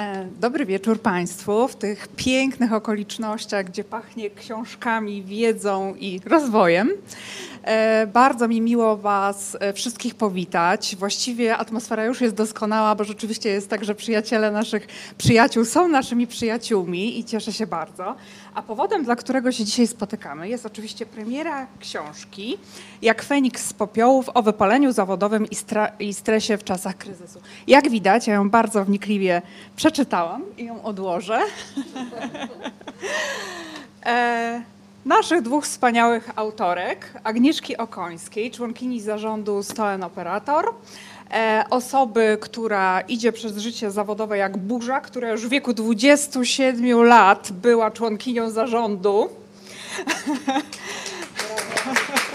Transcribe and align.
E, 0.00 0.26
dobry 0.40 0.66
wieczór 0.66 1.00
Państwu 1.00 1.68
w 1.68 1.76
tych 1.76 2.08
pięknych 2.08 2.72
okolicznościach, 2.72 3.66
gdzie 3.66 3.84
pachnie 3.84 4.30
książkami, 4.30 5.22
wiedzą 5.22 5.94
i 5.94 6.20
rozwojem. 6.26 6.90
E, 7.62 8.06
bardzo 8.06 8.48
mi 8.48 8.60
miło 8.60 8.96
Was 8.96 9.56
e, 9.60 9.72
wszystkich 9.72 10.14
powitać. 10.14 10.96
Właściwie 10.96 11.56
atmosfera 11.56 12.04
już 12.04 12.20
jest 12.20 12.34
doskonała, 12.34 12.94
bo 12.94 13.04
rzeczywiście 13.04 13.48
jest 13.48 13.70
tak, 13.70 13.84
że 13.84 13.94
przyjaciele 13.94 14.50
naszych 14.50 14.86
przyjaciół 15.18 15.64
są 15.64 15.88
naszymi 15.88 16.26
przyjaciółmi 16.26 17.18
i 17.18 17.24
cieszę 17.24 17.52
się 17.52 17.66
bardzo. 17.66 18.14
A 18.54 18.62
powodem, 18.62 19.04
dla 19.04 19.16
którego 19.16 19.52
się 19.52 19.64
dzisiaj 19.64 19.86
spotykamy, 19.86 20.48
jest 20.48 20.66
oczywiście 20.66 21.06
premiera 21.06 21.66
książki 21.80 22.58
Jak 23.02 23.22
Feniks 23.22 23.66
z 23.66 23.72
popiołów 23.72 24.30
o 24.34 24.42
wypaleniu 24.42 24.92
zawodowym 24.92 25.46
i, 25.46 25.56
i 26.04 26.14
stresie 26.14 26.56
w 26.56 26.64
czasach 26.64 26.96
kryzysu. 26.96 27.40
Jak 27.66 27.90
widać, 27.90 28.26
ja 28.26 28.34
ją 28.34 28.50
bardzo 28.50 28.84
wnikliwie 28.84 29.42
przeczytałam 29.76 29.89
i 30.58 30.64
ją 30.64 30.82
odłożę. 30.82 31.40
e 34.06 34.62
naszych 35.04 35.42
dwóch 35.42 35.64
wspaniałych 35.64 36.30
autorek, 36.36 37.12
Agnieszki 37.24 37.76
Okońskiej, 37.76 38.50
członkini 38.50 39.00
zarządu 39.00 39.62
Stoen 39.62 40.02
Operator, 40.02 40.74
e, 41.30 41.64
osoby, 41.70 42.38
która 42.40 43.00
idzie 43.00 43.32
przez 43.32 43.58
życie 43.58 43.90
zawodowe 43.90 44.38
jak 44.38 44.58
burza, 44.58 45.00
która 45.00 45.30
już 45.30 45.46
w 45.46 45.48
wieku 45.48 45.72
27 45.72 47.02
lat 47.02 47.52
była 47.52 47.90
członkinią 47.90 48.50
zarządu. 48.50 49.28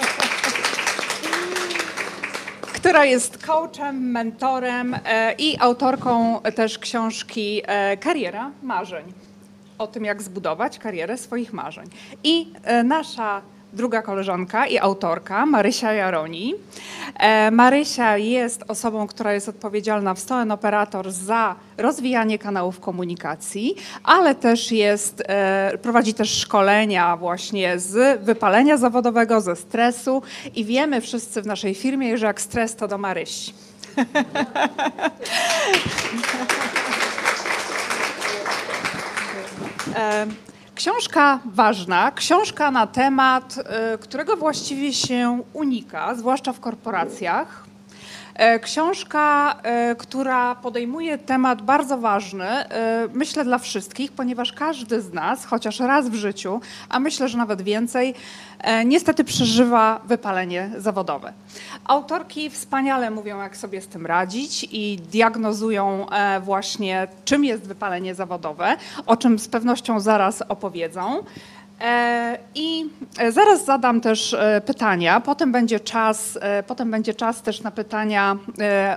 która 2.86 3.06
jest 3.06 3.38
coachem, 3.38 4.12
mentorem 4.12 4.96
e, 5.06 5.34
i 5.38 5.60
autorką 5.60 6.42
też 6.56 6.80
książki 6.80 7.62
e, 7.66 7.98
Kariera 7.98 8.52
Marzeń 8.64 9.14
o 9.78 9.88
tym, 9.88 10.06
jak 10.06 10.22
zbudować 10.22 10.80
karierę 10.80 11.18
swoich 11.18 11.54
marzeń. 11.54 11.86
I 12.24 12.54
e, 12.64 12.84
nasza 12.84 13.42
druga 13.76 14.02
koleżanka 14.02 14.68
i 14.68 14.78
autorka, 14.78 15.46
Marysia 15.46 15.94
Jaroni. 15.94 16.54
E, 17.20 17.52
Marysia 17.52 18.18
jest 18.18 18.64
osobą, 18.68 19.08
która 19.08 19.34
jest 19.34 19.50
odpowiedzialna 19.50 20.14
w 20.14 20.20
Stoen 20.20 20.52
Operator 20.52 21.12
za 21.12 21.56
rozwijanie 21.78 22.40
kanałów 22.40 22.80
komunikacji, 22.80 23.76
ale 24.04 24.36
też 24.36 24.72
jest, 24.72 25.24
e, 25.28 25.78
prowadzi 25.82 26.14
też 26.14 26.30
szkolenia 26.30 27.18
właśnie 27.18 27.80
z 27.80 28.22
wypalenia 28.22 28.78
zawodowego, 28.78 29.42
ze 29.42 29.56
stresu 29.56 30.22
i 30.56 30.66
wiemy 30.66 31.02
wszyscy 31.02 31.42
w 31.42 31.46
naszej 31.46 31.76
firmie, 31.76 32.18
że 32.18 32.26
jak 32.26 32.42
stres 32.42 32.76
to 32.76 32.88
do 32.88 32.98
Marysi. 32.98 33.54
Książka 40.76 41.40
ważna, 41.46 42.12
książka 42.12 42.72
na 42.72 42.88
temat, 42.88 43.56
e, 43.58 43.98
którego 43.98 44.38
właściwie 44.38 44.94
się 44.94 45.42
unika, 45.54 46.16
zwłaszcza 46.16 46.54
w 46.54 46.60
korporacjach. 46.60 47.66
E, 48.34 48.60
książka, 48.60 49.56
e, 49.64 49.96
która 49.96 50.56
podejmuje 50.56 51.18
temat 51.18 51.62
bardzo 51.62 51.98
ważny, 51.98 52.48
myślę 53.14 53.44
dla 53.44 53.58
wszystkich, 53.58 54.12
ponieważ 54.12 54.54
każdy 54.54 55.02
z 55.02 55.14
nas, 55.14 55.46
chociaż 55.46 55.80
raz 55.80 56.10
w 56.10 56.14
życiu, 56.14 56.62
a 56.90 57.00
myślę, 57.00 57.30
że 57.30 57.38
nawet 57.38 57.62
więcej, 57.62 58.14
niestety 58.86 59.24
przeżywa 59.24 60.02
wypalenie 60.06 60.72
zawodowe. 60.78 61.34
Autorki 61.86 62.50
wspaniale 62.50 63.12
mówią, 63.12 63.40
jak 63.40 63.58
sobie 63.58 63.82
z 63.82 63.88
tym 63.88 64.06
radzić 64.06 64.68
i 64.72 65.00
diagnozują 65.12 66.06
właśnie, 66.42 67.08
czym 67.26 67.46
jest 67.46 67.68
wypalenie 67.68 68.16
zawodowe, 68.16 68.78
o 69.06 69.18
czym 69.18 69.40
z 69.40 69.48
pewnością 69.48 70.00
zaraz 70.00 70.42
opowiedzą. 70.42 71.24
E, 71.82 72.38
I 72.56 72.90
e, 73.18 73.32
zaraz 73.32 73.66
zadam 73.66 74.02
też 74.02 74.34
e, 74.34 74.62
pytania, 74.66 75.20
potem 75.20 75.52
będzie 75.52 75.80
czas, 75.80 76.40
potem 76.68 76.92
będzie 76.92 77.14
czas 77.14 77.42
też 77.42 77.62
na 77.62 77.72
pytania 77.72 78.38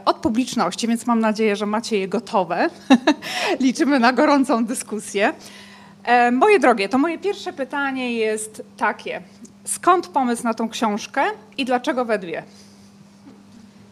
od 0.05 0.17
publiczności, 0.17 0.89
więc 0.89 1.07
mam 1.07 1.21
nadzieję, 1.21 1.57
że 1.57 1.67
macie 1.67 1.99
je 1.99 2.09
gotowe. 2.09 2.71
Liczymy 3.61 4.01
na 4.01 4.13
gorącą 4.13 4.65
dyskusję. 4.65 5.33
Moje 6.33 6.59
drogie, 6.59 6.89
to 6.89 6.99
moje 6.99 7.19
pierwsze 7.19 7.53
pytanie 7.53 8.13
jest 8.13 8.63
takie. 8.77 9.23
Skąd 9.69 10.07
pomysł 10.07 10.45
na 10.45 10.55
tą 10.55 10.69
książkę 10.69 11.23
i 11.59 11.65
dlaczego 11.65 12.05
we 12.05 12.19
dwie? 12.19 12.43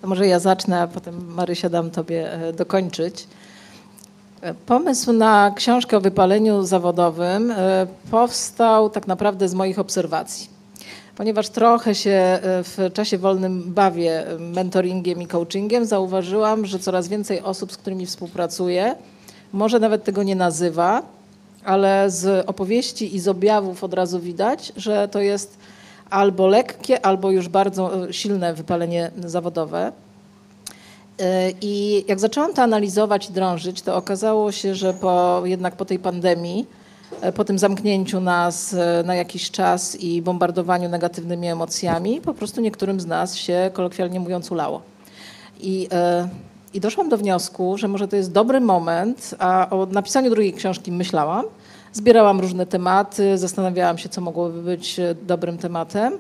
To 0.03 0.09
może 0.09 0.27
ja 0.27 0.39
zacznę, 0.39 0.81
a 0.81 0.87
potem 0.87 1.35
Marysia 1.35 1.69
dam 1.69 1.91
tobie 1.91 2.31
dokończyć. 2.57 3.27
Pomysł 4.67 5.13
na 5.13 5.53
książkę 5.57 5.97
o 5.97 6.01
wypaleniu 6.01 6.63
zawodowym 6.63 7.51
e, 7.51 7.87
powstał 8.11 8.91
tak 8.91 9.07
naprawdę 9.07 9.49
z 9.49 9.55
moich 9.55 9.79
obserwacji. 9.79 10.49
Ponieważ 11.17 11.49
trochę 11.49 11.95
się 11.95 12.11
e, 12.11 12.41
w 12.43 12.79
czasie 12.93 13.19
wolnym 13.19 13.63
bawię 13.75 14.25
mentoringiem 14.39 15.23
i 15.23 15.27
coachingiem, 15.27 15.85
zauważyłam, 15.85 16.67
że 16.67 16.79
coraz 16.79 17.09
więcej 17.09 17.43
osób, 17.43 17.73
z 17.73 17.77
którymi 17.77 18.07
współpracuję, 18.07 18.95
może 19.53 19.81
nawet 19.81 20.05
tego 20.05 20.23
nie 20.23 20.37
nazywa, 20.37 21.03
ale 21.67 22.11
z 22.11 22.49
opowieści 22.49 23.17
i 23.17 23.21
z 23.21 23.29
objawów 23.29 23.85
od 23.85 23.95
razu 23.95 24.21
widać, 24.21 24.73
że 24.77 25.09
to 25.09 25.21
jest 25.21 25.59
albo 26.11 26.47
lekkie, 26.47 27.07
albo 27.07 27.31
już 27.31 27.49
bardzo 27.49 28.09
e, 28.09 28.13
silne 28.13 28.55
wypalenie 28.55 29.11
zawodowe. 29.25 29.93
E, 31.21 31.51
I 31.61 32.05
jak 32.09 32.21
zaczęłam 32.21 32.55
to 32.55 32.63
analizować 32.63 33.31
i 33.31 33.33
drążyć, 33.33 33.83
to 33.83 33.97
okazało 33.97 34.53
się, 34.53 34.75
że 34.75 34.95
po, 34.95 35.43
jednak 35.45 35.77
po 35.77 35.85
tej 35.85 35.99
pandemii, 35.99 36.67
e, 37.21 37.33
po 37.33 37.45
tym 37.45 37.59
zamknięciu 37.59 38.21
nas 38.21 38.77
na 39.05 39.15
jakiś 39.15 39.51
czas 39.51 39.97
i 40.01 40.23
bombardowaniu 40.23 40.89
negatywnymi 40.89 41.49
emocjami, 41.49 42.21
po 42.21 42.35
prostu 42.35 42.61
niektórym 42.61 43.01
z 43.01 43.07
nas 43.07 43.37
się 43.37 43.71
kolokwialnie 43.73 44.21
mówiąc 44.21 44.51
ulało. 44.51 44.83
I, 45.61 45.89
i 46.75 46.81
doszłam 46.81 47.09
do 47.09 47.17
wniosku, 47.17 47.79
że 47.79 47.89
może 47.89 48.09
to 48.09 48.17
jest 48.17 48.33
dobry 48.33 48.61
moment, 48.61 49.35
a 49.39 49.71
o 49.71 49.87
napisaniu 49.87 50.31
drugiej 50.31 50.53
książki 50.53 50.93
myślałam. 50.93 51.45
Zbierałam 51.93 52.41
różne 52.41 52.67
tematy, 52.67 53.39
zastanawiałam 53.39 53.99
się, 53.99 54.09
co 54.09 54.21
mogłoby 54.21 54.63
być 54.63 55.01
dobrym 55.23 55.59
tematem. 55.59 56.19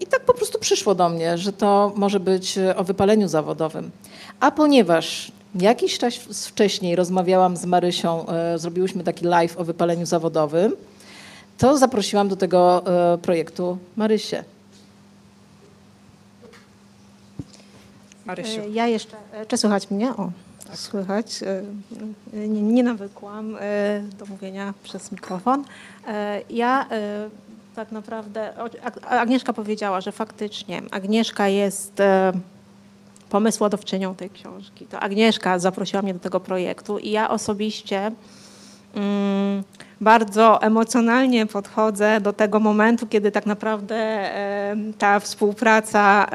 I 0.00 0.06
tak 0.06 0.20
po 0.20 0.34
prostu 0.34 0.58
przyszło 0.58 0.94
do 0.94 1.08
mnie, 1.08 1.38
że 1.38 1.52
to 1.52 1.92
może 1.96 2.20
być 2.20 2.58
o 2.76 2.84
wypaleniu 2.84 3.28
zawodowym. 3.28 3.90
A 4.40 4.50
ponieważ 4.50 5.32
jakiś 5.54 5.98
czas 5.98 6.14
wcześniej 6.46 6.96
rozmawiałam 6.96 7.56
z 7.56 7.64
Marysią, 7.64 8.26
e, 8.26 8.58
zrobiłyśmy 8.58 9.04
taki 9.04 9.24
live 9.24 9.58
o 9.58 9.64
wypaleniu 9.64 10.06
zawodowym, 10.06 10.72
to 11.58 11.78
zaprosiłam 11.78 12.28
do 12.28 12.36
tego 12.36 12.82
e, 12.86 13.18
projektu 13.18 13.78
Marysię. 13.96 14.44
Marysiu. 18.28 18.60
E, 18.60 18.68
ja 18.68 18.86
jeszcze, 18.86 19.16
czy 19.48 19.56
słychać 19.56 19.90
mnie? 19.90 20.10
O, 20.10 20.30
tak. 20.66 20.76
słychać. 20.76 21.26
Nie, 22.32 22.62
nie 22.62 22.82
nawykłam 22.82 23.56
do 24.18 24.26
mówienia 24.26 24.74
przez 24.82 25.12
mikrofon. 25.12 25.64
Ja 26.50 26.86
tak 27.78 27.92
naprawdę 27.92 28.52
Agnieszka 29.08 29.52
powiedziała, 29.52 30.00
że 30.00 30.12
faktycznie 30.12 30.82
Agnieszka 30.90 31.48
jest 31.48 32.00
e, 32.00 32.32
pomysłodawczynią 33.30 34.14
tej 34.14 34.30
książki. 34.30 34.86
To 34.86 35.00
Agnieszka 35.00 35.58
zaprosiła 35.58 36.02
mnie 36.02 36.14
do 36.14 36.20
tego 36.20 36.40
projektu 36.40 36.98
i 36.98 37.10
ja 37.10 37.30
osobiście 37.30 38.12
bardzo 40.00 40.62
emocjonalnie 40.62 41.46
podchodzę 41.46 42.20
do 42.20 42.32
tego 42.32 42.60
momentu, 42.60 43.06
kiedy 43.06 43.30
tak 43.32 43.46
naprawdę 43.46 44.30
ta 44.98 45.20
współpraca 45.20 46.26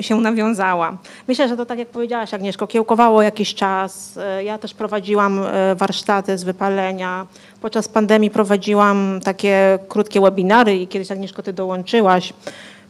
się 0.00 0.20
nawiązała. 0.20 0.96
Myślę, 1.28 1.48
że 1.48 1.56
to 1.56 1.66
tak 1.66 1.78
jak 1.78 1.88
powiedziałaś 1.88 2.34
Agnieszko, 2.34 2.66
kiełkowało 2.66 3.22
jakiś 3.22 3.54
czas. 3.54 4.16
E, 4.16 4.44
ja 4.44 4.58
też 4.58 4.74
prowadziłam 4.74 5.42
e, 5.42 5.74
warsztaty 5.74 6.38
z 6.38 6.44
wypalenia. 6.44 7.26
Podczas 7.60 7.88
pandemii 7.88 8.30
prowadziłam 8.30 9.20
takie 9.24 9.78
krótkie 9.88 10.20
webinary 10.20 10.76
i 10.76 10.88
kiedyś 10.88 11.10
Agnieszko 11.10 11.42
ty 11.42 11.52
dołączyłaś. 11.52 12.32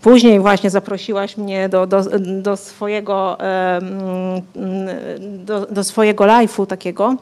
Później 0.03 0.41
właśnie 0.41 0.71
zaprosiłaś 0.71 1.37
mnie 1.37 1.69
do, 1.69 1.87
do, 1.87 2.03
do 2.19 2.57
swojego, 2.57 3.39
do, 5.21 5.67
do 5.67 5.85
swojego 5.85 6.25
live'u 6.25 6.67
takiego. 6.67 7.17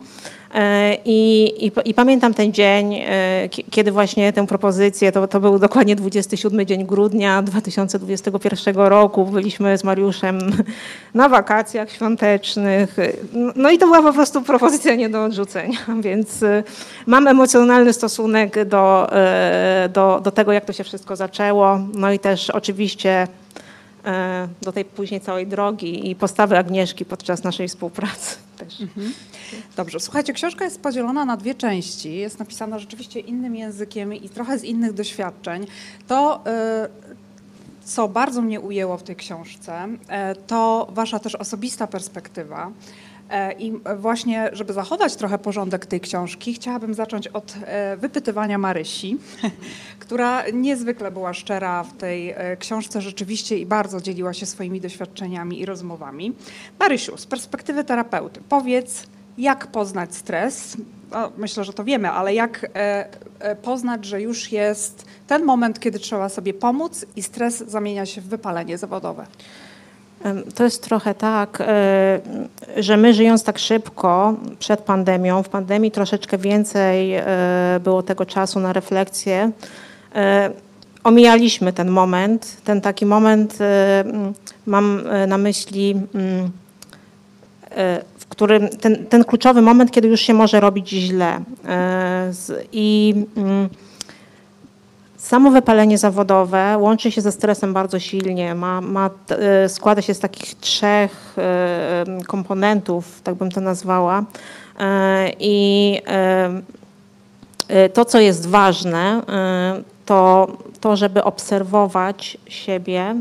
E, 0.54 0.96
I, 1.04 1.44
i, 1.66 1.72
I, 1.84 1.94
pamiętam 1.94 2.34
ten 2.34 2.52
dzień, 2.52 2.94
e, 2.94 3.48
kiedy 3.70 3.92
właśnie 3.92 4.32
tę 4.32 4.46
propozycję, 4.46 5.12
to, 5.12 5.28
to 5.28 5.40
był 5.40 5.58
dokładnie 5.58 5.96
27 5.96 6.66
dzień 6.66 6.86
grudnia 6.86 7.42
2021 7.42 8.76
roku. 8.76 9.26
Byliśmy 9.26 9.78
z 9.78 9.84
Mariuszem 9.84 10.38
na 11.14 11.28
wakacjach 11.28 11.90
świątecznych. 11.90 12.96
No 13.56 13.70
i 13.70 13.78
to 13.78 13.86
była 13.86 14.02
po 14.02 14.12
prostu 14.12 14.42
propozycja 14.42 14.94
nie 14.94 15.08
do 15.08 15.24
odrzucenia, 15.24 15.78
więc 16.02 16.42
e, 16.42 16.62
mam 17.06 17.28
emocjonalny 17.28 17.92
stosunek 17.92 18.64
do, 18.64 19.10
do, 19.92 20.20
do 20.24 20.30
tego, 20.30 20.52
jak 20.52 20.64
to 20.64 20.72
się 20.72 20.84
wszystko 20.84 21.16
zaczęło. 21.16 21.78
No 21.94 22.12
i 22.12 22.18
też 22.18 22.50
oczywiście 22.50 23.28
do 24.62 24.72
tej 24.72 24.84
później 24.84 25.20
całej 25.20 25.46
drogi 25.46 26.10
i 26.10 26.14
postawy 26.14 26.58
Agnieszki 26.58 27.04
podczas 27.04 27.44
naszej 27.44 27.68
współpracy. 27.68 28.36
Też. 28.58 28.80
Mhm. 28.80 29.12
Dobrze, 29.76 30.00
słuchajcie, 30.00 30.32
książka 30.32 30.64
jest 30.64 30.80
podzielona 30.80 31.24
na 31.24 31.36
dwie 31.36 31.54
części. 31.54 32.14
Jest 32.16 32.38
napisana 32.38 32.78
rzeczywiście 32.78 33.20
innym 33.20 33.56
językiem 33.56 34.14
i 34.14 34.28
trochę 34.28 34.58
z 34.58 34.64
innych 34.64 34.92
doświadczeń. 34.92 35.66
To, 36.08 36.40
y, 36.46 37.20
co 37.84 38.08
bardzo 38.08 38.42
mnie 38.42 38.60
ujęło 38.60 38.96
w 38.96 39.02
tej 39.02 39.16
książce, 39.16 39.88
e, 40.08 40.34
to 40.34 40.88
wasza 40.90 41.18
też 41.18 41.34
osobista 41.34 41.86
perspektywa. 41.86 42.70
E, 43.30 43.52
I 43.52 43.72
właśnie, 43.96 44.50
żeby 44.52 44.72
zachować 44.72 45.16
trochę 45.16 45.38
porządek 45.38 45.86
tej 45.86 46.00
książki, 46.00 46.54
chciałabym 46.54 46.94
zacząć 46.94 47.28
od 47.28 47.54
e, 47.64 47.96
wypytywania 47.96 48.58
Marysi, 48.58 49.18
która 49.98 50.42
niezwykle 50.52 51.10
była 51.10 51.34
szczera 51.34 51.82
w 51.82 51.96
tej 51.96 52.30
e, 52.30 52.56
książce 52.56 53.00
rzeczywiście 53.00 53.58
i 53.58 53.66
bardzo 53.66 54.00
dzieliła 54.00 54.32
się 54.32 54.46
swoimi 54.46 54.80
doświadczeniami 54.80 55.60
i 55.60 55.66
rozmowami. 55.66 56.32
Marysiu, 56.78 57.16
z 57.16 57.26
perspektywy 57.26 57.84
terapeuty, 57.84 58.40
powiedz, 58.48 59.06
jak 59.38 59.66
poznać 59.66 60.14
stres? 60.14 60.76
O, 61.12 61.32
myślę, 61.36 61.64
że 61.64 61.72
to 61.72 61.84
wiemy, 61.84 62.10
ale 62.10 62.34
jak 62.34 62.66
poznać, 63.62 64.04
że 64.04 64.22
już 64.22 64.52
jest 64.52 65.04
ten 65.26 65.44
moment, 65.44 65.80
kiedy 65.80 65.98
trzeba 65.98 66.28
sobie 66.28 66.54
pomóc 66.54 67.06
i 67.16 67.22
stres 67.22 67.58
zamienia 67.58 68.06
się 68.06 68.20
w 68.20 68.24
wypalenie 68.24 68.78
zawodowe? 68.78 69.26
To 70.54 70.64
jest 70.64 70.82
trochę 70.82 71.14
tak, 71.14 71.60
e, 71.60 72.20
że 72.76 72.96
my 72.96 73.14
żyjąc 73.14 73.44
tak 73.44 73.58
szybko 73.58 74.34
przed 74.58 74.80
pandemią, 74.80 75.42
w 75.42 75.48
pandemii 75.48 75.90
troszeczkę 75.90 76.38
więcej 76.38 77.14
e, 77.14 77.24
było 77.84 78.02
tego 78.02 78.26
czasu 78.26 78.60
na 78.60 78.72
refleksję. 78.72 79.50
E, 80.14 80.50
Omijaliśmy 81.04 81.72
ten 81.72 81.90
moment, 81.90 82.56
ten 82.64 82.80
taki 82.80 83.06
moment, 83.06 83.58
mm, 84.04 84.34
mam 84.66 85.02
na 85.26 85.38
myśli, 85.38 85.94
mm, 86.14 86.50
w 88.18 88.26
którym 88.28 88.68
ten, 88.68 89.06
ten 89.06 89.24
kluczowy 89.24 89.62
moment, 89.62 89.90
kiedy 89.90 90.08
już 90.08 90.20
się 90.20 90.34
może 90.34 90.60
robić 90.60 90.88
źle. 90.88 91.40
I 92.72 93.14
mm, 93.36 93.68
Samo 95.30 95.50
wypalenie 95.50 95.98
zawodowe 95.98 96.78
łączy 96.78 97.12
się 97.12 97.20
ze 97.20 97.32
stresem 97.32 97.72
bardzo 97.72 97.98
silnie. 97.98 98.54
Ma, 98.54 98.80
ma, 98.80 99.10
e, 99.28 99.68
składa 99.68 100.02
się 100.02 100.14
z 100.14 100.20
takich 100.20 100.54
trzech 100.54 101.34
e, 101.38 102.02
em, 102.06 102.22
komponentów, 102.22 103.20
tak 103.24 103.34
bym 103.34 103.50
to 103.50 103.60
nazwała. 103.60 104.24
E, 104.80 105.32
I 105.40 105.98
e, 106.06 106.50
e, 107.68 107.88
to, 107.88 108.04
co 108.04 108.20
jest 108.20 108.46
ważne, 108.46 109.22
e, 109.28 109.82
to 110.06 110.48
to, 110.80 110.96
żeby 110.96 111.24
obserwować 111.24 112.38
siebie, 112.46 113.00
e, 113.00 113.14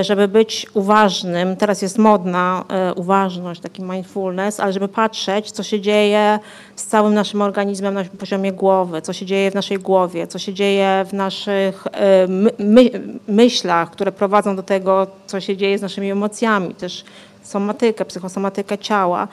żeby 0.00 0.28
być 0.28 0.66
uważnym. 0.74 1.56
Teraz 1.56 1.82
jest 1.82 1.98
modna 1.98 2.64
e, 2.68 2.94
uważność, 2.94 3.60
taki 3.60 3.82
mindfulness, 3.82 4.60
ale 4.60 4.72
żeby 4.72 4.88
patrzeć, 4.88 5.50
co 5.50 5.62
się 5.62 5.80
dzieje 5.80 6.38
z 6.76 6.84
całym 6.84 7.14
naszym 7.14 7.42
organizmem 7.42 7.94
na 7.94 8.04
poziomie 8.04 8.52
głowy, 8.52 9.02
co 9.02 9.12
się 9.12 9.26
dzieje 9.26 9.50
w 9.50 9.54
naszej 9.54 9.78
głowie, 9.78 10.26
co 10.26 10.38
się 10.38 10.54
dzieje 10.54 11.04
w 11.08 11.12
naszych 11.12 11.86
e, 11.92 12.26
my, 12.26 12.50
my, 12.58 12.90
myślach, 13.28 13.90
które 13.90 14.12
prowadzą 14.12 14.56
do 14.56 14.62
tego, 14.62 15.06
co 15.26 15.40
się 15.40 15.56
dzieje 15.56 15.78
z 15.78 15.82
naszymi 15.82 16.10
emocjami, 16.10 16.74
też 16.74 17.04
somatykę, 17.42 18.04
psychosomatykę 18.04 18.78
ciała 18.78 19.28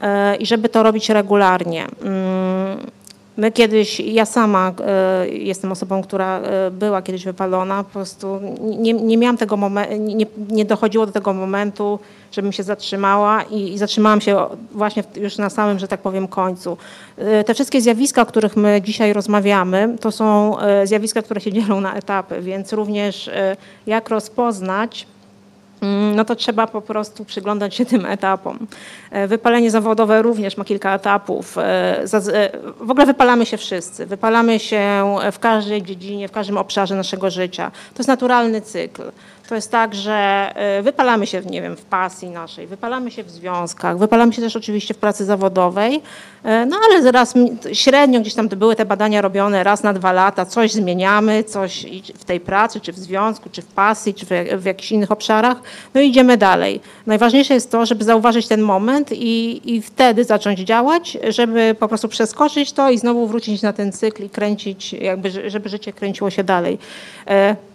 e, 0.00 0.36
i 0.36 0.46
żeby 0.46 0.68
to 0.68 0.82
robić 0.82 1.08
regularnie. 1.08 1.86
My 3.36 3.52
kiedyś, 3.52 4.00
ja 4.00 4.24
sama 4.24 4.72
e, 4.86 5.28
jestem 5.28 5.72
osobą, 5.72 6.02
która 6.02 6.38
e, 6.40 6.70
była 6.70 7.02
kiedyś 7.02 7.24
wypalona, 7.24 7.84
po 7.84 7.90
prostu 7.90 8.40
nie, 8.60 8.92
nie 8.92 9.18
miałam 9.18 9.36
tego 9.36 9.56
momentu, 9.56 9.94
nie, 9.98 10.26
nie 10.50 10.64
dochodziło 10.64 11.06
do 11.06 11.12
tego 11.12 11.32
momentu, 11.32 11.98
żebym 12.32 12.52
się 12.52 12.62
zatrzymała 12.62 13.42
i, 13.42 13.72
i 13.72 13.78
zatrzymałam 13.78 14.20
się 14.20 14.46
właśnie 14.72 15.04
już 15.16 15.38
na 15.38 15.50
samym, 15.50 15.78
że 15.78 15.88
tak 15.88 16.00
powiem, 16.00 16.28
końcu. 16.28 16.76
E, 17.18 17.44
Te 17.44 17.54
wszystkie 17.54 17.80
zjawiska, 17.80 18.22
o 18.22 18.26
których 18.26 18.56
my 18.56 18.82
dzisiaj 18.84 19.12
rozmawiamy, 19.12 19.96
to 20.00 20.12
są 20.12 20.56
zjawiska, 20.84 21.22
które 21.22 21.40
się 21.40 21.52
dzielą 21.52 21.80
na 21.80 21.94
etapy, 21.94 22.40
więc 22.40 22.72
również 22.72 23.30
jak 23.86 24.08
rozpoznać, 24.08 25.06
no 26.16 26.24
to 26.24 26.36
trzeba 26.36 26.66
po 26.66 26.80
prostu 26.82 27.24
przyglądać 27.24 27.74
się 27.74 27.86
tym 27.86 28.06
etapom. 28.06 28.58
E, 29.10 29.28
Wypalenie 29.28 29.70
zawodowe 29.70 30.22
również 30.22 30.56
ma 30.56 30.64
kilka 30.64 30.94
etapów. 30.94 31.58
E, 31.58 31.62
e, 31.62 32.50
W 32.80 32.90
ogóle 32.90 33.06
wypalamy 33.06 33.46
się 33.46 33.56
wszyscy. 33.56 34.06
Wypalamy 34.06 34.58
się 34.58 35.04
w 35.32 35.38
każdej 35.38 35.82
dziedzinie, 35.82 36.28
w 36.28 36.32
każdym 36.32 36.58
obszarze 36.58 36.94
naszego 36.94 37.30
życia. 37.30 37.70
To 37.94 37.98
jest 37.98 38.08
naturalny 38.08 38.60
cykl. 38.60 39.02
To 39.48 39.54
jest 39.54 39.70
tak, 39.70 39.94
że 39.94 40.12
e, 40.54 40.82
wypalamy 40.82 41.26
się, 41.26 41.40
nie 41.40 41.62
wiem, 41.62 41.76
w 41.76 41.84
pasji 41.84 42.30
naszej, 42.30 42.66
wypalamy 42.66 43.10
się 43.10 43.24
w 43.24 43.30
związkach, 43.30 43.98
wypalamy 43.98 44.32
się 44.32 44.42
też 44.42 44.56
oczywiście 44.56 44.94
w 44.94 44.98
pracy 44.98 45.24
zawodowej, 45.24 46.02
e, 46.44 46.66
no 46.66 46.76
ale 46.86 47.12
raz 47.12 47.34
średnio 47.72 48.20
gdzieś 48.20 48.34
tam 48.34 48.48
były 48.48 48.76
te 48.76 48.84
badania 48.84 49.22
robione 49.22 49.64
raz 49.64 49.82
na 49.82 49.92
dwa 49.92 50.12
lata, 50.12 50.46
coś 50.46 50.72
zmieniamy, 50.72 51.44
coś 51.44 51.86
w 52.14 52.24
tej 52.24 52.40
pracy, 52.40 52.80
czy 52.80 52.92
w 52.92 52.98
związku, 52.98 53.50
czy 53.50 53.62
w 53.62 53.66
pasji, 53.66 54.14
czy 54.14 54.26
w, 54.58 54.64
jakichś 54.64 54.92
innych 54.92 55.12
obszarach, 55.12 55.56
no 55.94 56.00
i 56.00 56.08
idziemy 56.08 56.36
dalej. 56.36 56.80
Najważniejsze 57.06 57.54
jest 57.54 57.70
to, 57.70 57.86
żeby 57.86 58.04
zauważyć 58.04 58.48
ten 58.48 58.62
moment 58.62 59.12
i, 59.12 59.60
i 59.74 59.82
wtedy 59.82 60.24
zacząć 60.24 60.58
działać, 60.58 61.18
żeby 61.28 61.76
po 61.80 61.88
prostu 61.88 62.08
przeskoczyć 62.08 62.72
to 62.72 62.90
i 62.90 62.98
znowu 62.98 63.26
wrócić 63.26 63.62
na 63.62 63.72
ten 63.72 63.92
cykl 63.92 64.24
i 64.24 64.30
kręcić, 64.30 64.92
jakby, 64.92 65.50
żeby 65.50 65.68
życie 65.68 65.92
kręciło 65.92 66.30
się 66.30 66.44
dalej. 66.44 66.78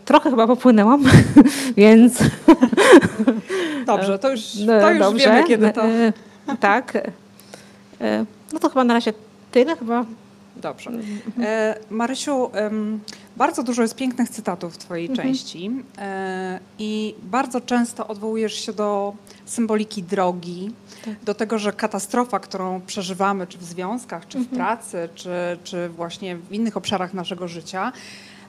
Trochę 0.05 0.29
chyba 0.29 0.47
popłynęłam, 0.47 1.03
więc... 1.77 2.19
Dobrze, 3.85 4.19
to 4.19 4.31
już, 4.31 4.41
No, 4.55 4.79
to 4.81 4.89
już 4.89 4.99
dobrze. 4.99 5.25
wiemy, 5.25 5.43
kiedy 5.43 5.71
to... 5.73 5.85
E, 5.85 6.13
tak. 6.59 6.95
E, 8.01 8.25
no 8.53 8.59
to 8.59 8.69
chyba 8.69 8.83
na 8.83 8.93
razie 8.93 9.13
tyle 9.51 9.75
chyba. 9.75 10.05
Dobrze. 10.55 10.91
E, 11.41 11.75
Marysiu, 11.89 12.49
bardzo 13.37 13.63
dużo 13.63 13.81
jest 13.81 13.95
pięknych 13.95 14.29
cytatów 14.29 14.73
w 14.73 14.77
Twojej 14.77 15.07
Mhm. 15.09 15.27
części 15.27 15.71
i 16.79 17.15
bardzo 17.23 17.61
często 17.61 18.07
odwołujesz 18.07 18.53
się 18.65 18.73
do 18.73 19.13
symboliki 19.45 20.03
drogi, 20.03 20.71
Tak. 21.05 21.13
do 21.23 21.33
tego, 21.33 21.59
że 21.59 21.73
katastrofa, 21.73 22.39
którą 22.39 22.81
przeżywamy, 22.87 23.47
czy 23.47 23.57
w 23.57 23.63
związkach, 23.63 24.27
czy 24.27 24.37
w 24.37 24.41
Mhm. 24.41 24.57
pracy, 24.57 25.09
czy, 25.15 25.29
czy 25.63 25.89
właśnie 25.89 26.35
w 26.37 26.51
innych 26.53 26.77
obszarach 26.77 27.13
naszego 27.13 27.47
życia, 27.47 27.91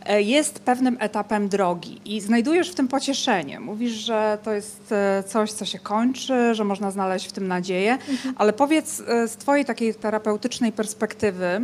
jest 0.08 0.58
pewnym 0.58 0.96
etapem 1.00 1.48
drogi 1.48 2.00
i 2.04 2.20
znajdujesz 2.20 2.70
w 2.70 2.74
tym 2.74 2.88
pocieszenie. 2.88 3.60
Mówisz, 3.60 3.92
że 3.92 4.38
to 4.44 4.52
jest 4.52 4.92
e, 4.92 5.22
coś, 5.26 5.52
co 5.52 5.64
się 5.64 5.78
kończy, 5.78 6.54
że 6.54 6.64
można 6.64 6.90
znaleźć 6.90 7.26
w 7.28 7.32
tym 7.32 7.48
nadzieję, 7.48 7.92
Mhm. 8.08 8.34
ale 8.38 8.52
powiedz 8.52 9.00
e, 9.08 9.28
z 9.28 9.36
Twojej 9.36 9.64
takiej 9.64 9.94
terapeutycznej 9.94 10.72
perspektywy, 10.72 11.60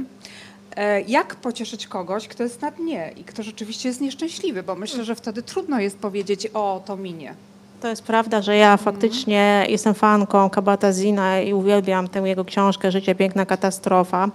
e, 0.77 1.01
jak 1.01 1.35
pocieszyć 1.37 1.87
kogoś, 1.87 2.29
kto 2.29 2.43
jest 2.43 2.63
na 2.63 2.71
dnie 2.71 3.13
i 3.17 3.25
kto 3.25 3.43
rzeczywiście 3.43 3.89
jest 3.89 4.01
nieszczęśliwy, 4.01 4.63
bo 4.63 4.75
myślę, 4.75 5.05
że 5.05 5.15
wtedy 5.15 5.43
trudno 5.43 5.81
jest 5.81 5.99
powiedzieć, 5.99 6.47
o, 6.55 6.83
to 6.87 6.97
minie. 6.97 7.35
To 7.81 7.89
jest 7.89 8.03
prawda, 8.03 8.43
że 8.43 8.57
ja 8.57 8.77
faktycznie 8.77 9.67
jestem 9.69 9.95
fanką 9.95 10.51
Kabata 10.51 10.93
Zina 10.93 11.41
i 11.41 11.53
uwielbiam 11.53 12.09
tę 12.09 12.21
jego 12.21 12.45
książkę 12.45 12.93
Życie, 12.93 13.15
piękna 13.15 13.47
katastrofa. 13.47 14.29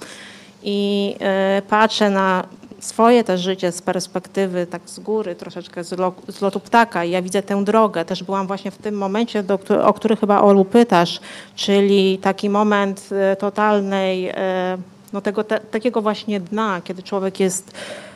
I 0.65 1.15
e, 1.19 1.61
patrzę 1.69 2.09
na 2.09 2.43
swoje 2.83 3.23
też 3.23 3.41
życie 3.41 3.71
z 3.71 3.81
perspektywy 3.81 4.67
tak 4.67 4.81
z 4.85 4.99
góry, 4.99 5.35
troszeczkę 5.35 5.83
z, 5.83 5.91
lo, 5.91 6.13
z 6.29 6.41
lotu 6.41 6.59
ptaka 6.59 7.03
i 7.03 7.11
ja 7.11 7.21
widzę 7.21 7.43
tę 7.43 7.63
drogę. 7.63 8.05
Też 8.05 8.23
byłam 8.23 8.47
właśnie 8.47 8.71
w 8.71 8.77
tym 8.77 8.95
momencie, 8.95 9.43
do, 9.43 9.59
o 9.83 9.93
który 9.93 10.15
chyba 10.15 10.41
Olu 10.41 10.65
pytasz, 10.65 11.19
czyli 11.55 12.17
taki 12.17 12.49
moment 12.49 13.09
e, 13.11 13.35
totalnej, 13.35 14.29
e, 14.29 14.77
no 15.13 15.21
tego, 15.21 15.43
te, 15.43 15.59
takiego 15.59 16.01
właśnie 16.01 16.39
dna, 16.39 16.81
kiedy 16.83 17.03
człowiek 17.03 17.39
jest 17.39 17.71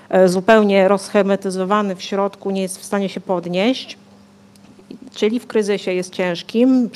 e, 0.10 0.30
zupełnie 0.30 0.88
rozhermetyzowany 0.88 1.96
w 1.96 2.02
środku, 2.02 2.52
nie 2.52 2.62
jest 2.62 2.80
w 2.80 2.84
stanie 2.84 3.10
się 3.10 3.20
podnieść 3.20 3.98
czyli 5.16 5.40
w 5.40 5.48
kryzysie 5.48 5.94
jest 5.94 6.14
ciężkim. 6.14 6.90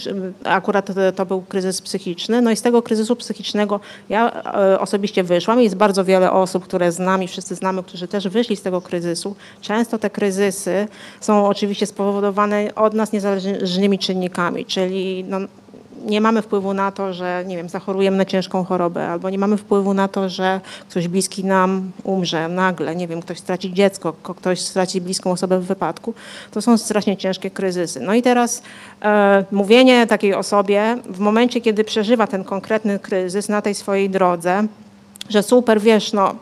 Akurat 0.44 0.92
to- 1.16 1.26
był 1.26 1.42
kryzys 1.42 1.82
psychiczny. 1.82 2.42
No 2.42 2.52
i 2.52 2.56
z 2.56 2.62
tego 2.62 2.82
kryzysu 2.82 3.16
psychicznego 3.16 3.80
ja 4.10 4.44
e, 4.44 4.80
osobiście 4.80 5.24
wyszłam. 5.24 5.62
Jest 5.62 5.76
bardzo 5.76 6.06
wiele 6.06 6.32
osób, 6.32 6.64
które 6.64 6.92
znam 6.92 7.24
i 7.24 7.28
wszyscy 7.28 7.56
znamy, 7.56 7.84
którzy 7.84 8.08
też 8.08 8.28
wyszli 8.28 8.56
z 8.56 8.62
tego 8.62 8.82
kryzysu. 8.82 9.36
Często 9.62 9.98
te 9.98 10.10
kryzysy 10.10 10.88
są 11.22 11.48
oczywiście 11.48 11.86
spowodowane 11.86 12.76
od 12.76 12.94
nas 12.94 13.12
niezależnymi 13.12 14.00
czynnikami, 14.00 14.66
czyli 14.66 15.26
no, 15.28 15.38
nie 16.06 16.22
mamy 16.22 16.42
wpływu 16.42 16.74
na 16.74 16.92
to, 16.92 17.14
że 17.14 17.44
nie 17.48 17.58
wiem, 17.58 17.70
zachorujemy 17.70 18.18
na 18.18 18.26
ciężką 18.26 18.64
chorobę, 18.66 19.08
albo 19.08 19.30
nie 19.30 19.38
mamy 19.38 19.58
wpływu 19.58 19.94
na 19.94 20.08
to, 20.08 20.30
że 20.30 20.62
ktoś 20.90 21.08
bliski 21.08 21.44
nam 21.46 21.92
umrze 22.04 22.48
nagle, 22.48 22.96
nie 22.96 23.08
wiem, 23.08 23.22
ktoś 23.22 23.40
straci 23.40 23.74
dziecko, 23.74 24.14
ko- 24.24 24.34
ktoś 24.34 24.60
straci 24.62 25.02
bliską 25.02 25.32
osobę 25.32 25.60
w 25.60 25.66
wypadku. 25.66 26.14
To 26.52 26.62
są 26.62 26.78
strasznie 26.78 27.18
ciężkie 27.18 27.52
kryzysy. 27.52 28.00
No 28.00 28.14
i 28.14 28.22
teraz 28.22 28.62
e, 29.02 29.46
mówienie 29.52 30.08
takiej 30.08 30.34
osobie 30.34 30.98
w 31.06 31.20
momencie, 31.20 31.62
kiedy 31.62 31.84
przeżywa 31.84 32.28
ten 32.28 32.44
konkretny 32.44 33.00
kryzys 33.00 33.50
na 33.50 33.62
tej 33.62 33.76
swojej 33.76 34.10
drodze, 34.10 34.64
że 35.30 35.44
super, 35.44 35.82
wiesz, 35.82 36.14
no 36.14 36.36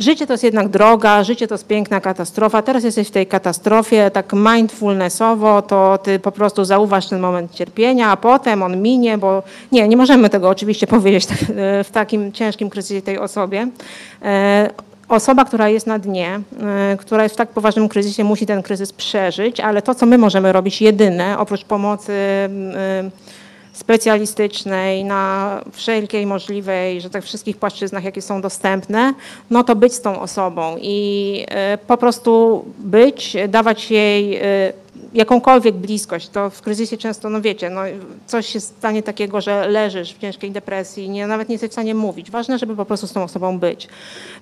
Życie 0.00 0.26
to 0.26 0.32
jest 0.32 0.44
jednak 0.44 0.68
droga, 0.68 1.24
życie 1.24 1.48
to 1.48 1.54
jest 1.54 1.66
piękna 1.66 2.00
katastrofa. 2.00 2.62
Teraz 2.62 2.84
jesteś 2.84 3.08
w 3.08 3.10
tej 3.10 3.26
katastrofie 3.26 4.10
tak 4.10 4.32
mindfulnessowo, 4.32 5.62
to 5.62 5.98
ty 6.02 6.18
po 6.18 6.32
prostu 6.32 6.64
zauważ 6.64 7.08
ten 7.08 7.20
moment 7.20 7.52
cierpienia, 7.52 8.10
a 8.10 8.16
potem 8.16 8.62
on 8.62 8.82
minie, 8.82 9.18
bo 9.18 9.42
nie, 9.72 9.88
nie 9.88 9.96
możemy 9.96 10.30
tego 10.30 10.48
oczywiście 10.48 10.86
powiedzieć 10.96 11.26
tak, 11.26 11.38
e, 11.56 11.84
w 11.84 11.90
takim 11.92 12.32
ciężkim 12.32 12.70
kryzysie 12.70 13.02
tej 13.02 13.18
osobie. 13.18 13.68
E, 14.22 14.70
Osoba, 15.08 15.44
która 15.44 15.68
jest 15.68 15.86
na 15.86 15.98
dnie, 15.98 16.40
e, 16.60 16.96
która 16.96 17.22
jest 17.22 17.34
w 17.34 17.38
tak 17.38 17.48
poważnym 17.48 17.88
kryzysie, 17.88 18.24
musi 18.24 18.46
ten 18.46 18.62
kryzys 18.62 18.92
przeżyć, 18.92 19.60
ale 19.60 19.82
to, 19.82 19.94
co 19.94 20.06
my 20.06 20.18
możemy 20.18 20.52
robić 20.52 20.82
jedyne, 20.82 21.38
oprócz 21.38 21.64
pomocy 21.64 22.12
specjalistycznej 23.76 25.04
na 25.04 25.60
wszelkiej 25.72 26.26
możliwej, 26.26 27.00
że 27.00 27.10
tak 27.10 27.24
wszystkich 27.24 27.56
płaszczyznach, 27.56 28.04
jakie 28.04 28.22
są 28.22 28.40
dostępne, 28.40 29.14
no 29.50 29.64
to 29.64 29.76
być 29.76 29.94
z 29.94 30.00
tą 30.00 30.20
osobą 30.20 30.76
i 30.80 31.44
e, 31.48 31.78
po 31.78 31.96
prostu 31.96 32.64
być, 32.78 33.36
dawać 33.48 33.90
jej 33.90 34.36
e, 34.36 34.42
jakąkolwiek 35.14 35.74
bliskość, 35.74 36.28
to 36.28 36.50
w 36.50 36.62
kryzysie 36.62 36.96
często, 36.96 37.30
no 37.30 37.40
wiecie, 37.40 37.70
no 37.70 37.80
coś 38.26 38.46
się 38.46 38.60
stanie 38.60 39.02
takiego, 39.02 39.40
że 39.40 39.68
leżysz 39.68 40.14
w 40.14 40.18
ciężkiej 40.18 40.50
depresji, 40.50 41.08
nie, 41.08 41.26
nawet 41.26 41.48
nie 41.48 41.54
jesteś 41.54 41.70
w 41.70 41.72
stanie 41.72 41.94
mówić. 41.94 42.30
Ważne, 42.30 42.58
żeby 42.58 42.76
po 42.76 42.84
prostu 42.84 43.06
z 43.06 43.12
tą 43.12 43.22
osobą 43.22 43.58
być. 43.58 43.88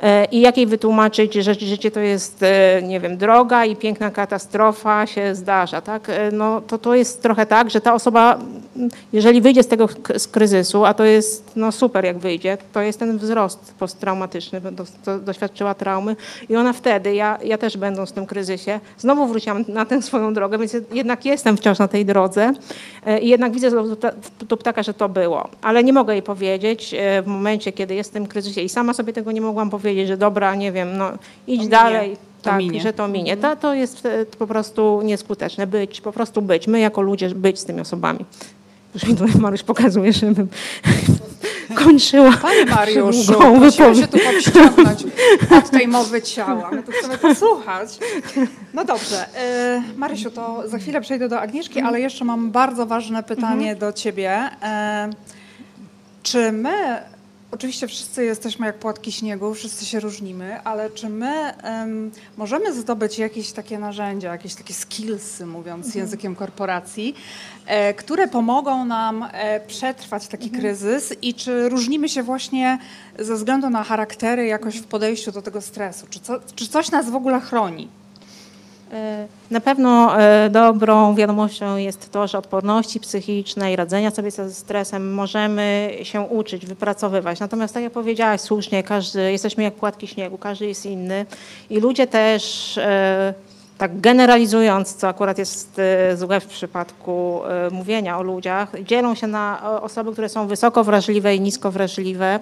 E, 0.03 0.25
I 0.25 0.41
jak 0.41 0.57
jej 0.57 0.67
wytłumaczyć, 0.67 1.35
że 1.35 1.55
życie 1.55 1.91
to 1.91 2.01
jest, 2.01 2.43
e, 2.43 2.83
nie 2.83 3.01
wiem, 3.01 3.17
droga 3.17 3.65
i 3.65 3.77
piękna 3.77 4.11
katastrofa 4.11 5.07
się 5.07 5.35
zdarza, 5.35 5.81
tak? 5.81 6.09
E, 6.09 6.31
no 6.33 6.61
to 6.61 6.79
to 6.79 6.95
jest 6.95 7.23
trochę 7.23 7.47
tak, 7.47 7.71
że 7.71 7.81
ta 7.81 7.95
osoba, 7.95 8.39
jeżeli 9.13 9.41
wyjdzie 9.41 9.63
z 9.63 9.69
tego 9.69 9.89
z 10.17 10.29
kryzysu, 10.29 10.85
a 10.85 10.95
to 10.95 11.05
jest 11.05 11.53
no 11.57 11.73
super 11.73 12.05
jak 12.05 12.19
wyjdzie, 12.19 12.59
to 12.73 12.83
jest 12.83 12.99
ten 12.99 13.19
wzrost 13.19 13.75
posttraumatyczny, 13.79 14.61
do, 14.61 14.85
do, 15.05 15.19
doświadczyła 15.19 15.75
traumy 15.75 16.17
i 16.49 16.57
ona 16.57 16.73
wtedy, 16.73 17.15
ja, 17.15 17.39
ja 17.45 17.59
też 17.59 17.77
będąc 17.77 18.11
w 18.11 18.13
tym 18.13 18.27
kryzysie, 18.27 18.81
znowu 18.99 19.27
wróciłam 19.27 19.65
na 19.69 19.85
tę 19.85 20.03
swoją 20.03 20.35
drogę, 20.35 20.44
więc 20.49 20.77
jednak 20.93 21.25
jestem 21.25 21.57
wciąż 21.57 21.79
na 21.79 21.89
tej 21.89 22.05
drodze 22.05 22.53
e, 23.07 23.21
i 23.21 23.29
jednak 23.29 23.53
widzę 23.53 23.71
tu 24.49 24.57
ptaka, 24.57 24.83
że 24.83 24.95
to 24.95 25.09
było. 25.09 25.49
Ale 25.63 25.85
nie 25.85 25.93
mogę 25.93 26.13
jej 26.13 26.23
powiedzieć 26.23 26.95
e, 26.95 27.23
w 27.23 27.27
momencie, 27.27 27.73
kiedy 27.73 27.95
jest 27.95 28.11
w 28.11 28.13
tym 28.13 28.27
kryzysie 28.27 28.61
i 28.61 28.69
sama 28.69 28.95
sobie 28.95 29.13
tego 29.13 29.33
nie 29.33 29.41
mogłam 29.41 29.71
powiedzieć, 29.71 30.09
że 30.09 30.17
dobra, 30.17 30.55
nie 30.55 30.73
wiem, 30.73 30.97
no 30.97 31.11
idź 31.47 31.63
To 31.63 31.69
dalej. 31.69 32.17
minie. 32.59 32.73
Tak, 32.73 32.83
że 32.83 32.93
to 32.93 33.09
minie. 33.09 33.37
To, 33.37 33.57
to 33.57 33.75
jest 33.75 34.07
e, 34.07 34.27
po 34.39 34.47
prostu 34.47 35.01
nieskuteczne. 35.05 35.67
Być, 35.67 36.01
po 36.01 36.13
prostu 36.13 36.43
być. 36.43 36.67
My 36.67 36.81
jako 36.81 37.03
ludzie 37.03 37.29
być 37.29 37.59
z 37.59 37.65
tymi 37.65 37.81
osobami. 37.81 38.25
Już 38.95 39.03
mi 39.05 39.17
tutaj 39.17 39.41
Maryś 39.41 39.63
pokazuje, 39.63 40.13
żebym 40.13 40.49
kończyła. 41.85 42.33
Panie 42.43 42.65
Mariuszu, 42.67 43.33
prosiłam 43.59 43.95
się 43.95 44.07
tu 44.07 44.19
powściągnąć 44.19 45.05
od 45.59 45.71
tej 45.71 45.89
mowy 45.89 46.23
ciała. 46.23 46.71
My 46.73 46.83
tu 46.83 46.93
chcemy 46.93 47.19
posłuchać. 47.19 47.99
No 48.75 48.85
dobrze. 48.85 49.27
e, 49.37 49.83
Marysiu, 49.97 50.31
to 50.31 50.69
za 50.69 50.79
chwilę 50.79 51.01
przejdę 51.01 51.29
do 51.29 51.41
Agnieszki, 51.41 51.81
ale 51.81 52.01
jeszcze 52.01 52.25
mam 52.25 52.51
bardzo 52.51 52.87
ważne 52.87 53.23
pytanie 53.23 53.77
do 53.77 53.93
ciebie. 53.93 54.31
E, 54.63 55.11
Czy 56.23 56.53
my, 56.53 57.03
oczywiście 57.55 57.89
wszyscy 57.89 58.25
jesteśmy 58.25 58.67
jak 58.67 58.79
płatki 58.79 59.13
śniegu, 59.13 59.55
wszyscy 59.55 59.87
się 59.87 60.01
różnimy, 60.01 60.63
ale 60.63 60.91
czy 60.91 61.09
my 61.09 61.57
em, 61.63 62.11
możemy 62.37 62.73
zdobyć 62.73 63.19
jakieś 63.19 63.53
takie 63.53 63.79
narzędzia, 63.79 64.33
jakieś 64.33 64.55
takie 64.55 64.75
skillsy, 64.75 65.47
mówiąc 65.47 65.95
językiem 65.95 66.37
korporacji, 66.37 67.15
e, 67.67 67.95
które 67.95 68.29
pomogą 68.29 68.85
nam 68.85 69.29
e, 69.33 69.61
przetrwać 69.61 70.29
taki 70.29 70.51
kryzys 70.51 71.15
i 71.23 71.35
czy 71.35 71.69
różnimy 71.69 72.09
się 72.09 72.23
właśnie 72.23 72.79
ze 73.19 73.35
względu 73.35 73.71
na 73.71 73.85
charaktery 73.85 74.47
jakoś 74.47 74.77
w 74.77 74.85
podejściu 74.85 75.33
do 75.33 75.43
tego 75.43 75.61
stresu? 75.61 76.07
Czy, 76.11 76.21
co, 76.21 76.41
czy 76.55 76.69
coś 76.69 76.91
nas 76.91 77.11
w 77.11 77.15
ogóle 77.15 77.41
chroni? 77.41 77.89
E, 78.93 79.27
Na 79.51 79.61
pewno 79.61 80.21
e, 80.21 80.51
dobrą 80.51 81.15
wiadomością 81.15 81.77
jest 81.77 82.13
to, 82.13 82.27
że 82.27 82.39
odporności 82.39 83.01
psychicznej, 83.01 83.77
radzenia 83.77 84.11
sobie 84.11 84.31
ze 84.31 84.55
stresem 84.55 85.15
możemy 85.15 85.97
się 86.03 86.21
uczyć, 86.21 86.67
wypracowywać. 86.67 87.41
Natomiast 87.41 87.75
tak 87.75 87.83
jak 87.83 87.93
powiedziałaś 87.93 88.41
słusznie, 88.41 88.83
każdy, 88.83 89.33
jesteśmy 89.33 89.63
jak 89.63 89.75
płatki 89.75 90.07
śniegu, 90.07 90.39
każdy 90.39 90.67
jest 90.67 90.87
inny 90.87 91.27
i 91.71 91.81
ludzie 91.81 92.07
też 92.07 92.79
e, 92.79 93.35
tak 93.79 94.01
generalizując, 94.01 94.95
co 94.95 95.09
akurat 95.09 95.39
jest 95.39 95.81
złe 96.15 96.41
w 96.41 96.47
przypadku 96.47 97.41
mówienia 97.71 98.19
o 98.19 98.23
ludziach, 98.23 98.69
dzielą 98.83 99.15
się 99.15 99.27
na 99.27 99.63
osoby, 99.83 100.13
które 100.13 100.29
są 100.29 100.47
wysoko 100.47 100.85
wrażliwe 100.85 101.37
i 101.37 101.41
nisko 101.41 101.71
wrażliwe. 101.71 102.41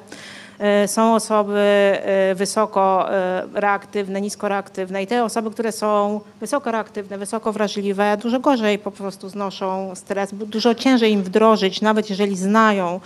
E, 0.58 0.88
Są 0.88 1.14
osoby 1.14 1.58
e, 1.58 2.34
wysoko 2.34 3.10
e, 3.10 3.42
reaktywne, 3.54 4.20
nisko 4.20 4.48
reaktywne 4.48 5.02
i 5.02 5.06
te 5.06 5.24
osoby, 5.24 5.50
które 5.50 5.72
są 5.72 6.20
wysoko 6.40 6.70
reaktywne, 6.70 7.18
wysoko 7.18 7.52
wrażliwe, 7.52 8.16
dużo 8.16 8.40
gorzej 8.40 8.78
po 8.78 8.90
prostu 8.90 9.28
znoszą 9.28 9.94
stres, 9.94 10.34
dużo 10.34 10.74
ciężej 10.74 11.12
im 11.12 11.22
wdrożyć, 11.22 11.80
nawet 11.80 12.10
jeżeli 12.10 12.36
znają, 12.36 13.00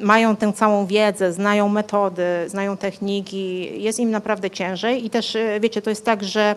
mają 0.00 0.36
tę 0.36 0.52
całą 0.52 0.86
wiedzę, 0.86 1.32
znają 1.32 1.68
metody, 1.68 2.24
znają 2.46 2.76
techniki, 2.76 3.82
jest 3.82 4.00
im 4.00 4.10
naprawdę 4.10 4.50
ciężej 4.50 5.06
i 5.06 5.10
też 5.10 5.36
wiecie, 5.60 5.82
to 5.82 5.90
jest 5.90 6.04
tak, 6.04 6.24
że 6.24 6.54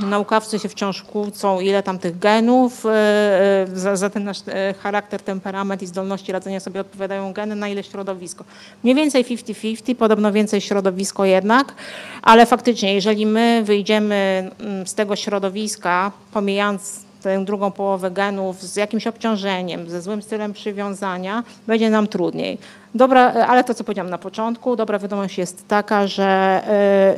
Naukowcy 0.00 0.58
się 0.58 0.68
wciąż 0.68 1.02
kłócą, 1.02 1.60
ile 1.60 1.82
tam 1.82 1.98
tych 1.98 2.18
genów 2.18 2.86
e, 2.86 2.90
e, 2.90 3.66
za, 3.74 3.96
za 3.96 4.10
ten 4.10 4.24
nasz 4.24 4.38
e, 4.46 4.74
charakter, 4.74 5.22
temperament 5.22 5.82
i 5.82 5.86
zdolności 5.86 6.32
radzenia 6.32 6.60
sobie 6.60 6.80
odpowiadają 6.80 7.32
geny, 7.32 7.56
na 7.56 7.68
ile 7.68 7.82
środowisko. 7.82 8.44
Mniej 8.84 8.94
więcej 8.96 9.24
50-50, 9.24 9.94
podobno 9.94 10.32
więcej 10.32 10.60
środowisko 10.60 11.24
jednak, 11.24 11.74
ale 12.22 12.46
faktycznie, 12.46 12.94
jeżeli 12.94 13.26
my 13.26 13.62
wyjdziemy 13.64 14.50
mm, 14.60 14.86
z 14.86 14.94
tego 14.94 15.16
środowiska, 15.16 16.12
pomijając 16.32 17.07
tę 17.22 17.44
drugą 17.44 17.70
połowę 17.70 18.10
genów 18.10 18.62
z 18.62 18.76
jakimś 18.76 19.06
obciążeniem, 19.06 19.90
ze 19.90 20.02
złym 20.02 20.22
stylem 20.22 20.52
przywiązania, 20.52 21.44
będzie 21.66 21.90
nam 21.90 22.06
trudniej. 22.06 22.58
Dobra, 22.94 23.32
ale 23.32 23.64
to, 23.64 23.74
co 23.74 23.84
powiedziałam 23.84 24.10
na 24.10 24.18
początku, 24.18 24.76
dobra 24.76 24.98
wiadomość 24.98 25.38
jest 25.38 25.68
taka, 25.68 26.06
że, 26.06 26.62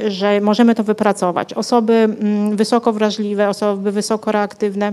y, 0.03 0.11
że 0.11 0.41
możemy 0.41 0.75
to 0.75 0.85
wypracować. 0.85 1.55
Osoby 1.55 1.93
mm, 1.93 2.57
wysoko 2.57 2.93
wrażliwe, 2.93 3.49
osoby 3.49 3.93
wysoko 3.93 4.33
reaktywne 4.33 4.87
e, 4.89 4.93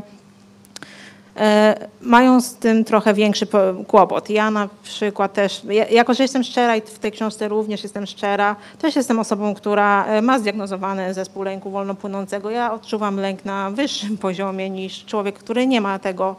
mają 2.01 2.41
z 2.41 2.55
tym 2.55 2.83
trochę 2.85 3.13
większy 3.13 3.45
po- 3.45 3.73
kłopot. 3.87 4.29
Ja 4.29 4.51
na 4.51 4.69
przykład 4.83 5.33
też, 5.33 5.61
ja- 5.69 5.87
jako 5.87 6.13
że 6.13 6.23
jestem 6.23 6.43
szczera 6.43 6.75
i 6.75 6.81
w 6.81 6.99
tej 6.99 7.11
książce 7.11 7.47
również 7.47 7.83
jestem 7.83 8.05
szczera, 8.05 8.55
też 8.79 8.95
jestem 8.95 9.19
osobą, 9.19 9.55
która 9.55 10.05
e, 10.05 10.21
ma 10.21 10.39
zdiagnozowany 10.39 11.13
zespół 11.13 11.43
lęku 11.43 11.71
wolnopłynącego. 11.71 12.49
Ja 12.49 12.73
odczuwam 12.73 13.17
lęk 13.19 13.45
na 13.45 13.71
wyższym 13.71 14.17
poziomie 14.27 14.69
niż 14.69 15.05
człowiek, 15.05 15.35
który 15.39 15.67
nie 15.67 15.81
ma 15.81 15.99
tego 15.99 16.35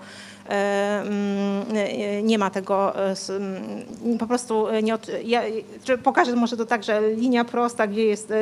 e, 0.48 1.00
mm, 1.00 1.64
e, 1.74 2.22
nie 2.22 2.38
ma 2.38 2.50
tego, 2.50 2.96
e, 3.10 3.14
mm, 3.30 4.18
po 4.18 4.26
prostu 4.26 4.68
e, 4.68 4.82
nie 4.82 4.94
od, 4.94 5.06
ja, 5.24 5.42
pokażę 6.02 6.36
może 6.36 6.56
to 6.56 6.66
tak, 6.66 6.84
że 6.84 7.00
linia 7.16 7.44
prosta, 7.44 7.86
gdzie 7.86 8.04
jest 8.04 8.30
e, 8.30 8.34
e, 8.36 8.38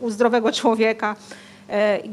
u 0.00 0.10
zdrowego 0.10 0.52
człowieka, 0.52 1.16
e, 1.42 1.45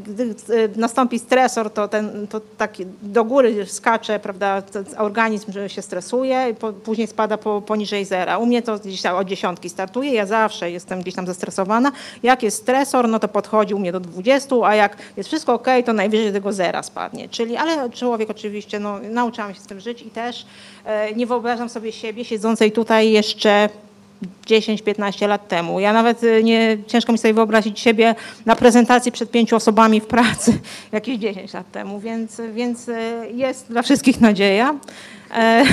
gdy 0.05 0.24
e, 0.24 0.79
nastąpi 0.79 1.19
stresor, 1.19 1.72
to, 1.72 1.88
ten, 1.88 2.27
to 2.27 2.41
taki 2.57 2.86
do 3.01 3.24
góry 3.24 3.65
skacze, 3.65 4.19
prawda, 4.19 4.63
organizm 4.98 5.51
się 5.67 5.81
stresuje 5.81 6.55
po, 6.60 6.74
później 6.74 7.07
spada 7.07 7.38
po, 7.38 7.62
poniżej 7.62 8.05
zera. 8.05 8.38
U 8.38 8.45
mnie 8.45 8.62
to 8.62 8.79
gdzieś 8.79 9.01
tam 9.01 9.15
od 9.15 9.27
dziesiątki 9.27 9.69
startuje, 9.69 10.13
ja 10.13 10.25
zawsze 10.25 10.72
jestem 10.72 11.01
gdzieś 11.01 11.15
tam 11.15 11.27
zestresowana. 11.27 11.91
Jak 12.24 12.43
jest 12.43 12.57
stresor, 12.57 13.10
no 13.10 13.19
to 13.19 13.27
podchodzi 13.27 13.74
u 13.74 13.79
mnie 13.79 13.91
do 13.91 14.00
20, 14.00 14.55
a 14.63 14.75
jak 14.75 14.98
jest 15.17 15.29
wszystko 15.29 15.53
ok, 15.53 15.67
to 15.86 15.93
najwyżej 15.93 16.33
tego 16.33 16.53
zera 16.53 16.83
spadnie. 16.83 17.29
Czyli, 17.29 17.57
ale 17.57 17.89
człowiek 17.89 18.29
oczywiście, 18.29 18.79
no, 18.79 19.00
nauczyłam 19.00 19.53
się 19.53 19.60
z 19.60 19.67
tym 19.67 19.79
żyć 19.79 20.01
i 20.01 20.10
też 20.10 20.45
e, 20.86 21.13
nie 21.13 21.25
wyobrażam 21.25 21.69
sobie 21.69 21.91
siebie 21.91 22.25
siedzącej 22.25 22.72
tutaj 22.72 23.12
jeszcze 23.12 23.69
10-15 24.48 25.27
lat 25.27 25.48
temu. 25.48 25.80
Ja 25.80 25.94
nawet 25.94 26.24
y, 26.24 26.44
nie, 26.44 26.77
ciężko 26.88 27.12
mi 27.12 27.18
sobie 27.18 27.34
wyobrazić 27.34 27.80
siebie 27.80 28.15
na 28.46 28.56
prezentacji 28.56 29.12
przed 29.12 29.32
pięciu 29.32 29.56
osobami 29.56 30.00
w 30.00 30.06
pracy 30.06 30.60
jakieś 30.92 31.18
10 31.18 31.53
lat 31.53 31.72
temu, 31.72 32.00
więc, 32.00 32.42
więc 32.53 32.89
y, 32.89 32.94
jest 33.34 33.68
dla 33.70 33.82
wszystkich 33.82 34.22
nadzieja. 34.22 34.75
E, 35.32 35.65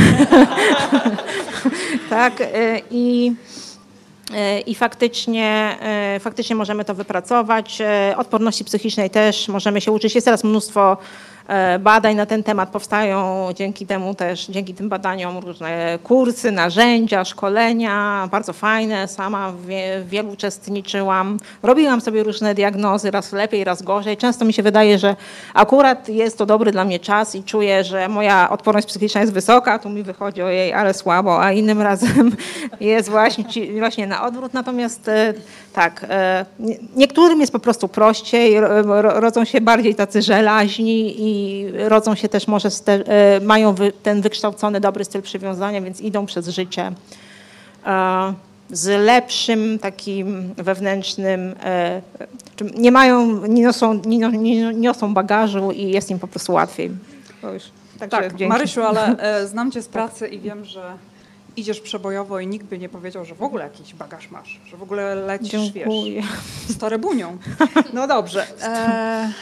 tak, 2.11 2.41
y, 2.41 2.47
i, 2.91 3.33
i 4.67 4.75
faktycznie, 4.75 5.77
faktycznie 6.21 6.57
możemy 6.57 6.85
to 6.85 6.95
wypracować. 6.95 7.79
Odporności 8.17 8.65
psychicznej 8.65 9.11
też 9.11 9.49
możemy 9.49 9.81
się 9.81 9.93
uczyć. 9.93 10.15
Jest 10.15 10.25
teraz 10.25 10.45
mnóstwo 10.45 10.97
badań 11.81 12.17
na 12.17 12.27
ten 12.27 12.43
temat. 12.43 12.69
Powstają 12.71 13.49
dzięki 13.55 13.87
temu 13.87 14.15
też, 14.15 14.47
dzięki 14.47 14.75
tym 14.75 14.89
badaniom 14.89 15.39
różne 15.39 15.99
kursy, 16.05 16.51
narzędzia, 16.53 17.25
szkolenia, 17.25 18.29
bardzo 18.31 18.53
fajne. 18.53 19.09
Sama 19.09 19.53
w 19.53 19.67
wie- 19.67 20.01
w 20.01 20.09
wielu 20.09 20.31
uczestniczyłam. 20.31 21.39
Robiłam 21.63 22.01
sobie 22.01 22.23
różne 22.23 22.55
diagnozy, 22.55 23.11
raz 23.11 23.33
lepiej, 23.33 23.65
raz 23.65 23.83
gorzej. 23.83 24.17
Często 24.17 24.45
mi 24.45 24.53
się 24.53 24.63
wydaje, 24.63 24.99
że 24.99 25.17
akurat 25.55 26.09
jest 26.09 26.39
to 26.39 26.47
dobry 26.47 26.73
dla 26.73 26.85
mnie 26.85 26.99
czas 26.99 27.35
i 27.35 27.45
czuję, 27.45 27.85
że 27.85 28.09
moja 28.09 28.51
odporność 28.51 28.87
psychiczna 28.87 29.21
jest 29.21 29.33
wysoka, 29.33 29.79
tu 29.79 29.91
mi 29.91 30.03
wychodzi 30.03 30.43
ojej, 30.43 30.73
ale 30.73 30.95
słabo, 30.95 31.43
a 31.45 31.53
innym 31.53 31.83
razem 31.83 32.37
jest 32.81 33.09
właśnie, 33.09 33.45
właśnie 33.79 34.07
na 34.07 34.23
odwrót. 34.27 34.55
Natomiast 34.55 35.09
e, 35.09 35.35
tak, 35.73 36.07
e, 36.09 36.47
nie- 36.59 36.77
niektórym 36.97 37.41
jest 37.41 37.53
po 37.53 37.59
prostu 37.59 37.89
prościej, 37.89 38.61
ro- 38.61 39.03
ro- 39.03 39.21
rodzą 39.21 39.45
się 39.45 39.61
bardziej 39.61 39.95
tacy 39.95 40.23
żelaźni 40.23 41.15
i 41.23 41.40
rodzą 41.73 42.15
się 42.15 42.29
też 42.29 42.49
może, 42.49 42.71
te, 42.71 42.93
e, 42.93 43.41
mają 43.41 43.75
wy, 43.75 43.93
ten 43.93 44.21
wykształcony 44.21 44.81
dobry 44.81 45.05
styl 45.05 45.23
przywiązania, 45.23 45.81
więc 45.81 46.01
idą 46.01 46.27
przez 46.27 46.49
życie 46.49 46.93
e, 47.87 48.35
z 48.71 49.05
lepszym 49.05 49.79
takim 49.79 50.55
wewnętrznym, 50.57 51.55
e, 51.63 52.03
nie 52.75 52.93
mają, 52.93 53.47
nie 53.47 53.63
niosą, 53.63 54.01
nie, 54.07 54.19
nie 54.19 54.75
niosą 54.75 55.15
bagażu 55.15 55.71
i 55.71 55.91
jest 55.91 56.11
im 56.11 56.19
po 56.19 56.29
prostu 56.29 56.53
łatwiej. 56.53 56.91
Także 57.43 57.71
Tak, 58.11 58.29
dzięki. 58.29 58.47
Marysiu, 58.47 58.83
ale 58.83 59.17
znam 59.51 59.71
cię 59.71 59.83
z 59.83 59.89
pracy 59.89 60.29
i 60.29 60.41
wiem, 60.41 60.65
że 60.65 60.83
idziesz 61.57 61.81
przebojowo 61.81 62.41
i 62.41 62.47
nikt 62.47 62.67
by 62.67 62.79
nie 62.79 62.89
powiedział, 62.89 63.25
że 63.25 63.35
w 63.35 63.43
ogóle 63.43 63.65
jakiś 63.65 63.95
bagaż 63.95 64.31
masz, 64.31 64.61
że 64.67 64.77
w 64.77 64.83
ogóle 64.83 65.15
lecisz, 65.15 65.51
Dziękuję. 65.51 66.15
wiesz, 66.15 66.27
z 66.69 66.79
torebunią. 66.79 67.37
No 67.93 68.07
dobrze. 68.07 68.47
E, 68.63 69.33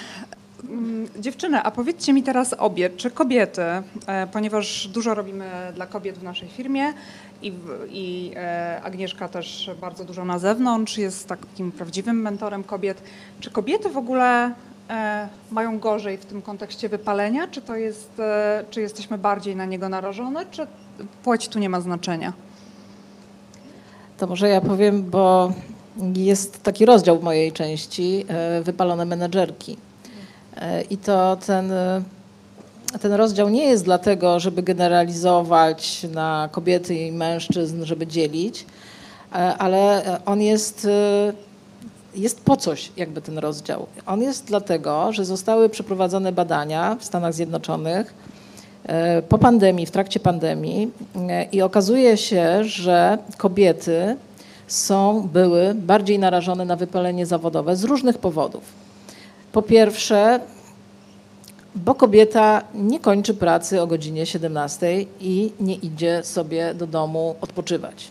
dziewczyny, 1.19 1.63
a 1.63 1.71
powiedzcie 1.71 2.13
mi 2.13 2.23
teraz 2.23 2.53
obie, 2.53 2.91
czy 2.91 3.11
kobiety, 3.11 3.63
e, 3.63 4.27
ponieważ 4.33 4.89
dużo 4.89 5.15
robimy 5.15 5.45
dla 5.75 5.87
kobiet 5.87 6.19
w 6.19 6.23
naszej 6.23 6.49
firmie 6.49 6.93
i, 7.43 7.53
i 7.91 8.33
e, 8.37 8.81
Agnieszka 8.83 9.29
też 9.29 9.71
bardzo 9.81 10.05
dużo 10.05 10.25
na 10.25 10.39
zewnątrz, 10.39 10.99
jest 10.99 11.29
takim 11.29 11.73
prawdziwym 11.73 12.23
mentorem 12.23 12.65
kobiet. 12.65 13.03
Czy 13.41 13.51
kobiety 13.51 13.89
w 13.89 13.97
ogóle 13.97 14.53
e, 14.91 15.29
mają 15.51 15.79
gorzej 15.79 16.19
w 16.19 16.25
tym 16.25 16.43
kontekście 16.43 16.89
wypalenia? 16.89 17.49
Czy 17.49 17.63
to 17.63 17.77
jest, 17.77 18.11
czy 18.71 18.81
jesteśmy 18.81 19.19
bardziej 19.19 19.57
na 19.57 19.65
niego 19.65 19.89
narażone, 19.89 20.47
czy 20.51 20.67
płeć 21.25 21.49
tu 21.49 21.59
nie 21.59 21.69
ma 21.69 21.81
znaczenia? 21.81 22.33
To 24.19 24.27
może 24.27 24.49
ja 24.49 24.61
powiem, 24.61 25.11
bo 25.11 25.53
jest 26.15 26.63
taki 26.63 26.87
rozdział 26.87 27.19
w 27.19 27.23
mojej 27.23 27.53
części 27.53 28.27
wypalone 28.63 29.05
menedżerki. 29.05 29.77
E, 30.61 30.83
I 30.83 30.97
to 30.97 31.37
ten, 31.47 31.73
e, 31.73 32.03
ten 33.01 33.13
rozdział 33.13 33.49
nie 33.49 33.65
jest 33.65 33.85
dlatego, 33.85 34.41
żeby 34.41 34.63
generalizować 34.63 36.07
na 36.15 36.49
kobiety 36.53 36.95
i 36.95 37.13
mężczyzn, 37.13 37.85
żeby 37.85 38.07
dzielić, 38.07 38.67
e, 39.33 39.37
ale 39.37 40.03
on 40.27 40.41
jest, 40.41 40.87
jest 42.15 42.41
po 42.41 42.57
coś, 42.57 42.93
jakby 42.97 43.21
ten 43.21 43.39
rozdział. 43.39 43.87
On 44.07 44.23
jest 44.23 44.45
dlatego, 44.45 45.13
że 45.13 45.25
zostały 45.25 45.69
przeprowadzone 45.69 46.33
badania 46.33 46.97
w 47.01 47.05
Stanach 47.05 47.35
Zjednoczonych 47.35 48.15
po 49.29 49.39
pandemii, 49.39 49.87
w 49.87 49.91
trakcie 49.91 50.21
pandemii 50.21 50.91
i 51.53 51.63
okazuje 51.63 52.17
się, 52.17 52.65
że 52.65 53.19
kobiety 53.37 54.17
są, 54.67 55.29
były 55.33 55.75
bardziej 55.75 56.19
narażone 56.19 56.65
na 56.65 56.77
wypalenie 56.77 57.27
zawodowe 57.27 57.77
z 57.77 57.85
różnych 57.85 58.19
powodów. 58.19 58.88
Po 59.59 59.63
pierwsze, 59.63 60.41
bo 61.75 61.95
kobieta 61.95 62.63
nie 62.75 63.01
kończy 63.01 63.35
pracy 63.35 63.83
o 63.83 63.87
godzinie 63.87 64.27
17 64.27 65.05
i 65.21 65.53
nie 65.61 65.75
idzie 65.75 66.21
sobie 66.25 66.75
do 66.75 66.87
domu 66.87 67.37
odpoczywać. 67.41 68.09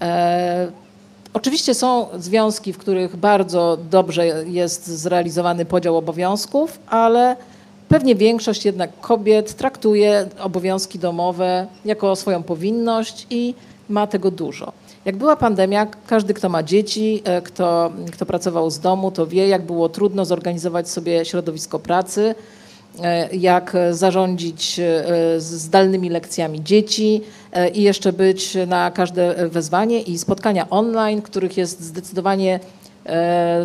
E, 0.00 0.68
Oczywiście 1.32 1.74
są 1.74 2.06
związki, 2.18 2.72
w 2.72 2.78
których 2.78 3.16
bardzo 3.16 3.78
dobrze 3.90 4.26
jest 4.46 4.86
zrealizowany 4.86 5.64
podział 5.64 5.96
obowiązków, 5.96 6.78
ale 6.86 7.36
pewnie 7.88 8.14
większość 8.14 8.64
jednak 8.64 9.00
kobiet 9.00 9.54
traktuje 9.54 10.28
obowiązki 10.40 10.98
domowe 10.98 11.66
jako 11.84 12.16
swoją 12.16 12.42
powinność 12.42 13.26
i 13.30 13.54
ma 13.88 14.06
tego 14.06 14.30
dużo. 14.30 14.72
Jak 15.06 15.16
była 15.16 15.36
pandemia, 15.36 15.86
każdy, 16.06 16.34
kto 16.34 16.48
ma 16.48 16.62
dzieci, 16.62 17.22
e, 17.24 17.42
kto, 17.42 17.92
kto 18.12 18.26
pracował 18.26 18.70
z 18.70 18.78
domu, 18.78 19.10
to 19.10 19.26
wie, 19.26 19.48
jak 19.48 19.62
było 19.62 19.88
trudno 19.88 20.24
zorganizować 20.24 20.88
sobie 20.88 21.24
środowisko 21.24 21.78
pracy, 21.78 22.34
e, 23.02 23.36
jak 23.36 23.76
zarządzić 23.90 24.80
e, 24.80 25.04
zdalnymi 25.40 26.08
lekcjami 26.08 26.64
dzieci 26.64 27.22
i 27.74 27.82
jeszcze 27.82 28.12
być 28.12 28.56
na 28.66 28.90
każde 28.90 29.48
wezwanie 29.48 30.00
i 30.00 30.18
spotkania 30.18 30.70
online, 30.70 31.22
których 31.22 31.56
jest 31.56 31.80
zdecydowanie, 31.80 32.60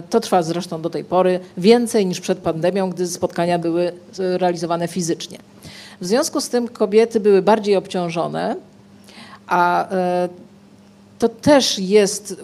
to 0.10 0.20
trwa 0.20 0.44
zresztą 0.44 0.82
do 0.82 0.90
tej 0.90 1.04
pory, 1.04 1.40
więcej 1.58 2.06
niż 2.06 2.22
przed 2.22 2.40
pandemią, 2.40 2.90
gdy 2.90 3.08
spotkania 3.08 3.60
były 3.60 3.92
realizowane 4.18 4.88
fizycznie. 4.88 5.38
W 6.02 6.06
związku 6.06 6.42
z 6.42 6.50
tym 6.50 6.68
kobiety 6.68 7.20
były 7.20 7.42
bardziej 7.42 7.76
obciążone, 7.76 8.56
a 9.48 9.88
to 11.22 11.30
też 11.30 11.80
jest 11.80 12.32
y, 12.32 12.36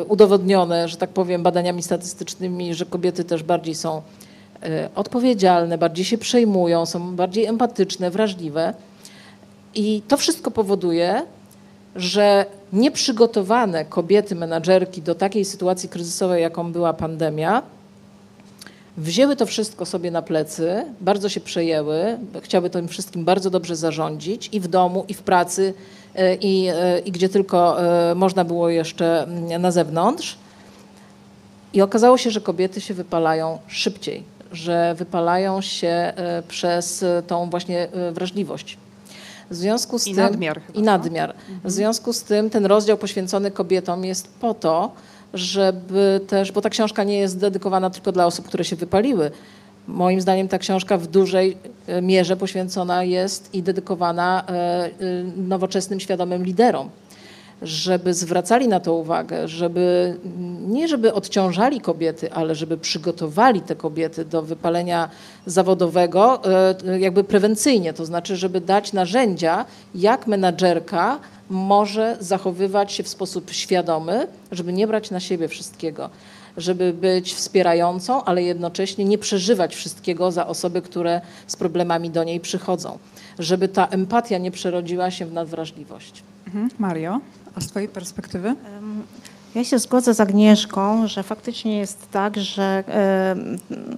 y, 0.00 0.04
udowodnione, 0.04 0.88
że 0.88 0.96
tak 0.96 1.10
powiem, 1.10 1.42
badaniami 1.42 1.82
statystycznymi, 1.82 2.74
że 2.74 2.86
kobiety 2.86 3.24
też 3.24 3.42
bardziej 3.42 3.74
są 3.74 3.98
y, 3.98 4.88
odpowiedzialne, 4.94 5.78
bardziej 5.78 6.04
się 6.04 6.18
przejmują, 6.18 6.86
są 6.86 7.16
bardziej 7.16 7.44
empatyczne, 7.44 8.10
wrażliwe. 8.10 8.74
I 9.74 10.02
to 10.08 10.16
wszystko 10.16 10.50
powoduje, 10.50 11.22
że 11.96 12.46
nieprzygotowane 12.72 13.84
kobiety, 13.84 14.34
menadżerki 14.34 15.02
do 15.02 15.14
takiej 15.14 15.44
sytuacji 15.44 15.88
kryzysowej, 15.88 16.42
jaką 16.42 16.72
była 16.72 16.92
pandemia, 16.92 17.62
wzięły 18.96 19.36
to 19.36 19.46
wszystko 19.46 19.86
sobie 19.86 20.10
na 20.10 20.22
plecy, 20.22 20.84
bardzo 21.00 21.28
się 21.28 21.40
przejęły, 21.40 22.18
chciały 22.42 22.70
tym 22.70 22.88
wszystkim 22.88 23.24
bardzo 23.24 23.50
dobrze 23.50 23.76
zarządzić 23.76 24.48
i 24.52 24.60
w 24.60 24.68
domu, 24.68 25.04
i 25.08 25.14
w 25.14 25.22
pracy, 25.22 25.74
i, 26.40 26.68
i 27.04 27.12
gdzie 27.12 27.28
tylko 27.28 27.82
e, 28.10 28.14
można 28.14 28.44
było 28.44 28.68
jeszcze 28.68 29.22
mm, 29.22 29.62
na 29.62 29.70
zewnątrz. 29.70 30.38
I 31.72 31.82
okazało 31.82 32.18
się, 32.18 32.30
że 32.30 32.40
kobiety 32.40 32.80
się 32.80 32.94
wypalają 32.94 33.58
szybciej, 33.66 34.22
że 34.52 34.94
wypalają 34.98 35.60
się 35.60 35.88
e, 35.88 36.42
przez 36.48 37.04
tą 37.26 37.50
właśnie 37.50 37.88
e, 37.92 38.12
wrażliwość. 38.12 38.78
W 39.50 39.54
związku 39.54 39.98
z 39.98 40.06
I 40.06 40.14
tym, 40.14 40.24
nadmiar 40.24 40.60
chyba, 40.60 40.78
I 40.78 40.82
co? 40.82 40.86
nadmiar. 40.86 41.34
W 41.64 41.70
związku 41.70 42.12
z 42.12 42.22
tym 42.22 42.50
ten 42.50 42.66
rozdział 42.66 42.98
poświęcony 42.98 43.50
kobietom 43.50 44.04
jest 44.04 44.28
po 44.40 44.54
to, 44.54 44.92
żeby 45.34 46.20
też, 46.26 46.52
bo 46.52 46.60
ta 46.60 46.70
książka 46.70 47.04
nie 47.04 47.18
jest 47.18 47.38
dedykowana 47.38 47.90
tylko 47.90 48.12
dla 48.12 48.26
osób, 48.26 48.48
które 48.48 48.64
się 48.64 48.76
wypaliły. 48.76 49.30
Moim 49.88 50.20
zdaniem 50.20 50.48
ta 50.48 50.58
książka 50.58 50.98
w 50.98 51.06
dużej 51.06 51.56
e, 51.86 52.02
mierze 52.02 52.36
poświęcona 52.36 53.04
jest 53.04 53.54
i 53.54 53.62
dedykowana 53.62 54.44
e, 54.48 54.52
e, 54.52 54.90
nowoczesnym, 55.36 56.00
świadomym 56.00 56.44
liderom. 56.44 56.90
Żeby 57.62 58.14
zwracali 58.14 58.68
na 58.68 58.80
to 58.80 58.94
uwagę, 58.94 59.48
żeby 59.48 60.16
nie 60.66 60.88
żeby 60.88 61.14
odciążali 61.14 61.80
kobiety, 61.80 62.32
ale 62.32 62.54
żeby 62.54 62.78
przygotowali 62.78 63.60
te 63.60 63.76
kobiety 63.76 64.24
do 64.24 64.42
wypalenia 64.42 65.08
zawodowego 65.46 66.42
jakby 66.98 67.24
prewencyjnie, 67.24 67.92
to 67.92 68.06
znaczy, 68.06 68.36
żeby 68.36 68.60
dać 68.60 68.92
narzędzia, 68.92 69.64
jak 69.94 70.26
menadżerka 70.26 71.18
może 71.50 72.16
zachowywać 72.20 72.92
się 72.92 73.02
w 73.02 73.08
sposób 73.08 73.50
świadomy, 73.50 74.26
żeby 74.52 74.72
nie 74.72 74.86
brać 74.86 75.10
na 75.10 75.20
siebie 75.20 75.48
wszystkiego, 75.48 76.10
żeby 76.56 76.92
być 76.92 77.34
wspierającą, 77.34 78.24
ale 78.24 78.42
jednocześnie 78.42 79.04
nie 79.04 79.18
przeżywać 79.18 79.74
wszystkiego 79.76 80.32
za 80.32 80.46
osoby, 80.46 80.82
które 80.82 81.20
z 81.46 81.56
problemami 81.56 82.10
do 82.10 82.24
niej 82.24 82.40
przychodzą, 82.40 82.98
żeby 83.38 83.68
ta 83.68 83.86
empatia 83.86 84.38
nie 84.38 84.50
przerodziła 84.50 85.10
się 85.10 85.26
w 85.26 85.32
nadwrażliwość. 85.32 86.22
Mhm. 86.46 86.70
Mario, 86.78 87.20
a 87.54 87.60
z 87.60 87.66
twojej 87.66 87.88
perspektywy? 87.88 88.54
Ja 89.54 89.64
się 89.64 89.78
zgodzę 89.78 90.14
z 90.14 90.20
Agnieszką, 90.20 91.06
że 91.06 91.22
faktycznie 91.22 91.78
jest 91.78 92.10
tak, 92.10 92.36
że 92.36 92.84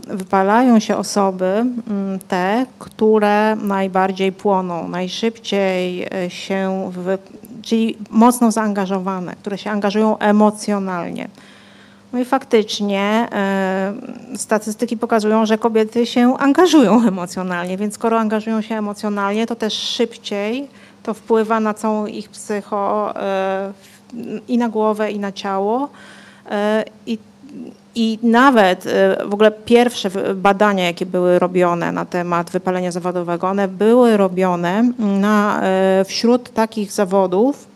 wypalają 0.08 0.80
się 0.80 0.96
osoby 0.96 1.64
te, 2.28 2.66
które 2.78 3.56
najbardziej 3.56 4.32
płoną, 4.32 4.88
najszybciej 4.88 6.06
e, 6.14 6.30
się, 6.30 6.90
wy, 6.92 7.18
czyli 7.62 7.96
mocno 8.10 8.52
zaangażowane, 8.52 9.36
które 9.36 9.58
się 9.58 9.70
angażują 9.70 10.18
emocjonalnie. 10.18 11.28
No 12.12 12.18
i 12.20 12.24
faktycznie 12.24 13.28
e, 13.32 13.92
statystyki 14.36 14.96
pokazują, 14.96 15.46
że 15.46 15.58
kobiety 15.58 16.06
się 16.06 16.38
angażują 16.38 17.06
emocjonalnie, 17.08 17.76
więc 17.76 17.94
skoro 17.94 18.18
angażują 18.18 18.60
się 18.60 18.74
emocjonalnie, 18.74 19.46
to 19.46 19.54
też 19.54 19.74
szybciej 19.74 20.68
to 21.02 21.14
wpływa 21.14 21.60
na 21.60 21.74
całą 21.74 22.06
ich 22.06 22.28
psycho 22.28 23.14
e, 23.16 23.72
i 24.48 24.58
na 24.58 24.68
głowę, 24.68 25.10
i 25.10 25.18
na 25.18 25.32
ciało. 25.32 25.88
E, 26.50 26.84
I 27.06 27.18
I 27.94 28.18
nawet 28.22 28.84
w 29.26 29.34
ogóle 29.34 29.50
pierwsze 29.50 30.10
badania, 30.34 30.84
jakie 30.84 31.06
były 31.06 31.38
robione 31.38 31.92
na 31.92 32.04
temat 32.04 32.50
wypalenia 32.50 32.90
zawodowego, 32.92 33.48
one 33.48 33.68
były 33.68 34.16
robione 34.16 34.92
na, 34.98 35.62
wśród 36.04 36.52
takich 36.52 36.92
zawodów, 36.92 37.66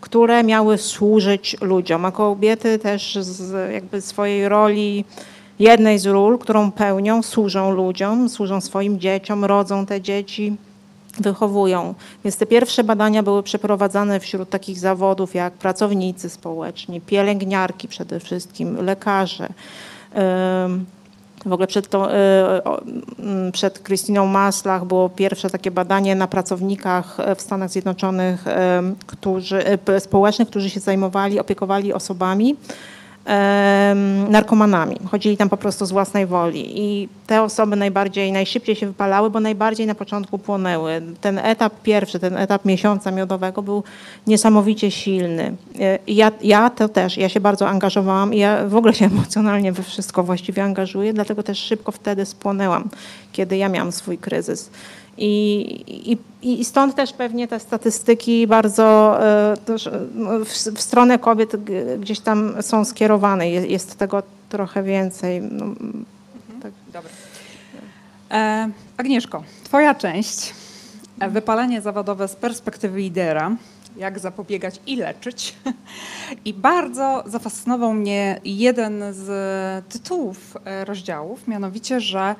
które 0.00 0.44
miały 0.44 0.78
służyć 0.78 1.56
ludziom, 1.60 2.04
a 2.04 2.12
kobiety 2.12 2.78
też 2.78 3.18
z 3.20 3.72
jakby 3.72 4.00
swojej 4.00 4.48
roli, 4.48 5.04
jednej 5.58 5.98
z 5.98 6.06
ról, 6.06 6.38
którą 6.38 6.72
pełnią, 6.72 7.22
służą 7.22 7.70
ludziom, 7.70 8.28
służą 8.28 8.60
swoim 8.60 9.00
dzieciom, 9.00 9.44
rodzą 9.44 9.86
te 9.86 10.00
dzieci, 10.00 10.56
wychowują. 11.20 11.94
Więc 12.24 12.36
te 12.36 12.46
pierwsze 12.46 12.84
badania 12.84 13.22
były 13.22 13.42
przeprowadzane 13.42 14.20
wśród 14.20 14.50
takich 14.50 14.78
zawodów 14.78 15.34
jak 15.34 15.52
pracownicy 15.52 16.30
społeczni, 16.30 17.00
pielęgniarki 17.00 17.88
przede 17.88 18.20
wszystkim, 18.20 18.84
lekarze. 18.84 19.48
Ym, 20.64 20.86
W 21.46 21.52
ogóle 21.52 21.66
przed, 21.66 21.88
tą, 21.88 22.08
y, 22.08 22.10
mm, 23.18 23.52
przed 23.52 23.78
Krystyną 23.78 24.26
Maslach 24.26 24.84
było 24.84 25.08
pierwsze 25.08 25.50
takie 25.50 25.70
badanie 25.70 26.14
na 26.14 26.26
pracownikach 26.26 27.20
e, 27.20 27.34
w 27.34 27.40
Stanach 27.40 27.70
Zjednoczonych 27.70 28.44
którzy, 29.06 29.78
e, 29.86 30.00
społecznych, 30.00 30.48
którzy 30.48 30.70
się 30.70 30.80
zajmowali, 30.80 31.40
opiekowali 31.40 31.92
osobami 31.92 32.56
narkomanami. 34.28 34.96
Chodzili 35.10 35.36
tam 35.36 35.48
po 35.48 35.56
prostu 35.56 35.86
z 35.86 35.92
własnej 35.92 36.26
woli 36.26 36.80
i 36.80 37.08
te 37.26 37.42
osoby 37.42 37.76
najbardziej, 37.76 38.32
najszybciej 38.32 38.76
się 38.76 38.86
wypalały, 38.86 39.30
bo 39.30 39.40
najbardziej 39.40 39.86
na 39.86 39.94
początku 39.94 40.38
płonęły. 40.38 41.02
Ten 41.20 41.38
etap 41.38 41.72
pierwszy, 41.82 42.18
ten 42.18 42.36
etap 42.36 42.64
miesiąca 42.64 43.10
miodowego 43.10 43.62
był 43.62 43.84
niesamowicie 44.26 44.90
silny. 44.90 45.56
E, 45.80 45.98
Ja, 46.06 46.32
ja 46.42 46.70
to 46.70 46.88
też, 46.88 47.16
ja 47.16 47.28
się 47.28 47.40
bardzo 47.40 47.68
angażowałam 47.68 48.34
i 48.34 48.38
ja 48.38 48.68
w 48.68 48.76
ogóle 48.76 48.94
się 48.94 49.04
emocjonalnie 49.14 49.72
we 49.72 49.82
wszystko 49.82 50.22
właściwie 50.22 50.64
angażuję, 50.64 51.12
dlatego 51.12 51.42
też 51.42 51.58
szybko 51.58 51.92
wtedy 51.92 52.26
spłonęłam, 52.26 52.88
kiedy 53.32 53.56
ja 53.56 53.68
miałam 53.68 53.92
swój 53.92 54.18
kryzys. 54.18 54.70
I, 55.18 56.18
i, 56.42 56.60
I 56.60 56.64
stąd 56.64 56.94
też 56.94 57.12
pewnie 57.12 57.48
te 57.48 57.60
statystyki 57.60 58.46
bardzo 58.46 59.18
e, 59.22 59.52
e, 59.52 59.56
no, 60.14 60.44
w, 60.44 60.48
w 60.48 60.80
stronę 60.80 61.18
kobiet 61.18 61.52
gdzieś 62.00 62.20
tam 62.20 62.62
są 62.62 62.84
skierowane. 62.84 63.50
Jest, 63.50 63.68
jest 63.68 63.96
tego 63.96 64.22
trochę 64.48 64.82
więcej. 64.82 65.42
No, 65.42 65.64
tak. 66.62 66.72
Dobra. 66.92 67.10
E, 68.30 68.70
Agnieszko, 68.96 69.42
twoja 69.64 69.94
część, 69.94 70.54
e, 71.20 71.28
wypalenie 71.28 71.80
zawodowe 71.80 72.28
z 72.28 72.36
perspektywy 72.36 72.98
lidera, 72.98 73.56
jak 73.96 74.18
zapobiegać 74.18 74.80
i 74.86 74.96
leczyć. 74.96 75.54
I 76.44 76.54
bardzo 76.54 77.24
zafascynował 77.26 77.94
mnie 77.94 78.40
jeden 78.44 79.04
z 79.10 79.28
tytułów 79.88 80.56
rozdziałów, 80.84 81.48
mianowicie, 81.48 82.00
że 82.00 82.34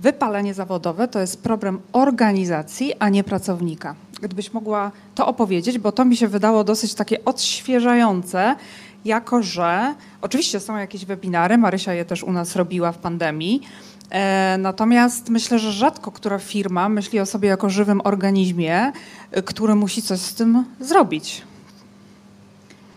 wypalenie 0.00 0.54
zawodowe 0.54 1.08
to 1.08 1.20
jest 1.20 1.42
problem 1.42 1.80
organizacji, 1.92 2.92
a 2.98 3.08
nie 3.08 3.24
pracownika. 3.24 3.94
Gdybyś 4.22 4.52
mogła 4.52 4.90
to 5.14 5.26
opowiedzieć, 5.26 5.78
bo 5.78 5.92
to 5.92 6.04
mi 6.04 6.16
się 6.16 6.28
wydało 6.28 6.64
dosyć 6.64 6.94
takie 6.94 7.24
odświeżające, 7.24 8.56
jako 9.04 9.42
że 9.42 9.94
oczywiście 10.22 10.60
są 10.60 10.76
jakieś 10.76 11.04
webinary, 11.04 11.58
Marysia 11.58 11.92
je 11.92 12.04
też 12.04 12.22
u 12.22 12.32
nas 12.32 12.56
robiła 12.56 12.92
w 12.92 12.98
pandemii, 12.98 13.62
e, 14.10 14.56
natomiast 14.58 15.28
myślę, 15.28 15.58
że 15.58 15.72
rzadko 15.72 16.12
która 16.12 16.38
firma 16.38 16.88
myśli 16.88 17.20
o 17.20 17.26
sobie 17.26 17.48
jako 17.48 17.70
żywym 17.70 18.00
organizmie, 18.04 18.92
e, 19.30 19.42
który 19.42 19.74
musi 19.74 20.02
coś 20.02 20.20
z 20.20 20.34
tym 20.34 20.64
zrobić. 20.80 21.42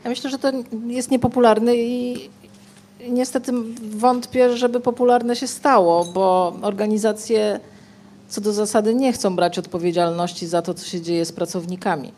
Ja 0.04 0.10
myślę, 0.10 0.30
że 0.30 0.40
to 0.40 0.52
jest 0.88 1.12
niepopularne 1.12 1.76
i 1.76 2.30
i 2.41 2.41
niestety 3.10 3.52
wątpię, 3.98 4.58
żeby 4.58 4.80
popularne 4.80 5.36
się 5.36 5.48
stało, 5.48 6.06
bo 6.06 6.54
organizacje 6.62 7.60
co 8.32 8.42
do 8.42 8.54
zasady 8.54 8.96
nie 8.96 9.14
chcą 9.14 9.36
brać 9.36 9.60
odpowiedzialności 9.60 10.48
za 10.48 10.62
to, 10.62 10.74
co 10.74 10.86
się 10.86 11.02
dzieje 11.02 11.26
z 11.26 11.32
pracownikami. 11.32 12.12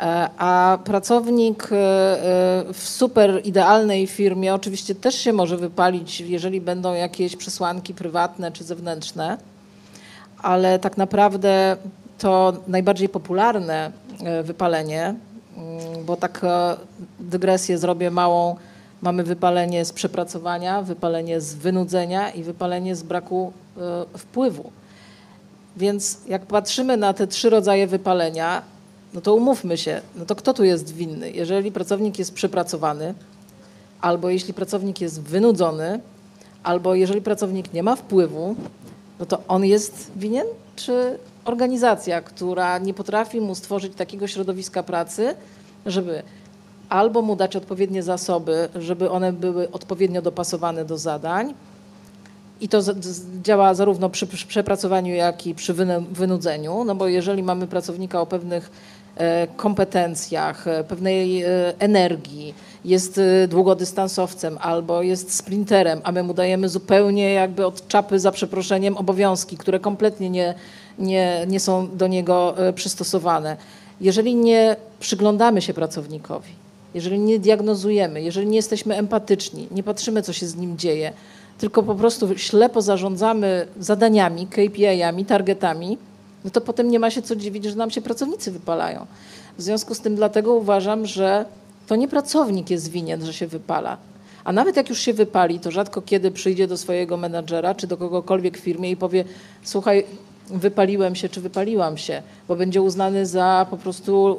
E, 0.00 0.28
A 0.38 0.78
pracownik 0.84 1.68
e, 1.72 1.76
e, 1.76 2.72
w 2.72 2.88
super 2.88 3.40
idealnej 3.44 4.06
firmie 4.06 4.54
oczywiście 4.54 4.94
też 4.94 5.14
się 5.14 5.32
może 5.32 5.56
wypalić, 5.56 6.20
jeżeli 6.20 6.60
będą 6.60 6.94
jakieś 6.94 7.36
przesłanki 7.36 7.94
prywatne 7.94 8.52
czy 8.52 8.64
zewnętrzne, 8.64 9.38
ale 10.42 10.78
tak 10.78 10.96
naprawdę 10.96 11.76
to 12.18 12.52
najbardziej 12.68 13.08
popularne 13.08 13.92
wypalenie, 14.44 15.14
mm, 15.56 16.04
bo 16.04 16.16
tak 16.16 16.46
dygresję 17.20 17.78
zrobię 17.78 18.10
małą, 18.10 18.56
mamy 19.02 19.24
wypalenie 19.24 19.84
z 19.84 19.92
przepracowania, 19.92 20.82
wypalenie 20.82 21.40
z 21.40 21.54
wynudzenia 21.54 22.30
i 22.30 22.42
wypalenie 22.42 22.96
z 22.96 23.02
braku 23.02 23.52
e, 23.76 24.18
wpływu. 24.18 24.70
Więc 25.76 26.18
jak 26.28 26.46
patrzymy 26.46 26.96
na 26.96 27.12
te 27.12 27.26
trzy 27.26 27.50
rodzaje 27.50 27.86
wypalenia, 27.86 28.62
no 29.14 29.20
to 29.20 29.34
umówmy 29.34 29.76
się, 29.76 30.00
no 30.16 30.24
to 30.24 30.36
kto 30.36 30.54
tu 30.54 30.64
jest 30.64 30.94
winny? 30.94 31.30
Jeżeli 31.30 31.72
pracownik 31.72 32.18
jest 32.18 32.34
przepracowany, 32.34 33.14
albo 34.00 34.28
jeśli 34.28 34.54
pracownik 34.54 35.00
jest 35.00 35.22
wynudzony, 35.22 36.00
albo 36.62 36.94
jeżeli 36.94 37.20
pracownik 37.20 37.72
nie 37.72 37.82
ma 37.82 37.96
wpływu, 37.96 38.56
no 39.20 39.26
to 39.26 39.42
on 39.48 39.64
jest 39.64 40.10
winien, 40.16 40.46
czy 40.76 41.18
organizacja, 41.44 42.22
która 42.22 42.78
nie 42.78 42.94
potrafi 42.94 43.40
mu 43.40 43.54
stworzyć 43.54 43.94
takiego 43.94 44.26
środowiska 44.26 44.82
pracy, 44.82 45.34
żeby 45.86 46.22
albo 46.88 47.22
mu 47.22 47.36
dać 47.36 47.56
odpowiednie 47.56 48.02
zasoby, 48.02 48.68
żeby 48.74 49.10
one 49.10 49.32
były 49.32 49.70
odpowiednio 49.70 50.22
dopasowane 50.22 50.84
do 50.84 50.98
zadań, 50.98 51.54
i 52.60 52.68
to 52.68 52.80
działa 53.42 53.74
zarówno 53.74 54.10
przy, 54.10 54.26
przepracowaniu, 54.26 55.14
jak 55.14 55.46
i 55.46 55.54
przy 55.54 55.74
wynu- 55.74 56.06
wynudzeniu, 56.06 56.84
no 56.84 56.94
bo 56.94 57.08
jeżeli 57.08 57.42
mamy 57.42 57.66
pracownika 57.66 58.20
o 58.20 58.26
pewnych 58.26 58.70
e, 59.16 59.46
kompetencjach, 59.46 60.68
e, 60.68 60.84
pewnej 60.84 61.42
e, 61.42 61.48
energii, 61.78 62.54
jest 62.84 63.20
długodystansowcem 63.48 64.58
albo 64.60 65.02
jest 65.02 65.34
sprinterem, 65.34 66.00
a 66.04 66.12
my 66.12 66.22
mu 66.22 66.34
dajemy 66.34 66.68
zupełnie 66.68 67.32
jakby 67.32 67.66
od 67.66 67.88
czapy 67.88 68.18
za 68.20 68.32
przeproszeniem 68.32 68.96
obowiązki, 68.96 69.56
które 69.56 69.80
kompletnie 69.80 70.30
nie, 70.30 70.54
nie, 70.98 71.44
nie 71.48 71.60
są 71.60 71.96
do 71.96 72.06
niego 72.06 72.54
przystosowane. 72.74 73.56
Jeżeli 74.00 74.34
nie 74.34 74.76
przyglądamy 75.00 75.62
się 75.62 75.74
pracownikowi, 75.74 76.52
jeżeli 76.94 77.18
nie 77.18 77.38
diagnozujemy, 77.38 78.22
jeżeli 78.22 78.46
nie 78.46 78.56
jesteśmy 78.56 78.96
empatyczni, 78.96 79.68
nie 79.70 79.82
patrzymy, 79.82 80.22
co 80.22 80.32
się 80.32 80.46
z 80.46 80.56
nim 80.56 80.78
dzieje, 80.78 81.12
tylko 81.58 81.82
po 81.82 81.94
prostu 81.94 82.38
ślepo 82.38 82.82
zarządzamy 82.82 83.66
zadaniami, 83.80 84.46
KPI-ami, 84.46 85.24
targetami, 85.24 85.98
no 86.44 86.50
to 86.50 86.60
potem 86.60 86.90
nie 86.90 86.98
ma 86.98 87.10
się 87.10 87.22
co 87.22 87.36
dziwić, 87.36 87.64
że 87.64 87.76
nam 87.76 87.90
się 87.90 88.00
pracownicy 88.00 88.50
wypalają. 88.50 89.06
W 89.58 89.62
związku 89.62 89.94
z 89.94 90.00
tym 90.00 90.16
dlatego 90.16 90.54
uważam, 90.54 91.06
że 91.06 91.44
to 91.86 91.96
nie 91.96 92.08
pracownik 92.08 92.70
jest 92.70 92.90
winien, 92.90 93.26
że 93.26 93.32
się 93.32 93.46
wypala. 93.46 93.96
A 94.44 94.52
nawet 94.52 94.76
jak 94.76 94.88
już 94.88 95.00
się 95.00 95.12
wypali, 95.12 95.60
to 95.60 95.70
rzadko 95.70 96.02
kiedy 96.02 96.30
przyjdzie 96.30 96.66
do 96.66 96.76
swojego 96.76 97.16
menadżera 97.16 97.74
czy 97.74 97.86
do 97.86 97.96
kogokolwiek 97.96 98.58
w 98.58 98.60
firmie 98.60 98.90
i 98.90 98.96
powie: 98.96 99.24
Słuchaj, 99.62 100.04
wypaliłem 100.50 101.14
się 101.14 101.28
czy 101.28 101.40
wypaliłam 101.40 101.96
się, 101.96 102.22
bo 102.48 102.56
będzie 102.56 102.82
uznany 102.82 103.26
za 103.26 103.66
po 103.70 103.76
prostu 103.76 104.36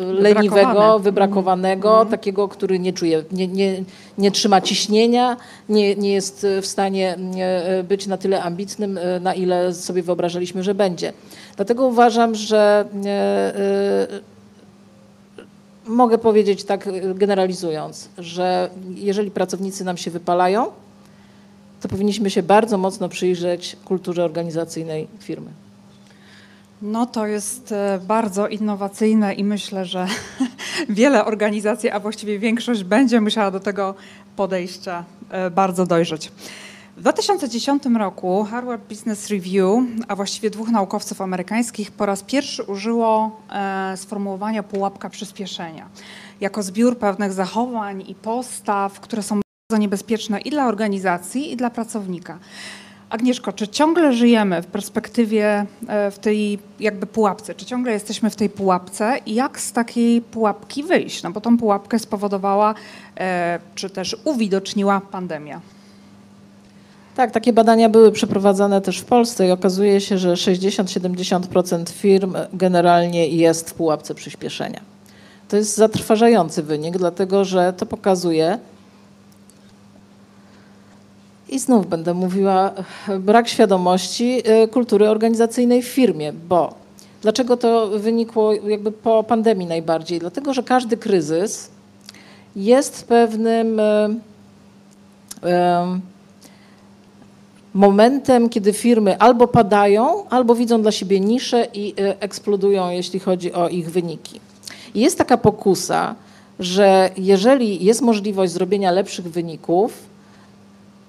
y, 0.00 0.02
y, 0.02 0.12
leniwego, 0.12 0.48
Wybrakowany. 0.50 1.02
wybrakowanego, 1.02 2.06
takiego, 2.06 2.48
który 2.48 2.78
nie 2.78 2.92
czuje, 2.92 3.24
nie, 3.32 3.48
nie, 3.48 3.84
nie 4.18 4.30
trzyma 4.30 4.60
ciśnienia, 4.60 5.36
nie, 5.68 5.94
nie 5.94 6.12
jest 6.12 6.46
w 6.62 6.66
stanie 6.66 7.16
e, 7.38 7.82
być 7.82 8.06
na 8.06 8.16
tyle 8.16 8.42
ambitnym, 8.42 8.98
e, 8.98 9.20
na 9.20 9.34
ile 9.34 9.74
sobie 9.74 10.02
wyobrażaliśmy, 10.02 10.62
że 10.62 10.74
będzie. 10.74 11.12
Dlatego 11.56 11.86
uważam, 11.86 12.34
że 12.34 12.84
e, 13.04 13.08
e, 13.08 14.32
mogę 15.86 16.18
powiedzieć 16.18 16.64
tak 16.64 16.86
e, 16.86 17.14
generalizując, 17.14 18.08
że 18.18 18.70
jeżeli 18.94 19.30
pracownicy 19.30 19.84
nam 19.84 19.96
się 19.96 20.10
wypalają, 20.10 20.66
to 21.82 21.88
powinniśmy 21.88 22.30
się 22.30 22.42
bardzo 22.42 22.78
mocno 22.78 23.08
przyjrzeć 23.08 23.76
kulturze 23.84 24.24
organizacyjnej 24.24 25.08
firmy. 25.20 25.50
No 26.82 27.06
to 27.06 27.26
jest 27.26 27.72
e, 27.72 28.00
bardzo 28.06 28.48
innowacyjne 28.48 29.34
i 29.34 29.44
myślę, 29.44 29.84
że 29.84 30.06
wiele 30.88 31.24
organizacji, 31.24 31.90
a 31.90 32.00
właściwie 32.00 32.38
większość 32.38 32.84
będzie 32.84 33.20
musiała 33.20 33.50
do 33.50 33.60
tego 33.60 33.94
podejścia 34.36 35.04
e, 35.30 35.50
bardzo 35.50 35.86
dojrzeć. 35.86 36.32
W 36.96 37.00
2010 37.00 37.82
roku 37.98 38.44
Harvard 38.44 38.88
Business 38.88 39.28
Review, 39.30 39.84
a 40.08 40.16
właściwie 40.16 40.50
dwóch 40.50 40.68
naukowców 40.68 41.20
amerykańskich, 41.20 41.90
po 41.90 42.06
raz 42.06 42.22
pierwszy 42.22 42.62
użyło 42.62 43.40
e, 43.50 43.96
sformułowania 43.96 44.62
pułapka 44.62 45.10
przyspieszenia 45.10 45.88
jako 46.40 46.62
zbiór 46.62 46.98
pewnych 46.98 47.32
zachowań 47.32 48.04
i 48.08 48.14
postaw, 48.14 49.00
które 49.00 49.22
są 49.22 49.42
bardzo 49.72 49.80
niebezpieczne 49.80 50.40
i 50.40 50.50
dla 50.50 50.66
organizacji, 50.68 51.52
i 51.52 51.56
dla 51.56 51.70
pracownika. 51.70 52.38
Agnieszko, 53.10 53.52
czy 53.52 53.68
ciągle 53.68 54.12
żyjemy 54.12 54.62
w 54.62 54.66
perspektywie 54.66 55.66
e, 55.88 56.10
w 56.10 56.18
tej 56.18 56.58
jakby 56.80 57.06
pułapce? 57.06 57.54
Czy 57.54 57.66
ciągle 57.66 57.92
jesteśmy 57.92 58.30
w 58.30 58.36
tej 58.36 58.50
pułapce 58.50 59.18
i 59.26 59.34
jak 59.34 59.60
z 59.60 59.72
takiej 59.72 60.20
pułapki 60.20 60.82
wyjść? 60.82 61.22
No 61.22 61.30
bo 61.30 61.40
tą 61.40 61.58
pułapkę 61.58 61.98
spowodowała, 61.98 62.74
e, 63.16 63.58
czy 63.74 63.90
też 63.90 64.16
uwidoczniła 64.24 65.00
pandemia. 65.00 65.60
Tak, 67.16 67.30
takie 67.30 67.52
badania 67.52 67.88
były 67.88 68.12
przeprowadzane 68.12 68.80
też 68.80 68.98
w 68.98 69.04
Polsce 69.04 69.48
i 69.48 69.50
okazuje 69.50 70.00
się, 70.00 70.18
że 70.18 70.34
60-70% 70.34 71.90
firm 71.90 72.34
generalnie 72.52 73.28
jest 73.28 73.70
w 73.70 73.74
pułapce 73.74 74.14
przyspieszenia. 74.14 74.80
To 75.48 75.56
jest 75.56 75.76
zatrważający 75.76 76.62
wynik, 76.62 76.98
dlatego 76.98 77.44
że 77.44 77.72
to 77.72 77.86
pokazuje, 77.86 78.58
i 81.52 81.58
znów 81.58 81.86
będę 81.86 82.14
mówiła, 82.14 82.72
brak 83.18 83.48
świadomości 83.48 84.42
y, 84.64 84.68
kultury 84.68 85.08
organizacyjnej 85.08 85.82
w 85.82 85.86
firmie, 85.86 86.32
bo 86.32 86.74
dlaczego 87.22 87.56
to 87.56 87.88
wynikło 87.88 88.52
jakby 88.52 88.92
po 88.92 89.24
pandemii 89.24 89.66
najbardziej? 89.66 90.18
Dlatego, 90.18 90.54
że 90.54 90.62
każdy 90.62 90.96
kryzys 90.96 91.70
jest 92.56 93.06
pewnym 93.06 93.80
y, 93.80 93.82
y, 95.44 95.50
momentem, 97.74 98.48
kiedy 98.48 98.72
firmy 98.72 99.18
albo 99.18 99.48
padają, 99.48 100.28
albo 100.28 100.54
widzą 100.54 100.82
dla 100.82 100.92
siebie 100.92 101.20
nisze 101.20 101.68
i 101.74 101.94
eksplodują, 101.96 102.90
jeśli 102.90 103.20
chodzi 103.20 103.52
o 103.52 103.68
ich 103.68 103.90
wyniki. 103.90 104.40
I 104.94 105.00
jest 105.00 105.18
taka 105.18 105.36
pokusa, 105.36 106.14
że 106.58 107.10
jeżeli 107.16 107.84
jest 107.84 108.00
możliwość 108.00 108.52
zrobienia 108.52 108.90
lepszych 108.90 109.30
wyników, 109.30 110.11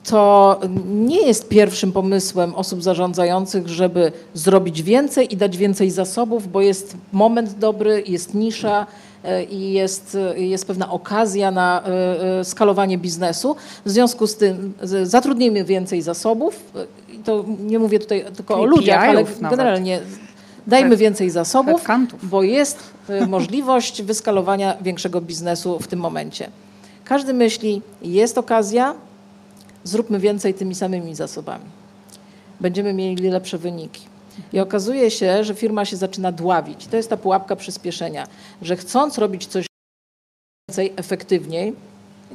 to 0.04 0.60
nie 0.86 1.28
jest 1.28 1.50
pierwszym 1.50 1.92
pomysłem 1.92 2.56
osób 2.56 2.84
zarządzających, 2.84 3.68
żeby 3.68 4.12
zrobić 4.34 4.84
więcej 4.84 5.34
i 5.34 5.38
dać 5.38 5.58
więcej 5.58 5.92
zasobów, 5.92 6.52
bo 6.52 6.62
jest 6.62 6.98
moment 7.12 7.54
dobry, 7.54 8.04
jest 8.08 8.34
nisza 8.34 8.88
e, 9.24 9.44
i 9.44 9.74
jest, 9.74 10.18
jest 10.36 10.68
pewna 10.68 10.92
okazja 10.92 11.52
na 11.52 11.84
e, 11.86 12.39
e, 12.39 12.46
skalowanie 12.46 12.98
biznesu. 12.98 13.56
W 13.86 13.89
związku 13.89 14.28
z 14.28 14.36
tym 14.36 14.74
zatrudnijmy 15.04 15.63
więcej 15.63 16.02
zasobów. 16.02 16.72
To 17.24 17.46
nie 17.60 17.80
mówię 17.80 18.00
tutaj 18.00 18.26
tylko 18.36 18.62
o 18.62 18.66
ludziach, 18.66 19.04
ale 19.04 19.26
generalnie 19.42 20.00
dajmy 20.68 20.98
więcej 20.98 21.30
zasobów, 21.30 21.86
bo 22.24 22.44
jest 22.44 22.80
możliwość 23.28 24.02
wyskalowania 24.02 24.78
większego 24.82 25.22
biznesu 25.22 25.80
w 25.80 25.88
tym 25.88 26.00
momencie. 26.00 26.50
Każdy 27.06 27.34
myśli, 27.34 27.82
jest 28.02 28.38
okazja, 28.38 28.96
zróbmy 29.84 30.19
więcej 30.19 30.54
tymi 30.54 30.76
samymi 30.76 31.15
zasobami. 31.15 31.65
Będziemy 32.62 32.93
mieli 32.93 33.30
lepsze 33.30 33.58
wyniki. 33.58 34.02
I 34.54 34.60
okazuje 34.60 35.12
się, 35.12 35.43
że 35.43 35.56
firma 35.56 35.86
się 35.86 35.98
zaczyna 35.98 36.32
dławić. 36.32 36.88
To 36.88 36.98
jest 36.98 37.10
ta 37.10 37.17
pułapka 37.17 37.56
przyspieszenia, 37.56 38.28
że 38.62 38.76
chcąc 38.76 39.17
robić 39.17 39.46
coś 39.46 39.65
więcej, 40.69 40.93
efektywniej, 40.96 41.74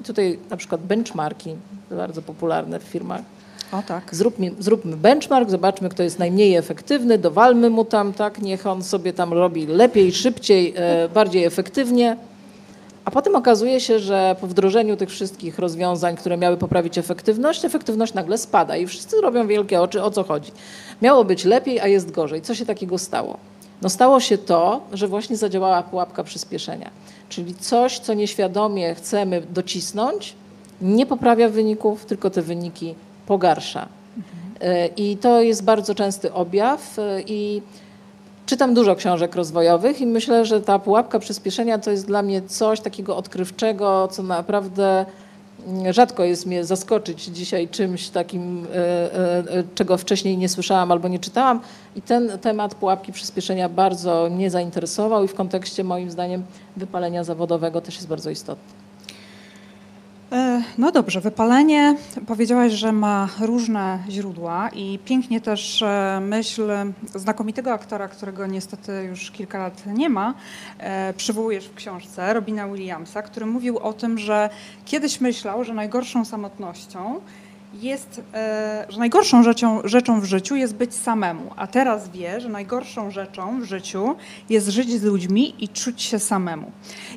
i 0.01 0.03
tutaj 0.03 0.39
na 0.51 0.57
przykład 0.57 0.81
benchmarki, 0.81 1.57
bardzo 1.91 2.23
popularne 2.23 2.81
w 2.81 2.83
firmach, 2.83 3.23
O 3.73 3.83
tak. 3.83 4.15
zróbmy, 4.15 4.51
zróbmy 4.59 4.97
benchmark, 4.97 5.51
zobaczmy, 5.51 5.89
kto 5.89 6.03
jest 6.03 6.19
najmniej 6.19 6.57
efektywny, 6.57 7.19
dowalmy 7.19 7.71
mu 7.71 7.85
tam, 7.85 8.13
tak, 8.13 8.43
niech 8.43 8.67
on 8.67 8.83
sobie 8.83 9.13
tam 9.13 9.33
robi 9.33 9.67
lepiej, 9.67 10.13
szybciej, 10.13 10.75
e, 10.77 11.09
bardziej 11.09 11.45
efektywnie. 11.45 12.17
A 13.09 13.11
potem 13.11 13.37
okazuje 13.37 13.81
się, 13.81 13.99
że 13.99 14.37
po 14.41 14.47
wdrożeniu 14.47 14.97
tych 14.97 15.09
wszystkich 15.09 15.59
rozwiązań, 15.59 16.17
które 16.17 16.37
miały 16.37 16.57
poprawić 16.57 16.99
efektywność, 16.99 17.65
efektywność 17.65 18.15
nagle 18.15 18.39
spada 18.39 18.77
i 18.77 18.87
wszyscy 18.87 19.21
robią 19.21 19.47
wielkie 19.47 19.81
oczy, 19.81 20.03
o 20.03 20.11
co 20.11 20.23
chodzi. 20.25 20.53
Miało 21.03 21.25
być 21.25 21.45
lepiej, 21.45 21.81
a 21.81 21.87
jest 21.87 22.11
gorzej. 22.11 22.43
Co 22.43 22.55
się 22.55 22.67
takiego 22.67 22.99
stało? 22.99 23.39
No 23.83 23.89
stało 23.89 24.21
się 24.21 24.39
to, 24.39 24.81
że 24.93 25.09
właśnie 25.09 25.37
zadziałała 25.37 25.83
pułapka 25.83 26.25
przyspieszenia. 26.25 26.91
Czyli 27.29 27.55
coś, 27.55 27.99
co 27.99 28.15
nieświadomie 28.15 28.95
chcemy 28.95 29.43
docisnąć, 29.51 30.35
nie 30.83 31.07
poprawia 31.07 31.49
wyników, 31.49 32.05
tylko 32.05 32.31
te 32.31 32.43
wyniki 32.43 32.95
pogarsza. 33.27 33.89
E, 34.61 34.87
I 34.87 35.17
to 35.17 35.43
jest 35.43 35.65
bardzo 35.65 35.95
częsty 35.95 36.33
objaw 36.33 36.99
e, 36.99 37.23
i 37.27 37.63
Czytam 38.49 38.75
dużo 38.75 38.97
książek 38.97 39.35
rozwojowych 39.35 40.01
i 40.01 40.07
myślę, 40.07 40.45
że 40.45 40.61
ta 40.61 40.79
pułapka 40.79 41.19
przyspieszenia 41.19 41.79
to 41.79 41.91
jest 41.91 42.07
dla 42.07 42.23
mnie 42.23 42.43
coś 42.43 42.81
takiego 42.81 43.17
odkrywczego, 43.17 44.09
co 44.13 44.23
naprawdę 44.23 45.07
mm, 45.67 45.93
rzadko 45.93 46.25
jest 46.25 46.47
mnie 46.47 46.65
zaskoczyć 46.65 47.25
dzisiaj 47.25 47.69
czymś 47.69 48.09
takim, 48.09 48.67
e, 48.67 48.77
e, 48.77 49.39
e, 49.39 49.65
czego 49.75 49.99
wcześniej 49.99 50.39
nie 50.39 50.49
słyszałam 50.49 50.93
albo 50.93 51.09
nie 51.09 51.19
czytałam. 51.19 51.61
I 51.97 52.03
ten 52.03 52.39
temat 52.39 52.75
pułapki 52.75 53.13
przyspieszenia 53.13 53.69
bardzo 53.69 54.29
mnie 54.31 54.51
zainteresował 54.51 55.25
i 55.25 55.29
w 55.29 55.35
kontekście 55.35 55.85
moim 55.85 56.11
zdaniem 56.11 56.43
wypalenia 56.77 57.25
zawodowego 57.25 57.81
też 57.81 57.95
jest 57.95 58.09
bardzo 58.09 58.31
istotny. 58.31 58.88
E, 60.33 60.63
No 60.79 60.93
dobrze, 60.93 61.21
wypalenie. 61.21 61.97
Powiedziałaś, 62.27 62.73
że 62.73 62.93
ma 62.93 63.29
różne 63.41 63.99
źródła 64.09 64.69
i 64.69 64.99
pięknie 65.05 65.41
też 65.41 65.83
e, 65.83 66.21
myśl 66.23 66.63
znakomitego 67.15 67.73
aktora, 67.73 68.09
którego 68.09 68.47
niestety 68.47 68.93
już 69.09 69.31
kilka 69.31 69.59
lat 69.59 69.83
nie 69.87 70.09
ma, 70.09 70.35
e, 70.79 71.15
przywołujesz 71.15 71.67
w 71.67 71.75
książce 71.75 72.35
Robina 72.35 72.69
Williamsa, 72.69 73.23
który 73.23 73.47
mówił 73.47 73.79
o 73.79 73.93
tym, 73.93 74.19
że 74.19 74.51
kiedyś 74.85 75.21
myślał, 75.21 75.65
że 75.65 75.75
najgorszą 75.75 76.25
samotnością 76.25 77.21
jest, 77.75 78.23
e, 78.35 78.87
że 78.89 78.99
najgorszą 78.99 79.43
rzeczą, 79.43 79.81
rzeczą 79.85 80.21
w 80.21 80.25
życiu 80.25 80.57
jest 80.57 80.75
być 80.75 80.95
samemu, 80.95 81.51
a 81.57 81.67
teraz 81.67 82.09
wie, 82.09 82.41
że 82.41 82.49
najgorszą 82.49 83.11
rzeczą 83.11 83.61
w 83.61 83.65
życiu 83.65 84.17
jest 84.51 84.69
żyć 84.69 84.91
z 84.91 85.03
ludźmi 85.03 85.65
i 85.65 85.69
czuć 85.69 86.03
się 86.03 86.19
samemu. 86.19 86.71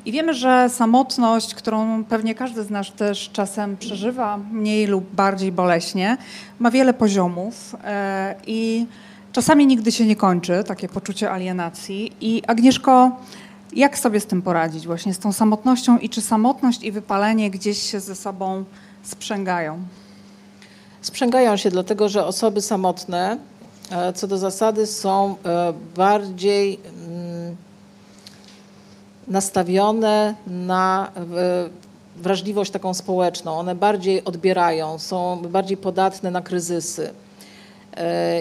I 0.04 0.12
wiemy, 0.12 0.34
że 0.34 0.68
samotność, 0.68 1.54
którą 1.54 2.04
pewnie 2.04 2.34
każdy 2.34 2.64
z 2.64 2.70
nas 2.70 2.92
też 2.92 3.30
czasem 3.32 3.76
przeżywa, 3.76 4.38
mniej 4.52 4.86
lub 4.86 5.14
bardziej 5.14 5.52
boleśnie, 5.52 6.16
ma 6.58 6.70
wiele 6.70 6.94
poziomów 6.94 7.76
e, 7.84 8.34
i 8.46 8.86
czasami 9.32 9.66
nigdy 9.66 9.92
się 9.92 10.06
nie 10.06 10.16
kończy, 10.16 10.64
takie 10.66 10.88
poczucie 10.88 11.30
alienacji. 11.30 12.12
I 12.20 12.42
Agnieszko, 12.46 13.20
jak 13.72 13.98
sobie 13.98 14.20
z 14.20 14.26
tym 14.26 14.42
poradzić, 14.42 14.86
właśnie 14.86 15.14
z 15.14 15.18
tą 15.18 15.32
samotnością 15.32 15.98
i 15.98 16.08
czy 16.08 16.20
samotność 16.20 16.82
i 16.82 16.92
wypalenie 16.92 17.50
gdzieś 17.50 17.90
się 17.90 18.00
ze 18.00 18.14
sobą 18.14 18.64
sprzęgają? 19.02 19.78
Sprzęgają 21.02 21.56
się 21.56 21.70
dlatego, 21.70 22.08
że 22.08 22.26
osoby 22.26 22.60
samotne 22.60 23.38
e, 23.90 24.12
co 24.12 24.26
do 24.26 24.38
zasady 24.38 24.86
są 24.86 25.36
e, 25.44 25.72
bardziej 25.96 26.80
mm, 26.84 27.56
nastawione 29.28 30.34
na 30.46 31.12
e, 31.16 31.22
wrażliwość 32.16 32.70
taką 32.70 32.94
społeczną. 32.94 33.58
One 33.58 33.74
bardziej 33.74 34.24
odbierają, 34.24 34.98
są 34.98 35.42
bardziej 35.48 35.76
podatne 35.76 36.30
na 36.30 36.42
kryzysy. 36.42 37.10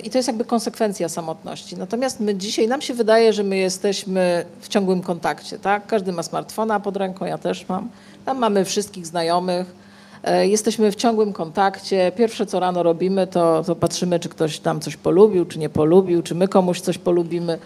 I 0.03 0.09
to 0.09 0.17
jest 0.17 0.27
jakby 0.27 0.45
konsekwencja 0.45 1.09
samotności. 1.09 1.77
Natomiast 1.77 2.19
my 2.19 2.35
dzisiaj, 2.35 2.67
nam 2.67 2.81
się 2.81 2.93
wydaje, 2.93 3.33
że 3.33 3.43
my 3.43 3.57
jesteśmy 3.57 4.45
w 4.61 4.67
ciągłym 4.67 5.01
kontakcie. 5.01 5.59
Tak? 5.59 5.87
Każdy 5.87 6.11
ma 6.11 6.23
smartfona 6.23 6.79
pod 6.79 6.97
ręką, 6.97 7.25
ja 7.25 7.37
też 7.37 7.69
mam. 7.69 7.89
Tam 8.25 8.37
mamy 8.37 8.65
wszystkich 8.65 9.07
znajomych. 9.07 9.75
E, 10.23 10.47
Jesteśmy 10.47 10.91
w 10.91 10.95
ciągłym 10.95 11.33
kontakcie. 11.33 12.11
Pierwsze, 12.15 12.45
co 12.45 12.59
rano 12.59 12.83
robimy, 12.83 13.27
to, 13.27 13.63
to 13.63 13.75
patrzymy, 13.75 14.19
czy 14.19 14.29
ktoś 14.29 14.59
tam 14.59 14.79
coś 14.79 14.97
polubił, 14.97 15.45
czy 15.45 15.59
nie 15.59 15.69
polubił, 15.69 16.23
czy 16.23 16.35
my 16.35 16.47
komuś 16.47 16.81
coś 16.81 16.97
polubimy. 16.97 17.59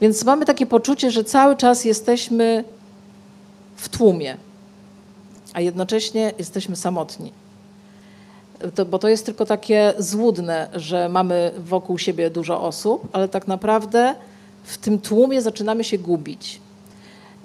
Więc 0.00 0.24
mamy 0.24 0.44
takie 0.44 0.66
poczucie, 0.66 1.10
że 1.10 1.24
cały 1.24 1.56
czas 1.56 1.84
jesteśmy 1.84 2.64
w 3.76 3.88
tłumie, 3.88 4.36
a 5.52 5.60
jednocześnie 5.60 6.32
jesteśmy 6.38 6.76
samotni. 6.76 7.32
To, 8.74 8.84
bo 8.84 8.98
to 8.98 9.08
jest 9.08 9.26
tylko 9.26 9.46
takie 9.46 9.94
złudne, 9.98 10.68
że 10.74 11.08
mamy 11.08 11.52
wokół 11.58 11.98
siebie 11.98 12.30
dużo 12.30 12.62
osób, 12.62 13.08
ale 13.12 13.28
tak 13.28 13.48
naprawdę 13.48 14.14
w 14.64 14.78
tym 14.78 14.98
tłumie 14.98 15.42
zaczynamy 15.42 15.84
się 15.84 15.98
gubić. 15.98 16.60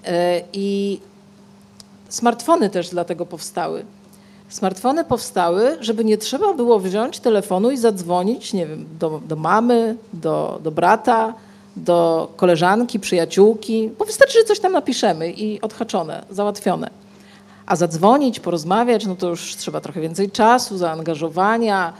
E, 0.05 0.41
I 0.53 0.99
smartfony 2.09 2.69
też 2.69 2.89
dlatego 2.89 3.25
powstały. 3.25 3.85
Smartfony 4.51 5.03
powstały, 5.03 5.77
żeby 5.79 6.05
nie 6.05 6.17
trzeba 6.17 6.53
było 6.53 6.79
wziąć 6.79 7.19
telefonu 7.19 7.71
i 7.71 7.77
zadzwonić, 7.77 8.53
nie 8.53 8.67
wiem, 8.67 8.85
do, 8.99 9.21
do 9.27 9.35
mamy, 9.35 9.95
do, 10.13 10.59
do 10.63 10.71
brata, 10.71 11.33
do 11.75 12.31
koleżanki, 12.35 12.99
przyjaciółki, 12.99 13.89
bo 13.99 14.05
wystarczy, 14.05 14.39
że 14.39 14.45
coś 14.45 14.59
tam 14.59 14.71
napiszemy 14.71 15.31
i 15.31 15.61
odhaczone, 15.61 16.25
załatwione. 16.29 16.89
A 17.65 17.75
zadzwonić, 17.75 18.39
porozmawiać, 18.39 19.05
no 19.05 19.15
to 19.15 19.29
już 19.29 19.55
trzeba 19.55 19.81
trochę 19.81 20.01
więcej 20.01 20.31
czasu, 20.31 20.77
zaangażowania, 20.77 21.93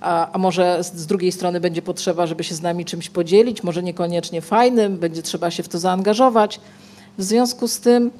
a, 0.00 0.32
a 0.32 0.38
może 0.38 0.84
z, 0.84 0.94
z 0.94 1.06
drugiej 1.06 1.32
strony 1.32 1.60
będzie 1.60 1.82
potrzeba, 1.82 2.26
żeby 2.26 2.44
się 2.44 2.54
z 2.54 2.62
nami 2.62 2.84
czymś 2.84 3.10
podzielić, 3.10 3.62
może 3.62 3.82
niekoniecznie 3.82 4.40
fajnym, 4.40 4.98
będzie 4.98 5.22
trzeba 5.22 5.50
się 5.50 5.62
w 5.62 5.68
to 5.68 5.78
zaangażować. 5.78 6.60
W 7.18 7.22
związku 7.22 7.68
z 7.68 7.80
tym 7.80 8.10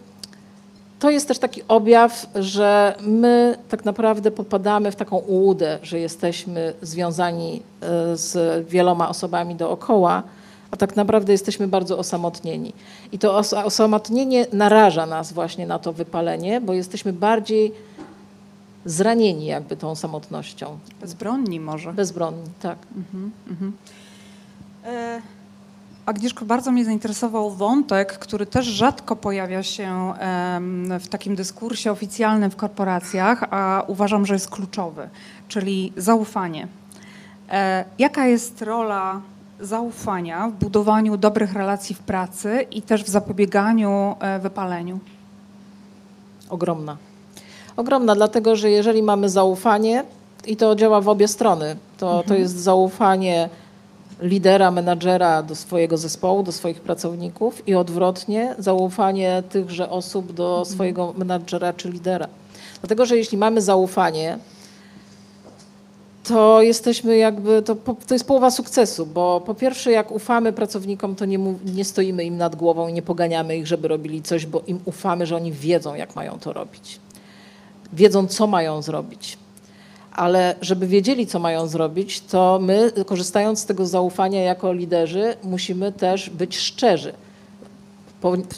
to 1.05 1.11
jest 1.11 1.29
też 1.29 1.39
taki 1.39 1.63
objaw, 1.69 2.27
że 2.35 2.95
my 3.01 3.59
tak 3.69 3.85
naprawdę 3.85 4.31
popadamy 4.31 4.91
w 4.93 4.97
taką 4.97 5.17
ułudę, 5.19 5.79
że 5.83 5.99
jesteśmy 5.99 6.75
związani 6.83 7.63
e, 7.81 8.17
z 8.17 8.69
wieloma 8.69 9.09
osobami 9.09 9.55
dookoła, 9.55 10.23
a 10.71 10.77
tak 10.77 10.97
naprawdę 10.97 11.33
jesteśmy 11.33 11.69
bardzo 11.69 11.99
osamotnieni. 11.99 12.73
I 13.13 13.19
to 13.19 13.37
os- 13.37 13.53
osamotnienie 13.53 14.47
naraża 14.53 15.07
nas 15.07 15.33
właśnie 15.33 15.67
na 15.67 15.79
to 15.79 15.93
wypalenie, 15.93 16.61
bo 16.61 16.73
jesteśmy 16.73 17.13
bardziej 17.13 17.73
zranieni 18.85 19.47
jakby 19.47 19.77
tą 19.77 19.95
samotnością. 19.95 20.79
Bezbronni 21.01 21.61
może. 21.61 21.93
Bezbronni, 21.93 22.49
tak. 22.63 22.79
Mhm, 22.97 23.31
mhm. 23.51 23.73
E, 24.85 25.23
Agnieszko, 26.07 26.45
bardzo 26.45 26.73
mnie 26.73 26.85
zainteresował 26.85 27.51
wątek, 27.51 28.19
który 28.19 28.47
też 28.47 28.67
rzadko 28.67 29.17
pojawia 29.17 29.63
się 29.63 30.13
w 31.01 31.09
takim 31.09 31.37
dyskursie 31.37 31.93
oficjalnym 31.93 32.51
w 32.51 32.57
korporacjach, 32.57 33.45
a 33.51 33.85
uważam, 33.87 34.27
że 34.27 34.35
jest 34.35 34.51
kluczowy, 34.51 35.09
czyli 35.49 35.93
zaufanie. 35.97 36.69
E, 37.51 37.85
Jaka 37.99 38.27
jest 38.27 38.63
rola 38.63 39.21
zaufania 39.61 40.49
w 40.49 40.53
budowaniu 40.53 41.17
dobrych 41.17 41.53
relacji 41.53 41.95
w 41.95 41.99
pracy 41.99 42.67
i 42.71 42.83
też 42.83 43.05
w 43.05 43.09
zapobieganiu 43.09 44.17
e, 44.21 44.39
wypaleniu? 44.39 44.99
Ogromna. 46.51 46.97
Ogromna, 47.77 48.15
dlatego 48.15 48.57
że 48.57 48.71
jeżeli 48.71 49.03
mamy 49.03 49.29
zaufanie, 49.29 50.05
i 50.47 50.57
to 50.57 50.75
działa 50.75 51.01
w 51.01 51.09
obie 51.09 51.29
strony, 51.29 51.77
to, 51.99 52.25
to 52.27 52.35
jest 52.35 52.57
zaufanie 52.57 53.49
lidera, 54.21 54.71
menadżera 54.71 55.43
do 55.43 55.55
swojego 55.55 55.97
zespołu, 55.97 56.43
do 56.43 56.53
swoich 56.53 56.81
pracowników 56.81 57.69
i 57.69 57.75
odwrotnie 57.75 58.55
zaufanie 58.59 59.43
tychże 59.49 59.91
osób 59.91 60.33
do 60.33 60.65
swojego 60.65 61.15
menadżera 61.19 61.73
czy 61.73 61.91
lidera. 61.91 62.29
Dlatego, 62.81 63.07
że 63.07 63.17
jeśli 63.17 63.39
mamy 63.39 63.63
zaufanie, 63.63 64.39
to 66.25 66.63
jesteśmy 66.63 67.17
jakby, 67.17 67.63
to, 67.63 67.75
to 68.07 68.15
jest 68.15 68.27
połowa 68.27 68.51
sukcesu, 68.51 69.07
bo 69.07 69.41
po 69.41 69.55
pierwsze 69.55 69.91
jak 69.93 70.11
ufamy 70.11 70.53
pracownikom, 70.53 71.15
to 71.15 71.25
nie, 71.25 71.39
nie 71.65 71.85
stoimy 71.85 72.25
im 72.25 72.37
nad 72.37 72.57
głową 72.57 72.89
i 72.89 72.93
nie 72.93 73.03
poganiamy 73.03 73.57
ich, 73.57 73.67
żeby 73.67 73.89
robili 73.89 74.23
coś, 74.23 74.47
bo 74.47 74.63
im 74.67 74.81
ufamy, 74.85 75.27
że 75.27 75.37
oni 75.37 75.53
wiedzą, 75.53 75.95
jak 75.95 76.17
mają 76.17 76.39
to 76.39 76.53
robić. 76.53 77.01
Wiedzą, 77.93 78.27
co 78.27 78.47
mają 78.47 78.83
zrobić. 78.83 79.39
Ale 80.15 80.55
żeby 80.61 80.87
wiedzieli, 80.87 81.27
co 81.27 81.39
mają 81.39 81.67
zrobić, 81.67 82.21
to 82.21 82.59
my, 82.63 82.93
korzystając 83.07 83.59
z 83.61 83.67
tego 83.67 83.87
zaufania 83.87 84.43
jako 84.43 84.73
liderzy, 84.73 85.37
musimy 85.43 85.93
też 85.93 86.31
być 86.31 86.59
szczerzy. 86.59 87.13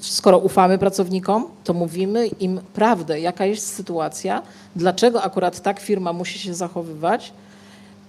Skoro 0.01 0.39
ufamy 0.39 0.79
pracownikom, 0.79 1.45
to 1.65 1.75
mówimy 1.75 2.27
im 2.27 2.61
prawdę, 2.75 3.21
jaka 3.21 3.47
jest 3.47 3.75
sytuacja, 3.75 4.43
dlaczego 4.77 5.23
akurat 5.23 5.61
tak 5.61 5.81
firma 5.81 6.13
musi 6.13 6.39
się 6.39 6.55
zachowywać, 6.55 7.33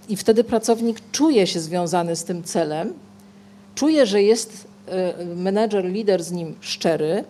i 0.10 0.18
wtedy 0.18 0.44
pracownik 0.44 1.12
czuje 1.12 1.48
się 1.48 1.60
związany 1.60 2.16
z 2.16 2.24
tym 2.24 2.44
celem, 2.44 2.94
czuje, 3.76 4.06
że 4.06 4.22
jest 4.22 4.68
e, 4.88 5.26
menedżer, 5.36 5.86
lider 5.86 6.24
z 6.24 6.32
nim 6.32 6.56
szczery, 6.62 7.24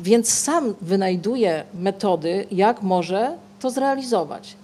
więc 0.00 0.32
sam 0.32 0.74
wynajduje 0.80 1.64
metody, 1.74 2.46
jak 2.50 2.82
może 2.82 3.36
to 3.60 3.70
zrealizować. 3.70 4.56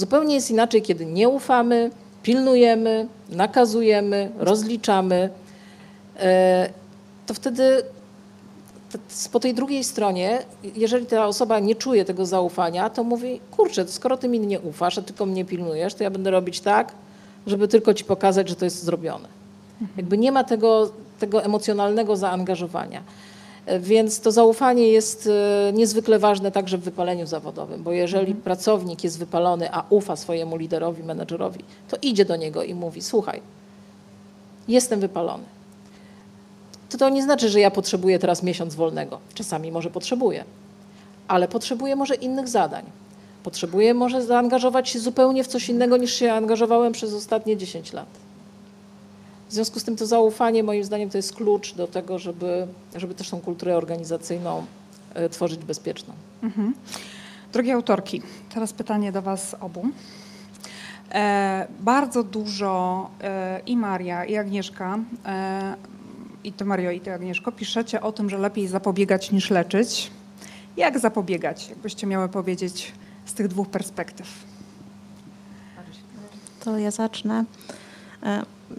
Zupełnie 0.00 0.34
jest 0.34 0.50
inaczej, 0.50 0.82
kiedy 0.82 1.06
nie 1.06 1.28
ufamy, 1.28 1.90
pilnujemy, 2.22 3.06
nakazujemy, 3.28 4.30
rozliczamy. 4.38 5.30
E, 6.16 6.70
To 7.26 7.34
wtedy 7.34 7.82
po 9.32 9.40
tej 9.40 9.54
drugiej 9.54 9.84
stronie, 9.84 10.38
jeżeli 10.76 11.06
ta 11.06 11.26
osoba 11.26 11.58
nie 11.58 11.74
czuje 11.74 12.04
tego 12.04 12.26
zaufania, 12.26 12.90
to 12.90 13.04
mówi, 13.04 13.40
kurczę, 13.50 13.88
skoro 13.88 14.16
ty 14.16 14.28
mi 14.28 14.40
nie 14.40 14.60
ufasz, 14.60 14.98
a 14.98 15.02
tylko 15.02 15.26
mnie 15.26 15.44
pilnujesz, 15.44 15.94
to 15.94 16.04
ja 16.04 16.10
będę 16.10 16.30
robić 16.30 16.60
tak, 16.60 16.92
żeby 17.46 17.68
tylko 17.68 17.94
ci 17.94 18.04
pokazać, 18.04 18.48
że 18.48 18.56
to 18.56 18.64
jest 18.64 18.82
zrobione. 18.84 19.28
Jakby 19.96 20.18
nie 20.18 20.32
ma 20.32 20.44
tego, 20.44 20.90
tego 21.18 21.44
emocjonalnego 21.44 22.16
zaangażowania. 22.16 23.02
Więc 23.80 24.20
to 24.20 24.32
zaufanie 24.32 24.88
jest 24.88 25.26
e, 25.26 25.72
niezwykle 25.72 26.18
ważne 26.18 26.52
także 26.52 26.78
w 26.78 26.80
wypaleniu 26.80 27.26
zawodowym, 27.26 27.82
bo 27.82 27.92
jeżeli 27.92 28.34
pracownik 28.34 29.04
jest 29.04 29.18
wypalony, 29.18 29.72
a 29.72 29.84
ufa 29.90 30.16
swojemu 30.16 30.56
liderowi, 30.56 31.02
menedżerowi, 31.02 31.64
to 31.88 31.96
idzie 32.02 32.24
do 32.24 32.36
niego 32.36 32.62
i 32.62 32.74
mówi: 32.74 33.02
Słuchaj, 33.02 33.40
jestem 34.68 35.00
wypalony. 35.00 35.44
To, 36.88 36.98
to 36.98 37.08
nie 37.08 37.22
znaczy, 37.22 37.48
że 37.48 37.60
ja 37.60 37.70
potrzebuję 37.70 38.18
teraz 38.18 38.42
miesiąc 38.42 38.74
wolnego. 38.74 39.18
Czasami 39.34 39.72
może 39.72 39.90
potrzebuję, 39.90 40.44
ale 41.28 41.48
potrzebuję 41.48 41.96
może 41.96 42.14
innych 42.14 42.48
zadań. 42.48 42.84
Potrzebuję 43.42 43.94
może 43.94 44.22
zaangażować 44.22 44.88
się 44.88 44.98
zupełnie 44.98 45.44
w 45.44 45.48
coś 45.48 45.68
innego 45.68 45.96
niż 45.96 46.14
się 46.14 46.32
angażowałem 46.32 46.92
przez 46.92 47.14
ostatnie 47.14 47.56
10 47.56 47.92
lat. 47.92 48.29
W 49.50 49.52
związku 49.52 49.80
z 49.80 49.84
tym 49.84 49.96
to 49.96 50.06
zaufanie 50.06 50.62
moim 50.62 50.84
zdaniem 50.84 51.10
to 51.10 51.18
jest 51.18 51.34
klucz 51.34 51.74
do 51.74 51.86
tego, 51.86 52.18
żeby, 52.18 52.66
żeby 52.96 53.14
też 53.14 53.30
tą 53.30 53.40
kulturę 53.40 53.76
organizacyjną 53.76 54.66
e, 55.14 55.28
tworzyć 55.28 55.64
bezpieczną. 55.64 56.14
Mhm. 56.42 56.74
Drogie 57.52 57.74
autorki, 57.74 58.22
teraz 58.54 58.72
pytanie 58.72 59.12
do 59.12 59.22
Was 59.22 59.56
obu. 59.60 59.86
E, 61.12 61.66
bardzo 61.80 62.22
dużo 62.22 63.10
e, 63.20 63.60
i 63.66 63.76
Maria, 63.76 64.24
i 64.24 64.36
Agnieszka, 64.36 64.98
e, 65.26 65.74
i 66.44 66.52
Ty 66.52 66.64
Mario, 66.64 66.90
i 66.90 67.00
Ty 67.00 67.12
Agnieszko, 67.12 67.52
piszecie 67.52 68.00
o 68.00 68.12
tym, 68.12 68.30
że 68.30 68.38
lepiej 68.38 68.68
zapobiegać 68.68 69.30
niż 69.30 69.50
leczyć. 69.50 70.10
Jak 70.76 70.98
zapobiegać, 70.98 71.68
jakbyście 71.68 72.06
miały 72.06 72.28
powiedzieć 72.28 72.92
z 73.24 73.34
tych 73.34 73.48
dwóch 73.48 73.68
perspektyw? 73.68 74.28
To 76.64 76.78
ja 76.78 76.90
zacznę. 76.90 77.44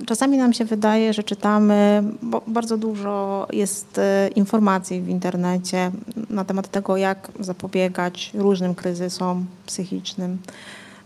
Czasami 0.05 0.37
nam 0.37 0.53
się 0.53 0.65
wydaje, 0.65 1.13
że 1.13 1.23
czytamy, 1.23 2.03
bo 2.21 2.41
bardzo 2.47 2.77
dużo 2.77 3.47
jest 3.53 3.97
e, 3.97 4.29
informacji 4.35 5.01
w 5.01 5.09
internecie 5.09 5.91
na 6.29 6.45
temat 6.45 6.67
tego, 6.67 6.97
jak 6.97 7.31
zapobiegać 7.39 8.31
różnym 8.33 8.75
kryzysom 8.75 9.45
psychicznym. 9.65 10.37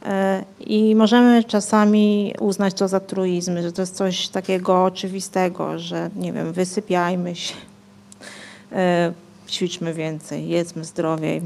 E, 0.05 0.43
I 0.59 0.95
możemy 0.95 1.43
czasami 1.43 2.33
uznać 2.39 2.73
to 2.73 2.87
za 2.87 2.99
truizmy, 2.99 3.63
że 3.63 3.71
to 3.71 3.81
jest 3.81 3.95
coś 3.95 4.27
takiego 4.27 4.83
oczywistego, 4.83 5.79
że 5.79 6.09
nie 6.15 6.33
wiem, 6.33 6.53
wysypiajmy 6.53 7.35
się, 7.35 7.55
e, 8.71 9.13
ćwiczmy 9.49 9.93
więcej, 9.93 10.47
jedzmy 10.47 10.85
zdrowiej. 10.85 11.41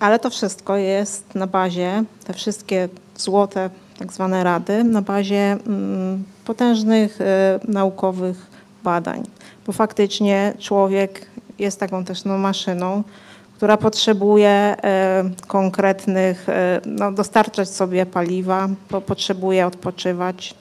Ale 0.00 0.18
to 0.18 0.30
wszystko 0.30 0.76
jest 0.76 1.34
na 1.34 1.46
bazie, 1.46 2.04
te 2.24 2.34
wszystkie 2.34 2.88
złote 3.16 3.70
tak 3.98 4.12
zwane 4.12 4.44
rady, 4.44 4.84
na 4.84 5.02
bazie 5.02 5.56
mm, 5.66 6.24
potężnych 6.44 7.20
e, 7.20 7.60
naukowych 7.68 8.46
badań. 8.84 9.22
Bo 9.66 9.72
faktycznie 9.72 10.54
człowiek 10.58 11.26
jest 11.58 11.80
taką 11.80 12.04
też 12.04 12.24
no, 12.24 12.38
maszyną, 12.38 13.02
która 13.56 13.76
potrzebuje 13.76 14.48
e, 14.48 15.24
konkretnych, 15.46 16.48
e, 16.48 16.80
no, 16.86 17.12
dostarczać 17.12 17.68
sobie 17.68 18.06
paliwa, 18.06 18.68
po, 18.88 19.00
potrzebuje 19.00 19.66
odpoczywać, 19.66 20.54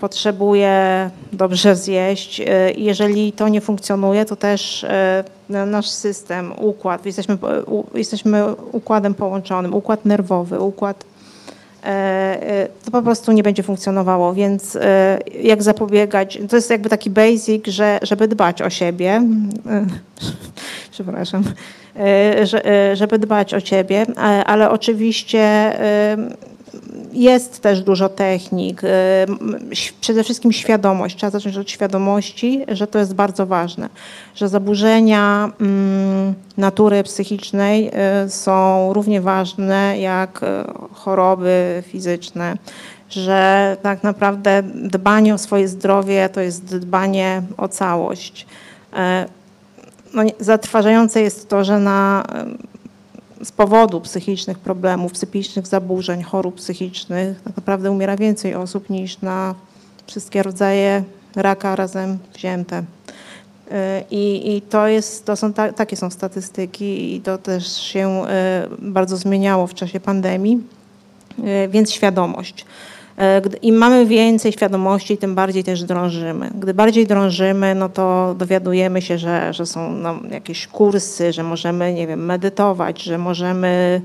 potrzebuje 0.00 1.10
dobrze 1.32 1.76
zjeść. 1.76 2.42
Jeżeli 2.76 3.32
to 3.32 3.48
nie 3.48 3.60
funkcjonuje, 3.60 4.24
to 4.24 4.36
też 4.36 4.86
na- 5.48 5.66
nasz 5.66 5.90
system, 5.90 6.52
układ, 6.58 7.06
jesteśmy, 7.06 7.38
jesteśmy 7.94 8.54
układem 8.72 9.14
połączonym, 9.14 9.74
układ 9.74 10.04
nerwowy, 10.04 10.60
układ 10.60 11.04
to 12.84 12.90
po 12.90 13.02
prostu 13.02 13.32
nie 13.32 13.42
będzie 13.42 13.62
funkcjonowało, 13.62 14.34
więc 14.34 14.76
e, 14.76 15.18
jak 15.42 15.62
zapobiegać, 15.62 16.38
to 16.48 16.56
jest 16.56 16.70
jakby 16.70 16.88
taki 16.88 17.10
basic, 17.10 17.66
że, 17.66 17.98
żeby 18.02 18.28
dbać 18.28 18.62
o 18.62 18.70
siebie, 18.70 19.22
e, 19.66 19.86
przepraszam, 20.90 21.44
e, 21.96 22.46
że, 22.46 22.66
e, 22.66 22.96
żeby 22.96 23.18
dbać 23.18 23.54
o 23.54 23.60
siebie, 23.60 24.06
e, 24.08 24.20
ale 24.44 24.70
oczywiście 24.70 25.40
e, 25.40 26.16
jest 27.12 27.60
też 27.60 27.82
dużo 27.82 28.08
technik, 28.08 28.82
ś- 29.72 29.92
przede 30.00 30.24
wszystkim 30.24 30.52
świadomość, 30.52 31.16
trzeba 31.16 31.30
zacząć 31.30 31.56
od 31.56 31.70
świadomości, 31.70 32.64
że 32.68 32.86
to 32.86 32.98
jest 32.98 33.14
bardzo 33.14 33.46
ważne, 33.46 33.88
że 34.34 34.48
zaburzenia 34.48 35.50
mm, 35.60 36.34
natury 36.56 37.02
psychicznej 37.02 37.90
e, 37.92 38.30
są 38.30 38.92
równie 38.92 39.20
ważne 39.20 39.98
jak 39.98 40.42
e, 40.42 40.64
choroby 40.92 41.82
fizyczne, 41.86 42.56
że 43.10 43.76
tak 43.82 44.02
naprawdę 44.02 44.62
dbanie 44.74 45.34
o 45.34 45.38
swoje 45.38 45.68
zdrowie 45.68 46.28
to 46.28 46.40
jest 46.40 46.76
dbanie 46.76 47.42
o 47.56 47.68
całość. 47.68 48.46
No, 50.14 50.22
zatrważające 50.40 51.20
jest 51.22 51.48
to, 51.48 51.64
że 51.64 51.78
na, 51.78 52.24
z 53.42 53.52
powodu 53.52 54.00
psychicznych 54.00 54.58
problemów, 54.58 55.12
psychicznych 55.12 55.66
zaburzeń, 55.66 56.22
chorób 56.22 56.54
psychicznych 56.54 57.40
tak 57.40 57.56
naprawdę 57.56 57.90
umiera 57.90 58.16
więcej 58.16 58.54
osób 58.54 58.90
niż 58.90 59.20
na 59.20 59.54
wszystkie 60.06 60.42
rodzaje 60.42 61.04
raka 61.36 61.76
razem 61.76 62.18
wzięte. 62.34 62.82
E, 63.70 64.04
I, 64.10 64.56
i 64.56 64.62
to, 64.62 64.86
jest, 64.86 65.26
to 65.26 65.36
są 65.36 65.52
ta, 65.52 65.72
takie 65.72 65.96
są 65.96 66.10
statystyki 66.10 67.14
i 67.14 67.20
to 67.20 67.38
też 67.38 67.82
się 67.82 68.08
e, 68.28 68.68
bardzo 68.78 69.16
zmieniało 69.16 69.66
w 69.66 69.74
czasie 69.74 70.00
pandemii, 70.00 70.62
E, 71.44 71.68
więc 71.68 71.92
świadomość. 71.92 72.64
E, 73.18 73.42
Im 73.62 73.74
mamy 73.74 74.06
więcej 74.06 74.52
świadomości, 74.52 75.16
tym 75.18 75.34
bardziej 75.34 75.64
też 75.64 75.84
drążymy. 75.84 76.50
Gdy 76.60 76.74
bardziej 76.74 77.06
drążymy, 77.06 77.74
no 77.74 77.88
to 77.88 78.34
dowiadujemy 78.38 79.02
się, 79.02 79.18
że, 79.18 79.52
że 79.52 79.66
są 79.66 79.92
no, 79.92 80.14
jakieś 80.30 80.66
kursy, 80.66 81.32
że 81.32 81.42
możemy, 81.42 81.94
nie 81.94 82.06
wiem, 82.06 82.24
medytować, 82.26 83.02
że 83.02 83.18
możemy 83.18 84.00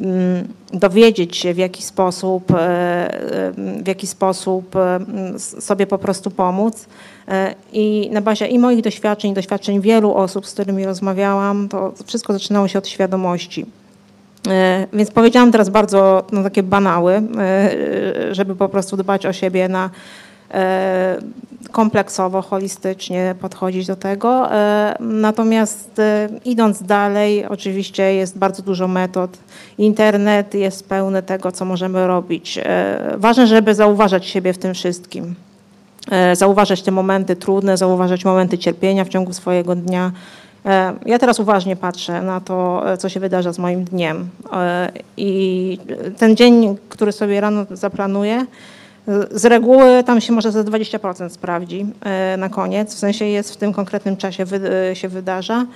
mm, 0.00 0.48
dowiedzieć 0.72 1.36
się, 1.36 1.54
w 1.54 1.58
jaki 1.58 1.82
sposób, 1.82 2.50
e, 2.50 2.56
e, 2.56 3.52
w 3.82 3.86
jaki 3.88 4.06
sposób 4.06 4.76
m, 4.76 5.32
s- 5.34 5.64
sobie 5.64 5.86
po 5.86 5.98
prostu 5.98 6.30
pomóc. 6.30 6.86
I 7.72 8.10
na 8.12 8.20
bazie 8.20 8.46
i 8.46 8.58
moich 8.58 8.80
doświadczeń, 8.82 9.30
i 9.30 9.34
doświadczeń 9.34 9.80
wielu 9.80 10.14
osób, 10.14 10.46
z 10.46 10.52
którymi 10.52 10.84
rozmawiałam, 10.84 11.68
to 11.68 11.92
wszystko 12.06 12.32
zaczynało 12.32 12.68
się 12.68 12.78
od 12.78 12.88
świadomości. 12.88 13.66
E, 14.48 14.86
Więc 14.92 15.10
powiedziałam 15.10 15.52
teraz 15.52 15.68
bardzo 15.68 16.24
no, 16.32 16.42
takie 16.42 16.62
banały, 16.62 17.22
e, 17.38 18.34
żeby 18.34 18.56
po 18.56 18.68
prostu 18.68 18.96
dbać 18.96 19.26
o 19.26 19.32
siebie 19.32 19.68
na 19.68 19.90
e, 20.50 21.16
kompleksowo, 21.72 22.42
holistycznie 22.42 23.34
podchodzić 23.40 23.86
do 23.86 23.96
tego. 23.96 24.48
Natomiast 25.00 26.00
idąc 26.44 26.82
dalej, 26.82 27.46
oczywiście 27.46 28.14
jest 28.14 28.38
bardzo 28.38 28.62
dużo 28.62 28.88
metod. 28.88 29.38
Internet 29.78 30.54
jest 30.54 30.88
pełny 30.88 31.22
tego, 31.22 31.52
co 31.52 31.64
możemy 31.64 32.06
robić. 32.06 32.58
Ważne, 33.16 33.46
żeby 33.46 33.74
zauważać 33.74 34.26
siebie 34.26 34.52
w 34.52 34.58
tym 34.58 34.74
wszystkim. 34.74 35.34
Zauważać 36.32 36.82
te 36.82 36.90
momenty 36.90 37.36
trudne, 37.36 37.76
zauważać 37.76 38.24
momenty 38.24 38.58
cierpienia 38.58 39.04
w 39.04 39.08
ciągu 39.08 39.32
swojego 39.32 39.74
dnia. 39.74 40.12
E, 40.66 40.94
Ja 41.06 41.18
teraz 41.18 41.40
uważnie 41.40 41.76
patrzę 41.76 42.22
na 42.22 42.40
to, 42.40 42.82
e, 42.92 42.96
co 42.96 43.08
się 43.08 43.20
wydarza 43.20 43.52
z 43.52 43.58
moim 43.58 43.84
dniem. 43.84 44.28
E, 44.52 44.92
I 45.16 45.78
ten 46.18 46.36
dzień, 46.36 46.76
który 46.88 47.12
sobie 47.12 47.40
rano 47.40 47.66
zaplanuję, 47.70 48.46
z 49.30 49.44
reguły 49.44 50.04
tam 50.04 50.20
się 50.20 50.32
może 50.32 50.52
ze 50.52 50.64
20% 50.64 51.30
sprawdzi 51.30 51.86
na 52.38 52.48
koniec, 52.48 52.94
w 52.94 52.98
sensie 52.98 53.24
jest 53.24 53.54
w 53.54 53.56
tym 53.56 53.72
konkretnym 53.72 54.16
czasie 54.16 54.44
się 54.94 55.08
wydarza, 55.08 55.66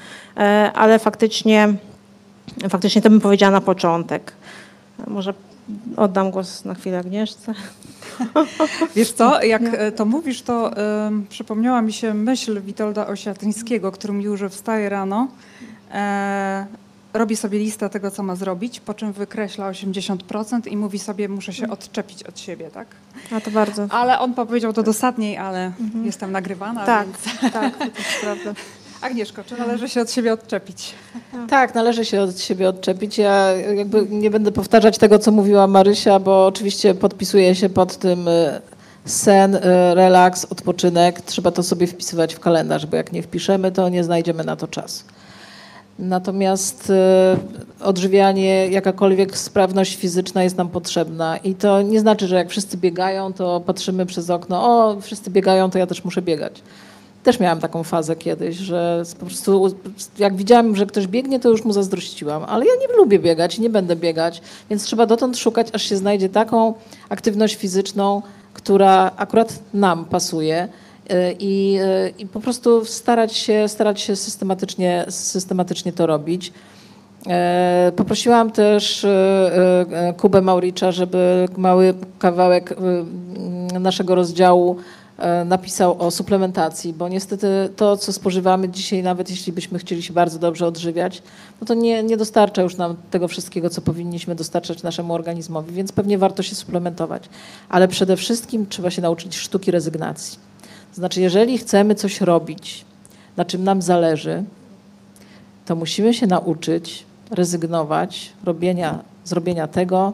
ale 0.75 0.99
faktycznie, 0.99 1.75
faktycznie 2.69 3.03
to 3.03 3.11
bym 3.11 3.21
powiedziała 3.21 3.53
na 3.53 3.61
początek. 3.61 4.33
Może 5.07 5.35
oddam 5.97 6.31
głos 6.31 6.65
na 6.65 6.75
chwilę 6.75 6.99
Agnieszce. 6.99 7.55
Wiesz 8.97 9.13
co, 9.13 9.43
jak 9.43 9.63
e, 9.63 9.93
to 9.93 10.05
mówisz, 10.05 10.43
to 10.43 10.77
em, 10.77 11.27
przypomniała 11.29 11.83
mi 11.83 11.93
się 11.93 12.15
myśl 12.15 12.63
Witolda 12.63 13.07
Osiatyńskiego, 13.07 13.93
który 13.93 14.13
mówił, 14.13 14.37
że 14.37 14.49
wstaje 14.49 14.89
rano, 14.89 15.29
e, 15.93 16.67
robi 17.13 17.37
sobie 17.37 17.59
listę 17.59 17.91
tego, 17.91 18.11
co 18.11 18.23
ma 18.23 18.37
zrobić, 18.37 18.81
po 18.81 18.95
czym 18.95 19.13
wykreśla 19.13 19.71
80% 19.71 20.67
i 20.67 20.77
mówi 20.77 20.99
sobie, 20.99 21.29
muszę 21.29 21.53
się 21.53 21.71
odczepić 21.71 22.23
od 22.23 22.39
siebie, 22.39 22.71
tak? 22.71 22.87
A 23.33 23.41
to 23.41 23.51
bardzo. 23.51 23.87
Ale 23.91 24.19
on 24.19 24.35
powiedział 24.35 24.73
to 24.73 24.83
dosadniej, 24.83 25.37
ale 25.37 25.73
jestem 26.05 26.33
nagrywana, 26.33 26.87
Tak, 26.87 27.07
więc... 27.07 27.53
tak, 27.53 27.79
to 27.79 27.85
jest 27.85 28.21
prawda. 28.21 28.55
Agnieszko, 29.01 29.45
czy 29.45 29.57
należy 29.59 29.89
się 29.89 30.01
od 30.01 30.11
siebie 30.11 30.33
odczepić? 30.33 30.95
Tak, 31.49 31.75
należy 31.75 32.05
się 32.05 32.21
od 32.21 32.41
siebie 32.41 32.69
odczepić. 32.69 33.19
Ja 33.19 33.51
jakby 33.53 34.07
nie 34.11 34.31
będę 34.31 34.53
powtarzać 34.53 34.99
tego, 34.99 35.19
co 35.19 35.33
mówiła 35.33 35.67
Marysia, 35.67 36.19
bo 36.19 36.47
oczywiście 36.47 36.95
podpisuję 36.95 37.55
się 37.55 37.69
pod 37.69 37.97
tym 37.97 38.29
y, 38.29 38.61
sen, 39.05 39.55
y, 39.55 39.61
relaks, 39.95 40.45
odpoczynek. 40.45 41.21
Trzeba 41.21 41.51
to 41.51 41.63
sobie 41.63 41.87
wpisywać 41.87 42.35
w 42.35 42.41
kalendarz, 42.41 42.87
bo 42.87 42.97
jak 42.97 43.13
nie 43.13 43.23
wpiszemy, 43.23 43.73
to 43.73 43.89
nie 43.89 44.05
znajdziemy 44.05 44.45
na 44.45 44.57
to 44.57 44.69
czasu. 44.69 45.05
Natomiast 45.99 46.91
y, 47.81 47.85
odżywianie, 47.85 48.69
jakakolwiek 48.69 49.39
sprawność 49.39 49.97
fizyczna 49.97 50.43
jest 50.43 50.57
nam 50.57 50.69
potrzebna. 50.69 51.37
I 51.37 51.55
to 51.55 51.83
nie 51.83 52.01
znaczy, 52.01 52.27
że 52.27 52.37
jak 52.37 52.51
wszyscy 52.51 52.77
biegają, 52.77 53.33
to 53.33 53.61
patrzymy 53.61 54.07
przez 54.07 54.31
okno, 54.31 54.65
o, 54.65 55.01
wszyscy 55.01 55.31
biegają, 55.31 55.71
to 55.71 55.79
ja 55.79 55.87
też 55.87 56.05
muszę 56.05 56.23
biegać. 56.23 56.63
Też 57.25 57.41
miałam 57.41 57.61
taką 57.61 57.83
fazę 57.83 58.17
kiedyś, 58.17 58.57
że 58.57 59.03
po 59.21 59.27
prostu 59.27 59.77
jak 60.19 60.37
widziałam, 60.37 60.77
że 60.77 60.87
ktoś 60.87 61.07
biegnie, 61.07 61.41
to 61.41 61.49
już 61.49 61.65
mu 61.65 61.73
zazdrościłam. 61.73 62.45
Ale 62.45 62.65
ja 62.65 62.73
nie 62.81 62.97
lubię 62.97 63.19
biegać, 63.19 63.59
nie 63.59 63.71
będę 63.71 63.97
biegać, 63.97 64.43
więc 64.71 64.85
trzeba 64.85 65.07
dotąd 65.07 65.39
szukać, 65.39 65.69
aż 65.73 65.83
się 65.83 65.97
znajdzie 65.97 66.29
taką 66.29 66.75
aktywność 67.09 67.55
fizyczną, 67.55 68.23
która 68.53 69.11
akurat 69.17 69.59
nam 69.75 70.05
pasuje. 70.05 70.69
y, 71.11 71.37
I, 71.39 71.79
y, 71.81 72.13
i 72.19 72.27
po 72.27 72.41
prostu 72.41 72.85
starać 72.85 73.37
się, 73.37 73.69
starać 73.69 74.01
się 74.01 74.17
systematycznie, 74.17 75.05
systematycznie 75.09 75.93
to 75.93 76.07
robić. 76.07 76.53
E, 77.27 77.93
Poprosiłam 77.97 78.51
też 78.51 79.05
e, 79.05 80.15
Kubę 80.17 80.43
Mauricza, 80.43 80.93
żeby 80.93 81.49
mały 81.57 81.95
kawałek 82.19 82.77
naszego 83.81 84.15
rozdziału 84.15 84.77
napisał 85.45 86.03
o 86.03 86.11
suplementacji, 86.11 86.93
bo 86.93 87.09
niestety 87.09 87.47
to, 87.77 87.97
co 87.97 88.13
spożywamy 88.13 88.69
dzisiaj, 88.69 89.03
nawet 89.03 89.31
jeśli 89.31 89.53
byśmy 89.53 89.79
chcieli 89.79 90.03
się 90.03 90.13
bardzo 90.13 90.39
dobrze 90.39 90.67
odżywiać, 90.67 91.23
no 91.61 91.67
to 91.67 91.75
nie, 91.75 92.03
nie 92.03 92.17
dostarcza 92.17 92.63
już 92.63 92.77
nam 92.77 92.97
tego 93.11 93.29
wszystkiego, 93.29 93.71
co 93.71 93.81
powinniśmy 93.81 94.35
dostarczać 94.35 94.83
naszemu 94.83 95.15
organizmowi, 95.15 95.75
więc 95.75 95.93
pewnie 95.93 96.19
warto 96.19 96.43
się 96.43 96.55
suplementować. 96.55 97.29
Ale 97.69 97.89
przede 97.89 98.17
wszystkim 98.17 98.67
trzeba 98.67 98.91
się 98.91 99.03
nauczyć 99.03 99.37
sztuki 99.37 99.71
rezygnacji. 99.71 100.39
Znaczy, 100.95 101.21
jeżeli 101.21 101.59
chcemy 101.59 101.95
coś 101.95 102.21
robić, 102.21 102.85
na 103.37 103.45
czym 103.45 103.65
nam 103.65 103.83
zależy, 103.83 104.45
to 105.67 105.77
musimy 105.77 106.15
się 106.15 106.27
nauczyć 106.27 107.05
rezygnować 107.31 108.33
robienia, 108.45 108.99
zrobienia 109.25 109.69
tego, 109.69 110.13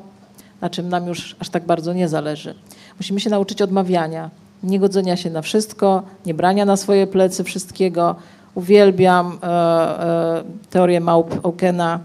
na 0.61 0.71
czym 0.71 0.89
nam 0.89 1.07
już 1.07 1.37
aż 1.39 1.49
tak 1.49 1.65
bardzo 1.65 1.93
nie 1.93 2.09
zależy. 2.09 2.55
Musimy 2.99 3.21
się 3.21 3.31
nauczyć 3.31 3.63
odmawiania, 3.63 4.31
nie 4.63 4.81
godzenia 4.81 5.17
się 5.17 5.31
na 5.31 5.43
wszystko, 5.43 6.03
nie 6.27 6.35
brania 6.35 6.65
na 6.65 6.77
swoje 6.77 7.07
plecy 7.07 7.45
wszystkiego. 7.45 8.17
Uwielbiam 8.55 9.39
e, 9.43 9.47
e, 9.47 10.43
teorię 10.71 11.01
małp 11.01 11.47
Aukena. 11.47 12.01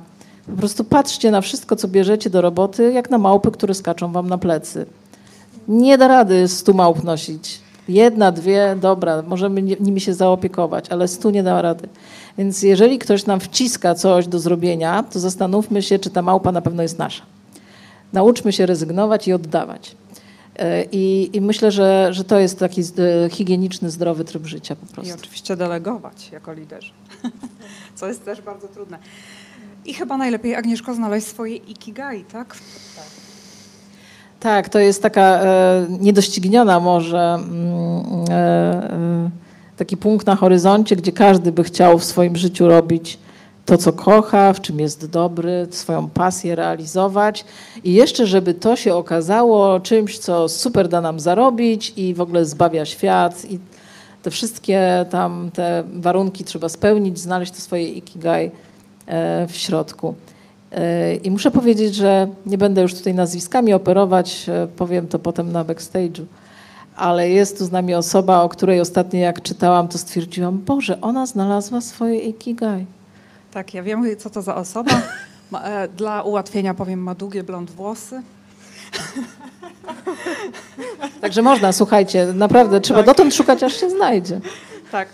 Po 0.47 0.57
prostu 0.57 0.83
patrzcie 0.83 1.31
na 1.31 1.41
wszystko, 1.41 1.75
co 1.75 1.87
bierzecie 1.87 2.29
do 2.29 2.41
roboty, 2.41 2.91
jak 2.93 3.09
na 3.09 3.17
małpy, 3.17 3.51
które 3.51 3.73
skaczą 3.73 4.11
wam 4.11 4.29
na 4.29 4.37
plecy. 4.37 4.85
Nie 5.67 5.97
da 5.97 6.07
rady 6.07 6.47
stu 6.47 6.73
małp 6.73 7.03
nosić. 7.03 7.61
Jedna, 7.87 8.31
dwie, 8.31 8.75
dobra, 8.81 9.21
możemy 9.27 9.61
nimi 9.61 10.01
się 10.01 10.13
zaopiekować, 10.13 10.89
ale 10.89 11.07
stu 11.07 11.29
nie 11.29 11.43
da 11.43 11.61
rady. 11.61 11.87
Więc 12.37 12.63
jeżeli 12.63 12.99
ktoś 12.99 13.25
nam 13.25 13.39
wciska 13.39 13.95
coś 13.95 14.27
do 14.27 14.39
zrobienia, 14.39 15.03
to 15.03 15.19
zastanówmy 15.19 15.81
się, 15.81 15.99
czy 15.99 16.09
ta 16.09 16.21
małpa 16.21 16.51
na 16.51 16.61
pewno 16.61 16.83
jest 16.83 16.99
nasza. 16.99 17.23
Nauczmy 18.13 18.53
się 18.53 18.65
rezygnować 18.65 19.27
i 19.27 19.33
oddawać. 19.33 19.95
I, 20.91 21.29
i 21.33 21.41
myślę, 21.41 21.71
że, 21.71 22.07
że 22.11 22.23
to 22.23 22.39
jest 22.39 22.59
taki 22.59 22.81
higieniczny, 23.31 23.91
zdrowy 23.91 24.23
tryb 24.23 24.45
życia 24.45 24.75
po 24.75 24.85
I 24.85 24.93
prostu. 24.93 25.13
oczywiście 25.15 25.55
delegować 25.55 26.31
jako 26.31 26.53
liderzy, 26.53 26.91
co 27.95 28.07
jest 28.07 28.25
też 28.25 28.41
bardzo 28.41 28.67
trudne. 28.67 28.97
I 29.85 29.93
chyba 29.93 30.17
najlepiej, 30.17 30.55
Agnieszko, 30.55 30.93
znaleźć 30.93 31.27
swoje 31.27 31.55
ikigai, 31.55 32.23
tak? 32.23 32.57
Tak, 34.39 34.69
to 34.69 34.79
jest 34.79 35.01
taka 35.01 35.21
e, 35.21 35.87
niedościgniona 35.89 36.79
może 36.79 37.19
mm, 37.19 38.25
e, 38.29 38.33
e, 38.33 39.29
taki 39.77 39.97
punkt 39.97 40.27
na 40.27 40.35
horyzoncie, 40.35 40.95
gdzie 40.95 41.11
każdy 41.11 41.51
by 41.51 41.63
chciał 41.63 41.99
w 41.99 42.03
swoim 42.03 42.35
życiu 42.35 42.67
robić 42.67 43.19
to, 43.66 43.78
co 43.78 43.93
kocha, 43.93 44.53
w 44.53 44.61
czym 44.61 44.80
jest 44.80 45.09
dobry, 45.09 45.68
swoją 45.70 46.09
pasję 46.09 46.55
realizować 46.55 47.45
i 47.84 47.93
jeszcze, 47.93 48.28
żeby 48.28 48.53
to 48.53 48.76
się 48.76 48.95
okazało 48.95 49.80
czymś, 49.80 50.18
co 50.18 50.49
super 50.49 50.88
da 50.88 51.01
nam 51.01 51.20
zarobić 51.20 51.93
i 51.97 52.13
w 52.13 52.22
ogóle 52.22 52.45
zbawia 52.45 52.86
świat 52.86 53.45
i 53.51 53.59
te 54.24 54.32
wszystkie 54.32 55.05
tam 55.09 55.51
te 55.53 55.84
warunki 55.93 56.43
trzeba 56.43 56.70
spełnić, 56.70 57.20
znaleźć 57.20 57.51
to 57.51 57.61
swoje 57.61 57.89
ikigai 57.89 58.51
e, 59.07 59.47
w 59.47 59.55
środku. 59.55 60.16
E, 60.72 61.16
I 61.16 61.32
muszę 61.32 61.51
powiedzieć, 61.51 61.95
że 61.95 62.28
nie 62.45 62.57
będę 62.57 62.82
już 62.82 62.93
tutaj 62.93 63.13
nazwiskami 63.13 63.74
operować, 63.74 64.45
e, 64.49 64.68
powiem 64.68 65.07
to 65.07 65.20
potem 65.20 65.51
na 65.51 65.66
backstage'u, 65.66 66.24
ale 66.95 67.30
jest 67.30 67.57
tu 67.57 67.66
z 67.66 67.72
nami 67.72 67.93
osoba, 67.95 68.41
o 68.41 68.49
której 68.49 68.82
ostatnio 68.82 69.20
jak 69.20 69.41
czytałam, 69.41 69.88
to 69.88 69.97
stwierdziłam, 69.97 70.57
Boże, 70.57 71.01
ona 71.01 71.26
znalazła 71.26 71.82
swoje 71.82 72.20
ikigai. 72.20 72.86
Tak, 73.55 73.73
ja 73.73 73.83
wiem, 73.83 74.17
co 74.17 74.29
to 74.29 74.41
za 74.41 74.55
osoba. 74.55 74.91
E, 75.53 75.87
dla 75.87 76.21
ułatwienia 76.21 76.73
powiem, 76.73 76.99
ma 76.99 77.15
długie 77.15 77.43
blond 77.43 77.71
włosy. 77.71 78.21
Także 81.21 81.41
można, 81.41 81.71
słuchajcie, 81.71 82.25
naprawdę 82.33 82.81
trzeba 82.81 83.03
dotąd 83.03 83.35
szukać, 83.35 83.63
aż 83.63 83.79
się 83.79 83.89
znajdzie. 83.89 84.39
Tak. 84.91 85.07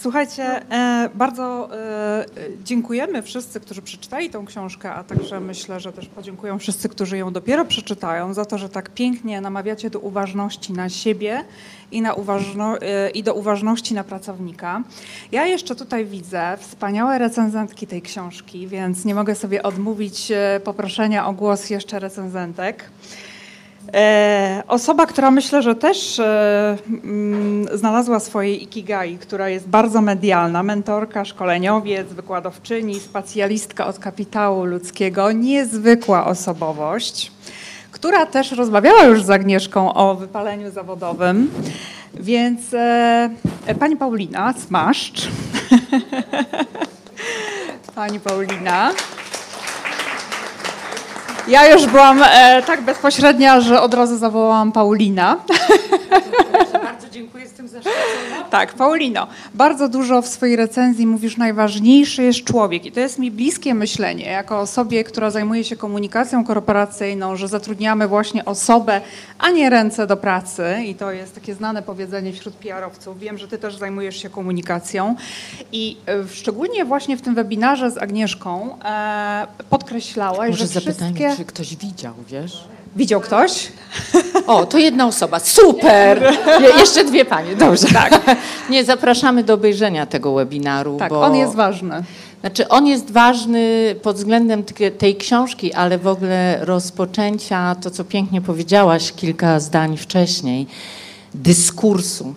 Słuchajcie, 0.00 0.42
e, 0.70 1.10
bardzo 1.14 1.68
e, 1.76 2.26
dziękujemy 2.64 3.22
wszyscy, 3.22 3.60
którzy 3.60 3.82
przeczytali 3.82 4.30
tą 4.30 4.46
książkę, 4.46 4.92
a 4.92 5.04
także 5.04 5.40
myślę, 5.40 5.80
że 5.80 5.92
też 5.92 6.06
podziękują 6.06 6.58
wszyscy, 6.58 6.88
którzy 6.88 7.18
ją 7.18 7.32
dopiero 7.32 7.64
przeczytają, 7.64 8.34
za 8.34 8.44
to, 8.44 8.58
że 8.58 8.68
tak 8.68 8.90
pięknie 8.90 9.40
namawiacie 9.40 9.90
do 9.90 9.98
uważności 9.98 10.72
na 10.72 10.88
siebie 10.88 11.44
i, 11.90 12.02
na 12.02 12.14
uważno, 12.14 12.78
e, 12.78 13.10
i 13.10 13.22
do 13.22 13.34
uważności 13.34 13.94
na 13.94 14.04
pracownika. 14.04 14.82
Ja 15.32 15.46
jeszcze 15.46 15.76
tutaj 15.76 16.06
widzę 16.06 16.56
wspaniałe 16.60 17.18
recenzentki 17.18 17.86
tej 17.86 18.02
książki, 18.02 18.68
więc 18.68 19.04
nie 19.04 19.14
mogę 19.14 19.34
sobie 19.34 19.62
odmówić 19.62 20.32
poproszenia 20.64 21.26
o 21.26 21.32
głos 21.32 21.70
jeszcze 21.70 21.98
recenzentek. 21.98 22.90
E, 23.94 24.62
osoba, 24.68 25.06
która 25.06 25.30
myślę, 25.30 25.62
że 25.62 25.74
też 25.74 26.18
e, 26.18 26.76
mm, 27.04 27.78
znalazła 27.78 28.20
swoje 28.20 28.54
ikigai, 28.54 29.18
która 29.18 29.48
jest 29.48 29.68
bardzo 29.68 30.00
medialna, 30.00 30.62
mentorka, 30.62 31.24
szkoleniowiec, 31.24 32.08
wykładowczyni, 32.12 33.00
specjalistka 33.00 33.86
od 33.86 33.98
kapitału 33.98 34.64
ludzkiego, 34.64 35.32
niezwykła 35.32 36.26
osobowość, 36.26 37.32
która 37.90 38.26
też 38.26 38.52
rozmawiała 38.52 39.04
już 39.04 39.22
z 39.22 39.30
Agnieszką 39.30 39.94
o 39.94 40.14
wypaleniu 40.14 40.70
zawodowym. 40.70 41.50
Więc 42.14 42.74
e, 42.74 43.30
pani 43.80 43.96
Paulina 43.96 44.54
Smaszcz. 44.66 45.28
pani 47.94 48.20
Paulina. 48.20 48.92
Ja 51.48 51.72
już 51.72 51.86
byłam 51.86 52.22
e, 52.22 52.62
tak 52.62 52.82
bezpośrednia, 52.82 53.60
że 53.60 53.80
od 53.80 53.94
razu 53.94 54.18
zawołałam 54.18 54.72
Paulina. 54.72 55.36
Dziękuję, 57.18 57.48
z 57.48 57.52
tym 57.52 57.68
zaszczycona. 57.68 57.98
Tak, 58.50 58.74
Paulino, 58.74 59.26
bardzo 59.54 59.88
dużo 59.88 60.22
w 60.22 60.26
swojej 60.28 60.56
recenzji 60.56 61.06
mówisz, 61.06 61.36
najważniejszy 61.36 62.22
jest 62.22 62.44
człowiek 62.44 62.86
i 62.86 62.92
to 62.92 63.00
jest 63.00 63.18
mi 63.18 63.30
bliskie 63.30 63.74
myślenie, 63.74 64.24
jako 64.24 64.60
osobie, 64.60 65.04
która 65.04 65.30
zajmuje 65.30 65.64
się 65.64 65.76
komunikacją 65.76 66.44
korporacyjną, 66.44 67.36
że 67.36 67.48
zatrudniamy 67.48 68.08
właśnie 68.08 68.44
osobę, 68.44 69.00
a 69.38 69.50
nie 69.50 69.70
ręce 69.70 70.06
do 70.06 70.16
pracy 70.16 70.76
i 70.86 70.94
to 70.94 71.12
jest 71.12 71.34
takie 71.34 71.54
znane 71.54 71.82
powiedzenie 71.82 72.32
wśród 72.32 72.54
PR-owców. 72.54 73.18
Wiem, 73.18 73.38
że 73.38 73.48
ty 73.48 73.58
też 73.58 73.76
zajmujesz 73.76 74.22
się 74.22 74.30
komunikacją 74.30 75.16
i 75.72 75.96
e, 76.06 76.28
szczególnie 76.28 76.84
właśnie 76.84 77.16
w 77.16 77.22
tym 77.22 77.34
webinarze 77.34 77.90
z 77.90 77.98
Agnieszką 77.98 78.78
e, 78.84 79.46
podkreślałaś, 79.70 80.50
Może 80.50 80.66
że 80.66 80.80
zapytajmy, 80.80 81.14
wszystkie... 81.18 81.36
czy 81.36 81.44
ktoś 81.44 81.76
widział, 81.76 82.14
wiesz? 82.28 82.64
Widział 82.96 83.20
ktoś? 83.20 83.68
O, 84.46 84.66
to 84.66 84.78
jedna 84.78 85.06
osoba. 85.06 85.40
Super! 85.40 86.34
Je, 86.60 86.68
jeszcze 86.80 87.04
dwie 87.04 87.24
panie, 87.24 87.56
dobrze. 87.56 87.88
Tak. 87.88 88.20
Nie, 88.70 88.84
zapraszamy 88.84 89.44
do 89.44 89.54
obejrzenia 89.54 90.06
tego 90.06 90.34
webinaru. 90.34 90.96
Tak, 90.98 91.10
bo... 91.10 91.22
on 91.22 91.36
jest 91.36 91.54
ważny. 91.54 92.02
Znaczy, 92.40 92.68
on 92.68 92.86
jest 92.86 93.10
ważny 93.10 93.94
pod 94.02 94.16
względem 94.16 94.64
tej 94.98 95.16
książki, 95.16 95.72
ale 95.72 95.98
w 95.98 96.06
ogóle 96.06 96.58
rozpoczęcia, 96.60 97.74
to 97.74 97.90
co 97.90 98.04
pięknie 98.04 98.40
powiedziałaś 98.40 99.12
kilka 99.12 99.60
zdań 99.60 99.96
wcześniej, 99.96 100.66
dyskursu 101.34 102.34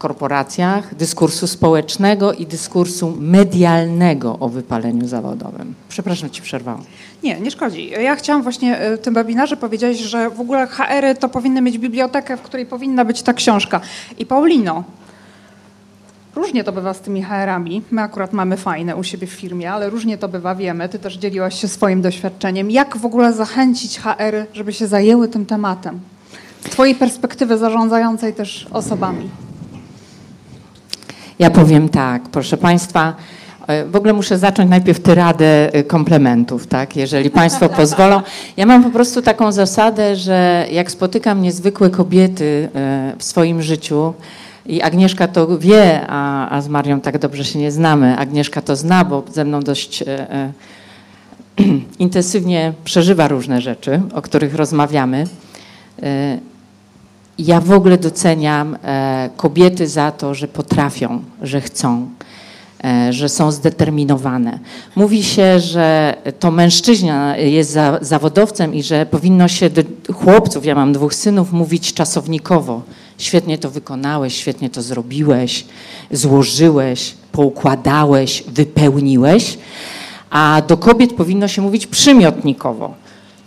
korporacjach, 0.00 0.94
dyskursu 0.94 1.46
społecznego 1.46 2.32
i 2.32 2.46
dyskursu 2.46 3.16
medialnego 3.20 4.38
o 4.38 4.48
wypaleniu 4.48 5.08
zawodowym. 5.08 5.74
Przepraszam, 5.88 6.30
ci 6.30 6.42
przerwałam. 6.42 6.82
Nie, 7.22 7.40
nie 7.40 7.50
szkodzi. 7.50 7.90
Ja 7.90 8.16
chciałam 8.16 8.42
właśnie 8.42 8.78
e, 8.78 8.96
w 8.96 9.00
tym 9.00 9.14
webinarze 9.14 9.56
powiedzieć, 9.56 9.98
że 9.98 10.30
w 10.30 10.40
ogóle 10.40 10.66
HR-y 10.66 11.14
to 11.14 11.28
powinny 11.28 11.60
mieć 11.62 11.78
bibliotekę, 11.78 12.36
w 12.36 12.42
której 12.42 12.66
powinna 12.66 13.04
być 13.04 13.22
ta 13.22 13.34
książka. 13.34 13.80
I 14.18 14.26
Paulino, 14.26 14.84
różnie 16.34 16.64
to 16.64 16.72
bywa 16.72 16.94
z 16.94 17.00
tymi 17.00 17.22
HR-ami. 17.22 17.82
My 17.90 18.02
akurat 18.02 18.32
mamy 18.32 18.56
fajne 18.56 18.96
u 18.96 19.04
siebie 19.04 19.26
w 19.26 19.32
firmie, 19.32 19.72
ale 19.72 19.90
różnie 19.90 20.18
to 20.18 20.28
bywa, 20.28 20.54
wiemy. 20.54 20.88
Ty 20.88 20.98
też 20.98 21.16
dzieliłaś 21.16 21.60
się 21.60 21.68
swoim 21.68 22.02
doświadczeniem. 22.02 22.70
Jak 22.70 22.96
w 22.96 23.06
ogóle 23.06 23.32
zachęcić 23.32 23.98
HR-y, 23.98 24.46
żeby 24.52 24.72
się 24.72 24.86
zajęły 24.86 25.28
tym 25.28 25.46
tematem? 25.46 26.00
Z 26.66 26.70
twojej 26.70 26.94
perspektywy 26.94 27.58
zarządzającej 27.58 28.34
też 28.34 28.66
osobami. 28.70 29.30
Ja 31.40 31.50
powiem 31.50 31.88
tak, 31.88 32.22
proszę 32.22 32.56
Państwa, 32.56 33.14
e, 33.66 33.84
w 33.84 33.96
ogóle 33.96 34.12
muszę 34.12 34.38
zacząć 34.38 34.70
najpierw 34.70 35.00
tyradę 35.00 35.74
e, 35.74 35.82
komplementów, 35.82 36.66
tak, 36.66 36.96
jeżeli 36.96 37.30
Państwo 37.30 37.68
pozwolą. 37.80 38.22
Ja 38.56 38.66
mam 38.66 38.84
po 38.84 38.90
prostu 38.90 39.22
taką 39.22 39.52
zasadę, 39.52 40.16
że 40.16 40.66
jak 40.72 40.90
spotykam 40.90 41.42
niezwykłe 41.42 41.90
kobiety 41.90 42.68
e, 42.74 43.12
w 43.18 43.24
swoim 43.24 43.62
życiu, 43.62 44.14
i 44.66 44.82
Agnieszka 44.82 45.28
to 45.28 45.58
wie, 45.58 46.06
a, 46.08 46.48
a 46.50 46.60
z 46.60 46.68
Marią 46.68 47.00
tak 47.00 47.18
dobrze 47.18 47.44
się 47.44 47.58
nie 47.58 47.72
znamy. 47.72 48.16
Agnieszka 48.18 48.62
to 48.62 48.76
zna, 48.76 49.04
bo 49.04 49.24
ze 49.32 49.44
mną 49.44 49.60
dość 49.60 50.02
e, 50.02 50.06
e, 50.06 50.52
intensywnie 51.98 52.72
przeżywa 52.84 53.28
różne 53.28 53.60
rzeczy, 53.60 54.00
o 54.14 54.22
których 54.22 54.54
rozmawiamy. 54.54 55.24
E, 56.02 56.38
ja 57.46 57.60
w 57.60 57.72
ogóle 57.72 57.98
doceniam 57.98 58.76
e, 58.82 59.30
kobiety 59.36 59.88
za 59.88 60.12
to, 60.12 60.34
że 60.34 60.48
potrafią, 60.48 61.22
że 61.42 61.60
chcą, 61.60 62.08
e, 62.84 63.12
że 63.12 63.28
są 63.28 63.52
zdeterminowane. 63.52 64.58
Mówi 64.96 65.22
się, 65.22 65.60
że 65.60 66.16
to 66.38 66.50
mężczyzna 66.50 67.36
jest 67.36 67.70
za, 67.70 67.98
zawodowcem 68.02 68.74
i 68.74 68.82
że 68.82 69.06
powinno 69.06 69.48
się 69.48 69.70
do 69.70 69.82
chłopców, 70.14 70.64
ja 70.64 70.74
mam 70.74 70.92
dwóch 70.92 71.14
synów, 71.14 71.52
mówić 71.52 71.94
czasownikowo. 71.94 72.82
Świetnie 73.18 73.58
to 73.58 73.70
wykonałeś, 73.70 74.34
świetnie 74.34 74.70
to 74.70 74.82
zrobiłeś, 74.82 75.64
złożyłeś, 76.10 77.14
poukładałeś, 77.32 78.44
wypełniłeś. 78.48 79.58
A 80.30 80.62
do 80.68 80.76
kobiet 80.76 81.12
powinno 81.12 81.48
się 81.48 81.62
mówić 81.62 81.86
przymiotnikowo. 81.86 82.94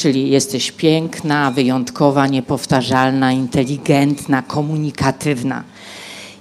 Czyli 0.04 0.30
jesteś 0.30 0.72
piękna, 0.72 1.52
wyjątkowa, 1.52 2.28
niepowtarzalna, 2.28 3.32
inteligentna, 3.32 4.42
komunikatywna. 4.42 5.64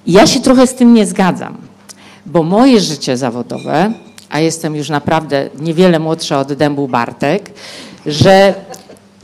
I 0.06 0.12
ja 0.12 0.26
się 0.26 0.40
trochę 0.40 0.66
z 0.66 0.74
tym 0.74 0.94
nie 0.94 1.06
zgadzam, 1.06 1.56
bo 2.26 2.42
moje 2.42 2.80
życie 2.80 3.16
zawodowe, 3.16 3.92
a 4.30 4.40
jestem 4.40 4.76
już 4.76 4.88
naprawdę 4.88 5.50
niewiele 5.60 5.98
młodsza 5.98 6.40
od 6.40 6.52
Dębu 6.52 6.88
Bartek, 6.88 7.50
że 8.06 8.54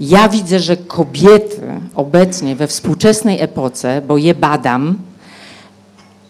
ja 0.01 0.29
widzę, 0.29 0.61
że 0.61 0.77
kobiety 0.77 1.81
obecnie 1.95 2.57
we 2.57 2.67
współczesnej 2.67 3.41
epoce, 3.41 4.03
bo 4.09 4.19
je 4.19 4.35
badam, 4.35 4.99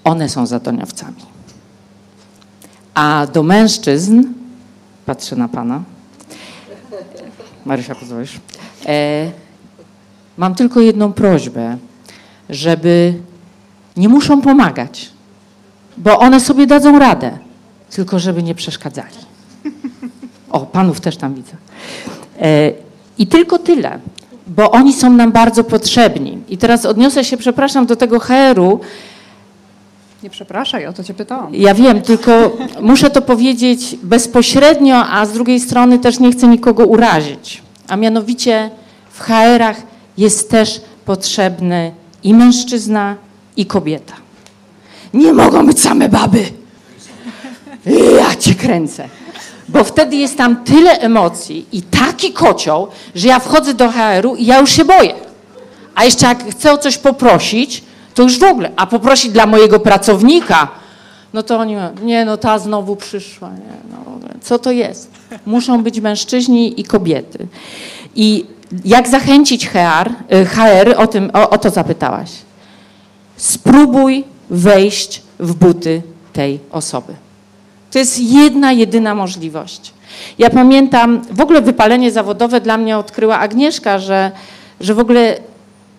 one 0.05 0.29
są 0.29 0.47
zadoniowcami. 0.47 1.23
A 2.95 3.27
do 3.33 3.43
mężczyzn, 3.43 4.23
patrzę 5.07 5.37
na 5.37 5.49
pana, 5.49 5.83
Marysia, 7.69 7.95
pozwolisz? 7.95 8.41
E, 8.87 9.31
mam 10.37 10.55
tylko 10.55 10.81
jedną 10.81 11.13
prośbę, 11.13 11.77
żeby 12.51 13.15
nie 13.97 14.09
muszą 14.09 14.43
pomagać, 14.43 15.11
bo 15.97 16.19
one 16.19 16.41
sobie 16.41 16.67
dadzą 16.67 16.99
radę, 16.99 17.39
tylko 17.91 18.19
żeby 18.19 18.43
nie 18.43 18.55
przeszkadzali. 18.55 19.15
O, 20.51 20.61
panów 20.61 21.01
też 21.01 21.17
tam 21.17 21.35
widzę. 21.35 21.53
E, 22.41 22.73
I 23.19 23.27
tylko 23.27 23.59
tyle, 23.59 23.99
bo 24.47 24.71
oni 24.71 24.93
są 24.93 25.11
nam 25.11 25.33
bardzo 25.33 25.65
potrzebni. 25.65 26.39
I 26.49 26.59
teraz 26.59 26.87
odniosę 26.87 27.25
się, 27.25 27.37
przepraszam, 27.37 27.87
do 27.87 27.97
tego 27.97 28.19
HR-u. 28.19 28.81
Nie 30.29 30.33
przepraszaj, 30.33 30.87
o 30.87 30.93
to 30.93 31.05
cię 31.05 31.15
pytałam. 31.15 31.55
Ja 31.55 31.75
wiem, 31.75 32.03
tylko 32.03 32.57
muszę 32.81 33.11
to 33.11 33.23
powiedzieć 33.23 33.97
bezpośrednio, 34.03 35.07
a 35.07 35.27
z 35.27 35.33
drugiej 35.33 35.61
strony 35.61 35.99
też 35.99 36.21
nie 36.21 36.33
chcę 36.33 36.49
nikogo 36.49 36.87
urazić. 36.87 37.63
A 37.89 37.97
mianowicie 37.97 38.71
w 39.11 39.21
HR-ach 39.21 39.77
jest 40.19 40.51
też 40.51 40.81
potrzebny 41.05 41.93
i 42.23 42.35
mężczyzna, 42.35 43.17
i 43.57 43.67
kobieta. 43.67 44.15
Nie 45.15 45.33
mogą 45.33 45.67
być 45.67 45.81
same 45.81 46.09
baby. 46.09 46.45
Ja 48.17 48.37
cię 48.37 48.55
kręcę. 48.55 49.09
Bo 49.69 49.85
wtedy 49.85 50.17
jest 50.17 50.37
tam 50.37 50.65
tyle 50.65 51.01
emocji 51.01 51.67
i 51.73 51.83
taki 51.83 52.33
kocioł, 52.33 52.89
że 53.15 53.29
ja 53.29 53.39
wchodzę 53.39 53.75
do 53.75 53.89
HR-u 53.89 54.37
i 54.37 54.47
ja 54.47 54.59
już 54.59 54.71
się 54.71 54.85
boję. 54.85 55.15
A 55.95 56.05
jeszcze 56.05 56.27
jak 56.27 56.51
chcę 56.51 56.73
o 56.73 56.79
coś 56.79 56.99
poprosić, 56.99 57.88
to 58.19 58.23
już 58.23 58.39
w 58.39 58.43
ogóle. 58.43 58.71
A 58.77 58.87
poprosić 58.87 59.33
dla 59.33 59.47
mojego 59.47 59.81
pracownika, 59.81 60.69
no 61.33 61.43
to 61.43 61.59
oni 61.59 61.75
mówią, 61.75 61.89
nie 62.03 62.25
no 62.25 62.37
ta 62.37 62.59
znowu 62.59 62.97
przyszła. 62.97 63.49
Nie, 63.49 63.77
no, 63.91 64.19
co 64.41 64.59
to 64.59 64.71
jest? 64.71 65.11
Muszą 65.47 65.83
być 65.83 66.01
mężczyźni 66.01 66.81
i 66.81 66.85
kobiety. 66.85 67.47
I 68.17 68.47
jak 68.85 69.09
zachęcić 69.09 69.69
HR, 69.69 70.11
HR 70.47 70.95
o, 70.97 71.07
tym, 71.07 71.31
o, 71.33 71.51
o 71.51 71.59
to 71.59 71.71
zapytałaś. 71.71 72.31
Spróbuj 73.37 74.25
wejść 74.51 75.23
w 75.39 75.55
buty 75.55 76.03
tej 76.33 76.61
osoby. 76.71 77.15
To 77.91 77.99
jest 77.99 78.21
jedna, 78.21 78.73
jedyna 78.73 79.15
możliwość. 79.15 79.93
Ja 80.39 80.51
pamiętam, 80.51 81.23
w 81.31 81.41
ogóle 81.41 81.63
wypalenie 81.63 82.11
zawodowe 82.13 82.61
dla 82.61 82.77
mnie 82.77 82.99
odkryła 82.99 83.39
Agnieszka, 83.39 83.99
że, 83.99 84.31
że 84.81 84.95
w 84.95 84.99
ogóle 84.99 85.39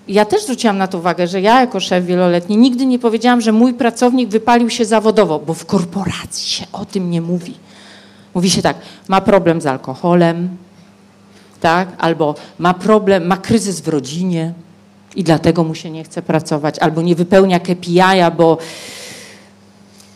ja 0.10 0.26
też 0.26 0.43
zwróciłam 0.43 0.78
na 0.78 0.88
to 0.88 0.97
uwagę, 0.97 1.28
że 1.28 1.41
ja 1.41 1.62
jako 1.62 1.80
szef 1.80 2.05
wieloletni 2.05 2.57
nigdy 2.57 2.86
nie 2.86 2.99
powiedziałam, 2.99 3.41
że 3.41 3.51
mój 3.51 3.74
pracownik 3.74 4.30
wypalił 4.30 4.70
się 4.70 4.86
zawodowo, 4.86 5.39
bo 5.39 5.53
w 5.53 5.66
korporacji 5.66 6.49
się 6.49 6.66
o 6.72 6.86
tym 6.86 7.12
nie 7.12 7.22
mówi. 7.22 7.53
Mówi 8.34 8.49
się 8.49 8.62
tak, 8.62 8.78
ma 9.07 9.22
problem 9.22 9.62
z 9.62 9.66
alkoholem, 9.66 10.57
tak? 11.60 11.89
albo 11.97 12.36
ma 12.60 12.74
problem, 12.74 13.28
ma 13.28 13.38
kryzys 13.38 13.82
w 13.82 13.88
rodzinie 13.88 14.53
i 15.16 15.24
dlatego 15.24 15.64
mu 15.64 15.76
się 15.76 15.91
nie 15.91 16.03
chce 16.03 16.22
pracować, 16.22 16.80
albo 16.80 17.01
nie 17.01 17.16
wypełnia 17.16 17.60
KPI-a, 17.60 18.32
bo 18.32 18.57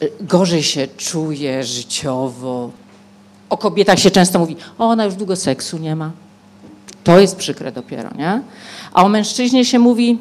y, 0.04 0.12
gorzej 0.22 0.64
się 0.64 0.88
czuje 0.98 1.64
życiowo. 1.64 2.70
O 3.50 3.58
kobietach 3.58 4.00
się 4.00 4.12
często 4.12 4.40
mówi, 4.40 4.56
o, 4.78 4.86
ona 4.86 5.06
już 5.06 5.16
długo 5.16 5.36
seksu 5.36 5.78
nie 5.78 5.96
ma. 5.96 6.12
To 7.04 7.20
jest 7.20 7.36
przykre 7.36 7.72
dopiero, 7.72 8.10
nie? 8.18 8.42
A 8.94 9.04
o 9.04 9.10
mężczyźnie 9.10 9.66
się 9.66 9.80
mówi, 9.80 10.18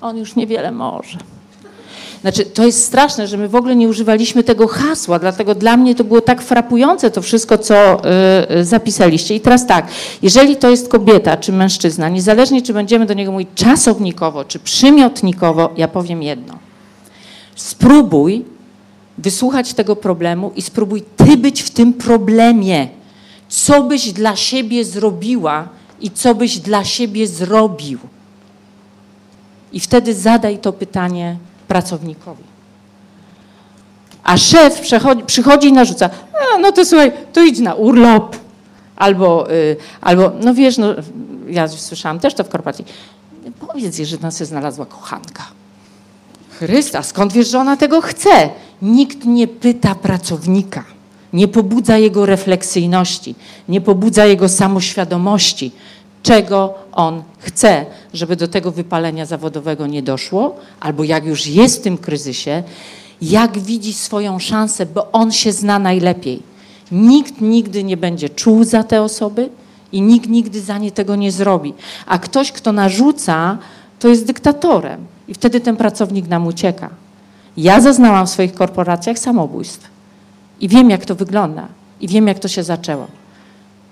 on 0.00 0.16
już 0.16 0.36
niewiele 0.36 0.72
może. 0.72 1.18
Znaczy, 2.20 2.44
to 2.44 2.66
jest 2.66 2.84
straszne, 2.84 3.26
że 3.26 3.36
my 3.36 3.48
w 3.48 3.54
ogóle 3.54 3.76
nie 3.76 3.88
używaliśmy 3.88 4.42
tego 4.44 4.68
hasła, 4.68 5.18
dlatego 5.18 5.54
dla 5.54 5.76
mnie 5.76 5.94
to 5.94 6.04
było 6.04 6.20
tak 6.20 6.42
frapujące 6.42 7.10
to 7.10 7.22
wszystko, 7.22 7.58
co 7.58 8.02
y, 8.50 8.56
y, 8.56 8.64
zapisaliście. 8.64 9.34
I 9.34 9.40
teraz 9.40 9.66
tak, 9.66 9.86
jeżeli 10.22 10.56
to 10.56 10.70
jest 10.70 10.88
kobieta 10.88 11.36
czy 11.36 11.52
mężczyzna, 11.52 12.08
niezależnie 12.08 12.62
czy 12.62 12.72
będziemy 12.72 13.06
do 13.06 13.14
niego 13.14 13.32
mówić 13.32 13.48
czasownikowo 13.54 14.44
czy 14.44 14.58
przymiotnikowo, 14.58 15.70
ja 15.76 15.88
powiem 15.88 16.22
jedno. 16.22 16.58
Spróbuj 17.54 18.44
wysłuchać 19.18 19.74
tego 19.74 19.96
problemu 19.96 20.52
i 20.56 20.62
spróbuj 20.62 21.02
ty 21.16 21.36
być 21.36 21.62
w 21.62 21.70
tym 21.70 21.92
problemie. 21.92 22.88
Co 23.48 23.82
byś 23.82 24.12
dla 24.12 24.36
siebie 24.36 24.84
zrobiła 24.84 25.68
i 26.00 26.10
co 26.10 26.34
byś 26.34 26.58
dla 26.58 26.84
siebie 26.84 27.26
zrobił. 27.26 27.98
I 29.72 29.80
wtedy 29.80 30.14
zadaj 30.14 30.58
to 30.58 30.72
pytanie 30.72 31.36
pracownikowi. 31.68 32.44
A 34.24 34.36
szef 34.36 34.80
przychodzi 35.26 35.68
i 35.68 35.72
narzuca, 35.72 36.10
no 36.60 36.72
to 36.72 36.84
słuchaj, 36.84 37.12
to 37.32 37.44
idź 37.44 37.58
na 37.58 37.74
urlop. 37.74 38.36
Albo, 38.96 39.52
y, 39.52 39.76
albo, 40.00 40.32
no 40.40 40.54
wiesz, 40.54 40.78
no, 40.78 40.94
ja 41.48 41.68
słyszałam 41.68 42.20
też 42.20 42.34
to 42.34 42.44
w 42.44 42.48
korporacji, 42.48 42.84
powiedz 43.66 43.98
jej, 43.98 44.06
że 44.06 44.30
sobie 44.30 44.46
znalazła 44.46 44.86
kochanka. 44.86 45.46
Chrysta, 46.58 47.02
skąd 47.02 47.32
wiesz, 47.32 47.48
że 47.48 47.58
ona 47.58 47.76
tego 47.76 48.00
chce? 48.00 48.50
Nikt 48.82 49.24
nie 49.24 49.48
pyta 49.48 49.94
pracownika, 49.94 50.84
nie 51.36 51.48
pobudza 51.48 51.98
jego 51.98 52.26
refleksyjności, 52.26 53.34
nie 53.68 53.80
pobudza 53.80 54.24
jego 54.26 54.48
samoświadomości, 54.48 55.72
czego 56.22 56.74
on 56.92 57.22
chce, 57.38 57.86
żeby 58.14 58.36
do 58.36 58.48
tego 58.48 58.70
wypalenia 58.70 59.26
zawodowego 59.26 59.86
nie 59.86 60.02
doszło, 60.02 60.56
albo 60.80 61.04
jak 61.04 61.26
już 61.26 61.46
jest 61.46 61.78
w 61.78 61.82
tym 61.82 61.98
kryzysie, 61.98 62.62
jak 63.22 63.58
widzi 63.58 63.92
swoją 63.92 64.38
szansę, 64.38 64.86
bo 64.86 65.12
on 65.12 65.32
się 65.32 65.52
zna 65.52 65.78
najlepiej. 65.78 66.42
Nikt 66.92 67.40
nigdy 67.40 67.84
nie 67.84 67.96
będzie 67.96 68.28
czuł 68.28 68.64
za 68.64 68.84
te 68.84 69.02
osoby 69.02 69.48
i 69.92 70.02
nikt 70.02 70.28
nigdy 70.28 70.60
za 70.60 70.78
nie 70.78 70.92
tego 70.92 71.16
nie 71.16 71.32
zrobi. 71.32 71.74
A 72.06 72.18
ktoś, 72.18 72.52
kto 72.52 72.72
narzuca, 72.72 73.58
to 73.98 74.08
jest 74.08 74.26
dyktatorem 74.26 75.06
i 75.28 75.34
wtedy 75.34 75.60
ten 75.60 75.76
pracownik 75.76 76.28
nam 76.28 76.46
ucieka. 76.46 76.90
Ja 77.56 77.80
zaznałam 77.80 78.26
w 78.26 78.30
swoich 78.30 78.54
korporacjach 78.54 79.18
samobójstw 79.18 79.95
i 80.60 80.68
wiem, 80.68 80.90
jak 80.90 81.04
to 81.04 81.14
wygląda 81.14 81.68
i 82.00 82.08
wiem, 82.08 82.26
jak 82.26 82.38
to 82.38 82.48
się 82.48 82.62
zaczęło. 82.62 83.06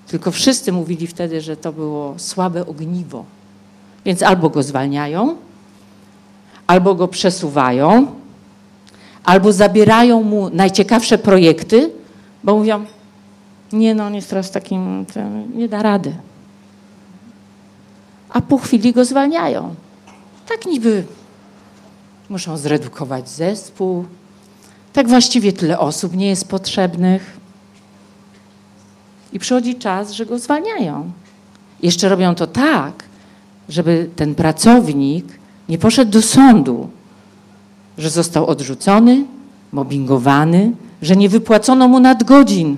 Tylko 0.07 0.31
wszyscy 0.31 0.73
mówili 0.73 1.07
wtedy, 1.07 1.41
że 1.41 1.57
to 1.57 1.73
było 1.73 2.15
słabe 2.17 2.67
ogniwo. 2.67 3.25
Więc 4.05 4.23
albo 4.23 4.51
go 4.51 4.62
zwalniają, 4.62 5.37
albo 6.67 6.95
go 6.95 7.09
przesuwają, 7.09 8.07
albo 9.25 9.53
zabierają 9.53 10.23
mu 10.23 10.51
najciekawsze 10.51 11.19
projekty, 11.19 11.91
bo 12.45 12.57
mówią, 12.57 12.85
nie 13.73 13.95
no, 13.95 14.07
on 14.07 14.15
jest 14.15 14.31
teraz 14.31 14.51
takim, 14.51 15.07
nie 15.55 15.69
da 15.69 15.83
rady. 15.83 16.15
A 18.29 18.41
po 18.41 18.59
chwili 18.59 18.93
go 18.93 19.05
zwalniają. 19.05 19.75
Tak 20.49 20.67
niby 20.67 21.05
muszą 22.29 22.57
zredukować 22.57 23.29
zespół, 23.29 24.05
tak 24.95 25.09
właściwie 25.09 25.53
tyle 25.53 25.79
osób 25.79 26.17
nie 26.17 26.29
jest 26.29 26.49
potrzebnych. 26.49 27.37
I 29.33 29.39
przychodzi 29.39 29.75
czas, 29.75 30.13
że 30.13 30.27
go 30.27 30.39
zwalniają. 30.39 31.11
Jeszcze 31.83 32.09
robią 32.09 32.35
to 32.35 32.47
tak, 32.47 33.05
żeby 33.69 34.11
ten 34.17 34.35
pracownik 34.35 35.27
nie 35.69 35.79
poszedł 35.79 36.11
do 36.11 36.23
sądu, 36.23 36.89
że 37.99 38.11
został 38.11 38.47
odrzucony, 38.47 39.25
mobbingowany, 39.73 40.73
że 41.03 41.17
nie 41.17 41.29
wypłacono 41.29 41.89
mu 41.89 42.01
nadgodzin, 42.01 42.77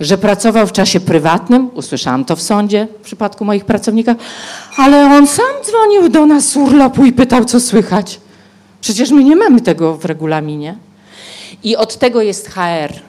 że 0.00 0.18
pracował 0.18 0.66
w 0.66 0.72
czasie 0.72 1.00
prywatnym, 1.00 1.70
usłyszałam 1.74 2.24
to 2.24 2.36
w 2.36 2.42
sądzie 2.42 2.88
w 3.00 3.04
przypadku 3.04 3.44
moich 3.44 3.64
pracowników, 3.64 4.14
ale 4.76 5.16
on 5.16 5.26
sam 5.26 5.54
dzwonił 5.64 6.08
do 6.08 6.26
nas 6.26 6.48
z 6.48 6.56
urlopu 6.56 7.04
i 7.04 7.12
pytał, 7.12 7.44
co 7.44 7.60
słychać. 7.60 8.20
Przecież 8.80 9.10
my 9.10 9.24
nie 9.24 9.36
mamy 9.36 9.60
tego 9.60 9.96
w 9.96 10.04
regulaminie. 10.04 10.76
I 11.64 11.76
od 11.76 11.98
tego 11.98 12.22
jest 12.22 12.48
HR 12.48 13.02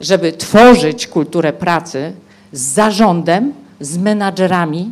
żeby 0.00 0.32
tworzyć 0.32 1.06
kulturę 1.06 1.52
pracy 1.52 2.12
z 2.52 2.60
zarządem, 2.60 3.52
z 3.80 3.98
menadżerami, 3.98 4.90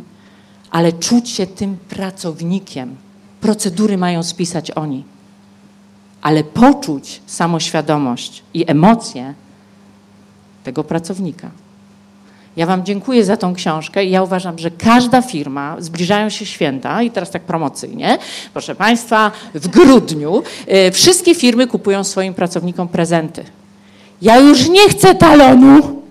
ale 0.71 0.93
czuć 0.93 1.29
się 1.29 1.47
tym 1.47 1.77
pracownikiem. 1.89 2.95
Procedury 3.41 3.97
mają 3.97 4.23
spisać 4.23 4.71
oni. 4.71 5.03
Ale 6.21 6.43
poczuć 6.43 7.21
samoświadomość 7.25 8.43
i 8.53 8.71
emocje 8.71 9.33
tego 10.63 10.83
pracownika. 10.83 11.51
Ja 12.57 12.65
Wam 12.65 12.85
dziękuję 12.85 13.25
za 13.25 13.37
tą 13.37 13.53
książkę 13.53 14.05
i 14.05 14.11
ja 14.11 14.23
uważam, 14.23 14.59
że 14.59 14.71
każda 14.71 15.21
firma, 15.21 15.75
zbliżają 15.79 16.29
się 16.29 16.45
święta 16.45 17.01
i 17.01 17.11
teraz 17.11 17.31
tak 17.31 17.41
promocyjnie, 17.41 18.17
proszę 18.53 18.75
Państwa, 18.75 19.31
w 19.53 19.67
grudniu 19.67 20.43
y, 20.87 20.91
wszystkie 20.91 21.35
firmy 21.35 21.67
kupują 21.67 22.03
swoim 22.03 22.33
pracownikom 22.33 22.87
prezenty. 22.87 23.43
Ja 24.21 24.39
już 24.39 24.69
nie 24.69 24.89
chcę 24.89 25.15
talonu. 25.15 26.03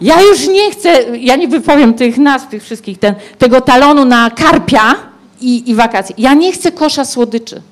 Ja 0.00 0.22
już 0.22 0.48
nie 0.48 0.70
chcę, 0.70 1.18
ja 1.18 1.36
nie 1.36 1.48
wypowiem 1.48 1.94
tych 1.94 2.18
nazw, 2.18 2.48
tych 2.48 2.62
wszystkich, 2.62 2.98
ten, 2.98 3.14
tego 3.38 3.60
talonu 3.60 4.04
na 4.04 4.30
karpia 4.30 4.94
i, 5.40 5.70
i 5.70 5.74
wakacje. 5.74 6.14
Ja 6.18 6.34
nie 6.34 6.52
chcę 6.52 6.72
kosza 6.72 7.04
słodyczy. 7.04 7.62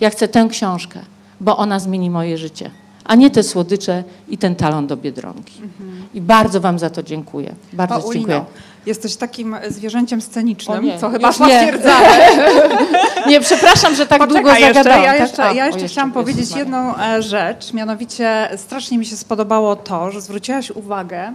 Ja 0.00 0.10
chcę 0.10 0.28
tę 0.28 0.48
książkę, 0.50 1.00
bo 1.40 1.56
ona 1.56 1.78
zmieni 1.78 2.10
moje 2.10 2.38
życie, 2.38 2.70
a 3.04 3.14
nie 3.14 3.30
te 3.30 3.42
słodycze 3.42 4.04
i 4.28 4.38
ten 4.38 4.54
talon 4.56 4.86
do 4.86 4.96
Biedronki. 4.96 5.62
Mhm. 5.62 6.06
I 6.14 6.20
bardzo 6.20 6.60
Wam 6.60 6.78
za 6.78 6.90
to 6.90 7.02
dziękuję. 7.02 7.54
Bardzo 7.72 8.00
Paulino, 8.00 8.28
dziękuję. 8.28 8.44
Jesteś 8.86 9.16
takim 9.16 9.56
zwierzęciem 9.68 10.20
scenicznym, 10.20 10.84
nie, 10.84 10.98
co 10.98 11.10
chyba 11.10 11.28
już 11.28 11.40
nie. 11.40 11.46
potwierdzamy. 11.46 12.06
Nie, 13.28 13.40
przepraszam, 13.40 13.94
że 13.94 14.06
tak 14.06 14.18
Poczekaj 14.18 14.42
długo 14.42 14.58
jeszcze, 14.58 14.74
zagadałam. 14.74 15.04
ja 15.04 15.12
tak? 15.12 15.20
jeszcze, 15.20 15.44
A, 15.44 15.52
ja 15.52 15.64
o, 15.64 15.66
jeszcze 15.66 15.88
chciałam 15.88 16.10
Jezus 16.10 16.22
powiedzieć 16.22 16.56
jedną 16.56 16.98
e, 16.98 17.22
rzecz, 17.22 17.72
mianowicie 17.72 18.48
strasznie 18.56 18.98
mi 18.98 19.06
się 19.06 19.16
spodobało 19.16 19.76
to, 19.76 20.10
że 20.10 20.20
zwróciłaś 20.20 20.70
uwagę 20.70 21.32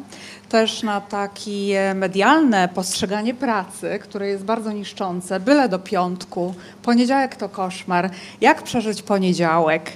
też 0.50 0.84
na 0.84 1.02
takie 1.02 1.94
medialne 1.96 2.68
postrzeganie 2.68 3.34
pracy, 3.34 4.00
które 4.02 4.28
jest 4.28 4.44
bardzo 4.44 4.72
niszczące, 4.72 5.40
byle 5.40 5.70
do 5.70 5.80
piątku, 5.80 6.54
poniedziałek 6.84 7.36
to 7.36 7.50
koszmar, 7.50 8.10
jak 8.42 8.64
przeżyć 8.64 9.02
poniedziałek. 9.02 9.92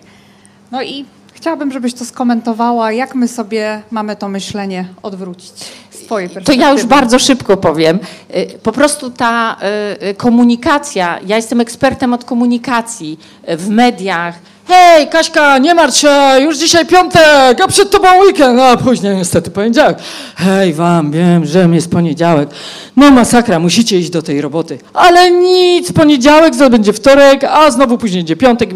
No 0.72 0.84
i 0.84 1.06
chciałabym, 1.42 1.72
żebyś 1.72 1.94
to 1.94 2.06
skomentowała, 2.06 2.92
jak 2.92 3.16
my 3.16 3.28
sobie 3.28 3.82
mamy 3.92 4.16
to 4.16 4.28
myślenie 4.30 4.86
odwrócić 5.04 5.52
z 5.92 5.98
twojej 6.06 6.30
To 6.30 6.34
perspektywy. 6.34 6.66
ja 6.68 6.72
już 6.74 6.86
bardzo 6.86 7.20
szybko 7.20 7.58
powiem. 7.58 8.00
Y, 8.36 8.60
Po 8.64 8.72
prostu 8.72 9.10
ta 9.10 9.58
y, 10.02 10.08
y, 10.08 10.14
komunikacja, 10.14 11.20
ja 11.28 11.36
jestem 11.36 11.62
ekspertem 11.62 12.14
od 12.14 12.24
komunikacji 12.26 13.20
w 13.48 13.70
mediach. 13.70 14.36
Hej, 14.68 15.08
Kaśka, 15.08 15.58
nie 15.58 15.76
martw 15.76 15.98
się, 15.98 16.10
już 16.40 16.58
dzisiaj 16.58 16.86
piątek, 16.86 17.62
a 17.64 17.68
przed 17.68 17.92
tobą 17.92 18.08
weekend, 18.26 18.60
a 18.60 18.78
później 18.78 19.16
niestety 19.16 19.52
poniedziałek. 19.52 19.98
Hej 20.36 20.74
wam, 20.74 21.12
wiem, 21.12 21.46
że 21.46 21.70
jest 21.74 21.92
poniedziałek. 21.92 22.50
No 22.96 23.12
masakra, 23.12 23.60
musicie 23.60 24.00
iść 24.00 24.10
do 24.10 24.22
tej 24.22 24.42
roboty. 24.42 24.80
Ale 24.94 25.32
nic, 25.32 25.92
poniedziałek, 25.92 26.56
zaraz 26.56 26.72
będzie 26.72 26.94
wtorek, 26.94 27.44
a 27.44 27.72
znowu 27.72 27.98
później 27.98 28.20
będzie 28.22 28.36
piątek. 28.36 28.70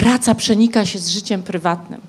Praca 0.00 0.34
przenika 0.34 0.86
się 0.86 0.98
z 0.98 1.08
życiem 1.08 1.42
prywatnym. 1.42 2.00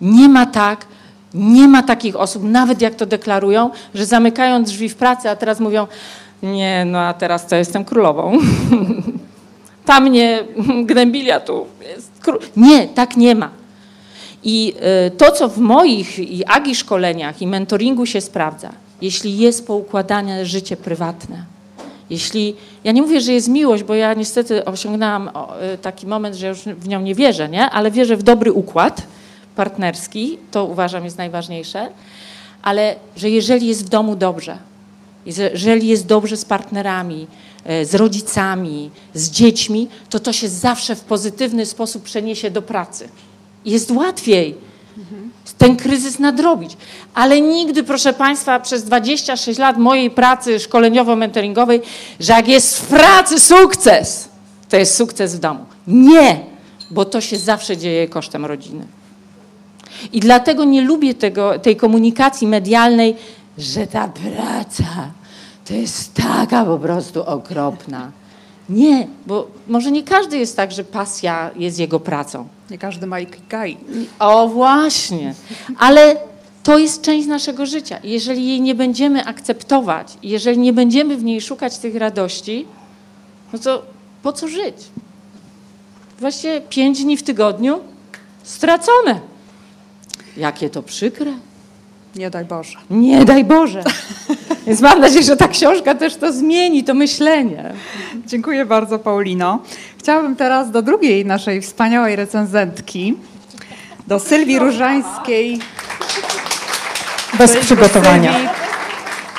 Nie 0.00 0.28
ma 0.28 0.46
tak, 0.46 0.86
nie 1.34 1.68
ma 1.68 1.82
takich 1.82 2.16
osób, 2.16 2.42
nawet 2.42 2.80
jak 2.80 2.94
to 2.94 3.06
deklarują, 3.06 3.70
że 3.94 4.06
zamykają 4.06 4.64
drzwi 4.64 4.88
w 4.88 4.96
pracy, 4.96 5.30
a 5.30 5.36
teraz 5.36 5.60
mówią, 5.60 5.86
nie, 6.42 6.84
no 6.84 6.98
a 6.98 7.14
teraz 7.14 7.46
to 7.46 7.56
jestem 7.56 7.84
królową. 7.84 8.32
Tam 9.84 10.04
mnie 10.04 10.44
gnębili, 10.88 11.30
tu 11.46 11.66
jest 11.96 12.12
król. 12.20 12.38
Nie, 12.56 12.88
tak 12.88 13.16
nie 13.16 13.34
ma. 13.34 13.50
I 14.44 14.74
y, 15.06 15.10
to, 15.10 15.30
co 15.30 15.48
w 15.48 15.58
moich 15.58 16.18
i 16.18 16.44
agi 16.46 16.74
szkoleniach 16.74 17.42
i 17.42 17.46
mentoringu 17.46 18.06
się 18.06 18.20
sprawdza, 18.20 18.72
jeśli 19.02 19.38
jest 19.38 19.66
poukładane 19.66 20.46
życie 20.46 20.76
prywatne, 20.76 21.44
jeśli, 22.10 22.54
ja 22.84 22.92
nie 22.92 23.02
mówię, 23.02 23.20
że 23.20 23.32
jest 23.32 23.48
miłość, 23.48 23.82
bo 23.82 23.94
ja 23.94 24.14
niestety 24.14 24.64
osiągnęłam 24.64 25.30
y, 25.74 25.78
taki 25.78 26.06
moment, 26.06 26.36
że 26.36 26.48
już 26.48 26.58
w 26.58 26.88
nią 26.88 27.00
nie 27.00 27.14
wierzę, 27.14 27.48
nie? 27.48 27.70
ale 27.70 27.90
wierzę 27.90 28.16
w 28.16 28.22
dobry 28.22 28.52
układ 28.52 29.02
partnerski, 29.56 30.38
to 30.50 30.64
uważam 30.64 31.04
jest 31.04 31.18
najważniejsze, 31.18 31.88
ale 32.62 32.96
że 33.16 33.30
jeżeli 33.30 33.66
jest 33.66 33.86
w 33.86 33.88
domu 33.88 34.16
dobrze, 34.16 34.58
jeżeli 35.54 35.88
jest 35.88 36.06
dobrze 36.06 36.36
z 36.36 36.44
partnerami, 36.44 37.26
e, 37.64 37.84
z 37.84 37.94
rodzicami, 37.94 38.90
z 39.14 39.30
dziećmi, 39.30 39.88
to 40.10 40.20
to 40.20 40.32
się 40.32 40.48
zawsze 40.48 40.96
w 40.96 41.00
pozytywny 41.00 41.66
sposób 41.66 42.02
przeniesie 42.02 42.50
do 42.50 42.62
pracy. 42.62 43.08
Jest 43.64 43.90
łatwiej. 43.90 44.54
Ten 45.52 45.76
kryzys 45.76 46.18
nadrobić. 46.18 46.76
Ale 47.14 47.40
nigdy, 47.40 47.82
proszę 47.82 48.12
Państwa, 48.12 48.60
przez 48.60 48.84
26 48.84 49.58
lat 49.58 49.78
mojej 49.78 50.10
pracy 50.10 50.58
szkoleniowo-mentoringowej, 50.58 51.80
że 52.20 52.32
jak 52.32 52.48
jest 52.48 52.80
w 52.80 52.86
pracy 52.86 53.40
sukces, 53.40 54.28
to 54.68 54.76
jest 54.76 54.96
sukces 54.96 55.36
w 55.36 55.38
domu. 55.38 55.64
Nie, 55.86 56.40
bo 56.90 57.04
to 57.04 57.20
się 57.20 57.38
zawsze 57.38 57.76
dzieje 57.76 58.08
kosztem 58.08 58.46
rodziny. 58.46 58.86
I 60.12 60.20
dlatego 60.20 60.64
nie 60.64 60.82
lubię 60.82 61.14
tego, 61.14 61.58
tej 61.58 61.76
komunikacji 61.76 62.46
medialnej, 62.46 63.16
że 63.58 63.86
ta 63.86 64.08
praca 64.08 65.10
to 65.64 65.74
jest 65.74 66.14
taka 66.14 66.64
po 66.64 66.78
prostu 66.78 67.22
okropna. 67.22 68.10
Nie, 68.68 69.08
bo 69.26 69.48
może 69.68 69.90
nie 69.90 70.02
każdy 70.02 70.38
jest 70.38 70.56
tak, 70.56 70.72
że 70.72 70.84
pasja 70.84 71.50
jest 71.56 71.78
jego 71.78 72.00
pracą. 72.00 72.48
Nie 72.70 72.78
każdy 72.78 73.06
ma 73.06 73.20
ikigai. 73.20 73.76
O 74.18 74.48
właśnie, 74.48 75.34
ale 75.78 76.16
to 76.62 76.78
jest 76.78 77.02
część 77.02 77.28
naszego 77.28 77.66
życia. 77.66 77.98
Jeżeli 78.04 78.48
jej 78.48 78.60
nie 78.60 78.74
będziemy 78.74 79.24
akceptować, 79.24 80.14
jeżeli 80.22 80.58
nie 80.58 80.72
będziemy 80.72 81.16
w 81.16 81.24
niej 81.24 81.40
szukać 81.40 81.78
tych 81.78 81.96
radości, 81.96 82.66
no 83.52 83.58
to 83.58 83.82
po 84.22 84.32
co 84.32 84.48
żyć? 84.48 84.76
Właściwie 86.20 86.60
pięć 86.60 87.04
dni 87.04 87.16
w 87.16 87.22
tygodniu 87.22 87.80
stracone. 88.42 89.20
Jakie 90.36 90.70
to 90.70 90.82
przykre. 90.82 91.32
Nie 92.16 92.30
daj 92.30 92.44
Boże. 92.44 92.78
Nie 92.90 93.24
daj 93.24 93.44
Boże. 93.44 93.82
Więc 94.66 94.80
mam 94.80 95.00
nadzieję, 95.00 95.24
że 95.24 95.36
ta 95.36 95.48
książka 95.48 95.94
też 95.94 96.16
to 96.16 96.32
zmieni, 96.32 96.84
to 96.84 96.94
myślenie. 96.94 97.72
Dziękuję 98.26 98.66
bardzo, 98.66 98.98
Paulino. 98.98 99.62
Chciałabym 99.98 100.36
teraz 100.36 100.70
do 100.70 100.82
drugiej 100.82 101.26
naszej 101.26 101.60
wspaniałej 101.60 102.16
recenzentki, 102.16 103.14
do 104.06 104.20
Sylwii 104.20 104.58
Różańskiej. 104.58 105.58
Bez 107.38 107.56
przygotowania. 107.56 108.32
Do 108.32 108.38
Sylwii, 108.38 108.68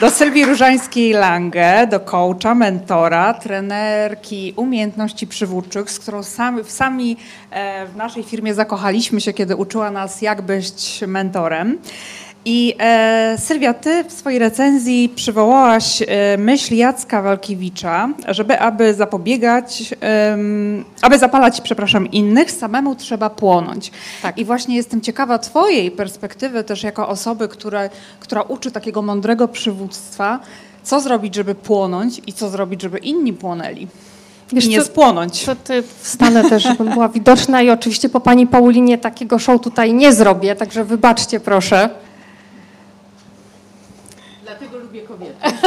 do 0.02 0.10
Sylwii 0.10 0.46
Różańskiej-Lange, 0.46 1.88
do 1.88 2.00
coacha, 2.00 2.56
mentora, 2.56 3.34
trenerki 3.34 4.54
umiejętności 4.56 5.28
przywódczych, 5.28 5.92
z 5.92 6.00
którą 6.00 6.24
sami, 6.24 6.64
sami 6.68 7.18
e, 7.52 7.86
w 7.86 7.96
naszej 7.96 8.24
firmie 8.24 8.54
zakochaliśmy 8.54 9.22
się, 9.22 9.34
kiedy 9.34 9.56
uczyła 9.56 9.92
nas, 9.92 10.22
jak 10.22 10.42
być 10.42 11.04
mentorem. 11.08 11.78
I 12.46 12.76
e, 12.80 13.36
Sylwia, 13.38 13.74
ty 13.74 14.04
w 14.04 14.12
swojej 14.12 14.40
recenzji 14.40 15.10
przywołałaś 15.16 16.02
e, 16.02 16.38
myśl 16.38 16.76
Jacka 16.76 17.22
Walkiewicza, 17.22 18.10
żeby 18.28 18.60
aby 18.60 18.94
zapobiegać, 18.94 19.96
em, 20.02 20.86
aby 21.02 21.20
zapalać, 21.20 21.62
przepraszam, 21.62 22.12
innych, 22.12 22.52
samemu 22.52 22.96
trzeba 22.96 23.30
płonąć. 23.30 23.92
Tak. 24.22 24.38
I 24.38 24.46
właśnie 24.46 24.76
jestem 24.76 25.02
ciekawa 25.02 25.40
twojej 25.40 25.92
perspektywy 25.92 26.64
też 26.64 26.84
jako 26.84 27.08
osoby, 27.08 27.48
które, 27.48 27.90
która 28.20 28.42
uczy 28.42 28.72
takiego 28.72 29.02
mądrego 29.02 29.48
przywództwa, 29.48 30.40
co 30.84 31.00
zrobić, 31.00 31.36
żeby 31.36 31.56
płonąć 31.56 32.22
i 32.28 32.34
co 32.34 32.50
zrobić, 32.50 32.82
żeby 32.82 32.98
inni 32.98 33.34
płonęli. 33.34 33.88
Wiesz 34.54 34.66
I 34.66 34.70
nie 34.70 34.80
co, 34.80 34.86
spłonąć. 34.86 35.46
To 35.46 35.56
ty 35.56 35.84
wstanę 36.02 36.50
też, 36.50 36.64
żebym 36.64 36.90
była 36.90 37.10
widoczna 37.10 37.62
i 37.62 37.70
oczywiście 37.70 38.10
po 38.10 38.20
pani 38.20 38.48
Paulinie 38.48 38.98
takiego 38.98 39.40
show 39.40 39.62
tutaj 39.62 39.94
nie 39.94 40.14
zrobię, 40.14 40.56
także 40.56 40.86
wybaczcie 40.86 41.40
proszę. 41.40 41.90
Dlatego 44.60 44.78
lubię 44.78 44.99
kobiety. 45.10 45.34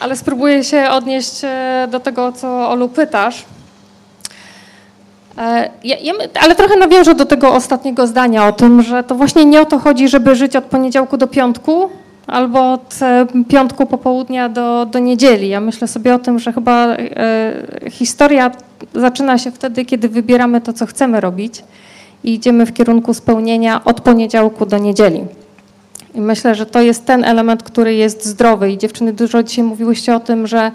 Ale 0.00 0.16
spróbuję 0.16 0.64
się 0.64 0.90
odnieść 0.90 1.40
e, 1.44 1.88
do 1.90 2.00
tego, 2.00 2.32
co 2.32 2.70
Olu 2.70 2.88
pytasz. 2.88 3.44
E, 5.38 5.70
Ja, 5.84 5.96
ja, 6.02 6.12
ale 6.40 6.54
trochę 6.54 6.76
nawiążę 6.76 7.14
do 7.14 7.24
tego 7.26 7.54
ostatniego 7.54 8.06
zdania 8.06 8.48
o 8.48 8.52
tym, 8.52 8.82
że 8.82 9.04
to 9.04 9.14
właśnie 9.14 9.44
nie 9.44 9.60
o 9.60 9.64
to 9.64 9.78
chodzi, 9.78 10.08
żeby 10.08 10.36
żyć 10.36 10.56
od 10.56 10.64
poniedziałku 10.64 11.16
do 11.16 11.26
piątku 11.26 11.90
albo 12.26 12.72
od 12.72 12.94
e, 13.02 13.26
piątku 13.48 13.86
popołudnia 13.86 14.48
do, 14.48 14.86
do 14.86 14.98
niedzieli. 14.98 15.48
Ja 15.48 15.60
myślę 15.60 15.88
sobie 15.88 16.14
o 16.14 16.18
tym, 16.18 16.38
że 16.38 16.52
chyba 16.52 16.96
historia 17.90 18.50
zaczyna 18.94 19.38
się 19.38 19.50
wtedy, 19.50 19.84
kiedy 19.84 20.08
wybieramy 20.08 20.60
to, 20.60 20.72
co 20.72 20.86
chcemy 20.86 21.20
robić 21.20 21.64
i 22.24 22.34
idziemy 22.34 22.66
w 22.66 22.72
kierunku 22.72 23.14
spełnienia 23.14 23.84
od 23.84 24.00
poniedziałku 24.00 24.66
do 24.66 24.78
niedzieli. 24.78 25.24
I 26.18 26.20
myślę, 26.20 26.54
że 26.54 26.66
to 26.66 26.80
jest 26.80 27.06
ten 27.06 27.24
element, 27.24 27.62
który 27.62 27.94
jest 27.94 28.26
zdrowy. 28.26 28.72
I 28.72 28.78
dziewczyny, 28.78 29.12
dużo 29.12 29.42
dzisiaj 29.42 29.64
mówiłyście 29.64 30.14
o 30.14 30.20
tym, 30.20 30.46
że, 30.46 30.70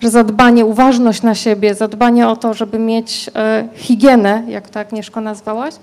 że 0.00 0.10
zadbanie, 0.10 0.66
uważność 0.66 1.22
na 1.22 1.34
siebie, 1.34 1.74
zadbanie 1.74 2.28
o 2.28 2.36
to, 2.36 2.54
żeby 2.54 2.78
mieć 2.78 3.30
e, 3.34 3.68
higienę, 3.74 4.42
jak 4.48 4.70
to 4.70 4.80
Agnieszko 4.80 5.20
nazwałaś, 5.20 5.74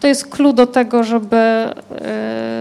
to 0.00 0.06
jest 0.06 0.28
clue 0.28 0.52
do 0.52 0.66
tego, 0.66 1.04
żeby, 1.04 1.36
e, 1.36 1.72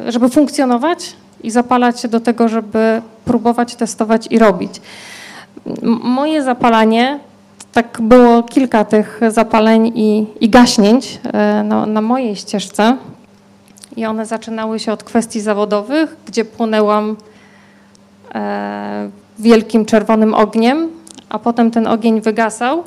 żeby 0.08 0.30
funkcjonować 0.30 1.16
i 1.44 1.52
zapalać 1.52 2.00
się 2.00 2.08
do 2.08 2.20
tego, 2.20 2.48
żeby 2.48 3.02
próbować, 3.26 3.76
testować 3.76 4.28
i 4.30 4.40
robić. 4.40 4.82
Moje 6.04 6.44
zapalanie, 6.44 7.20
tak 7.72 7.98
było 8.02 8.44
kilka 8.44 8.86
tych 8.86 9.22
zapaleń 9.28 9.92
i, 9.96 10.26
i 10.42 10.50
gaśnięć 10.50 11.20
e, 11.34 11.64
na 11.88 12.02
mojej 12.02 12.36
ścieżce. 12.36 12.98
I 14.00 14.06
one 14.06 14.26
zaczynały 14.26 14.80
się 14.80 14.92
od 14.92 15.04
kwestii 15.04 15.42
zawodowych, 15.42 16.16
gdzie 16.26 16.46
płonęłam 16.46 17.16
e, 18.36 19.10
wielkim 19.40 19.86
czerwonym 19.86 20.34
ogniem, 20.34 20.90
a 21.30 21.40
potem 21.40 21.72
ten 21.72 21.88
ogień 21.88 22.22
wygasał. 22.22 22.84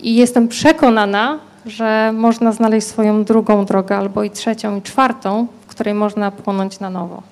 I 0.00 0.16
jestem 0.16 0.48
przekonana, 0.48 1.38
że 1.66 2.12
można 2.12 2.52
znaleźć 2.52 2.86
swoją 2.86 3.24
drugą 3.24 3.64
drogę, 3.64 3.96
albo 3.96 4.24
i 4.24 4.30
trzecią, 4.30 4.76
i 4.76 4.82
czwartą, 4.82 5.46
w 5.60 5.66
której 5.66 5.94
można 5.94 6.30
płonąć 6.30 6.80
na 6.80 6.90
nowo. 6.90 7.22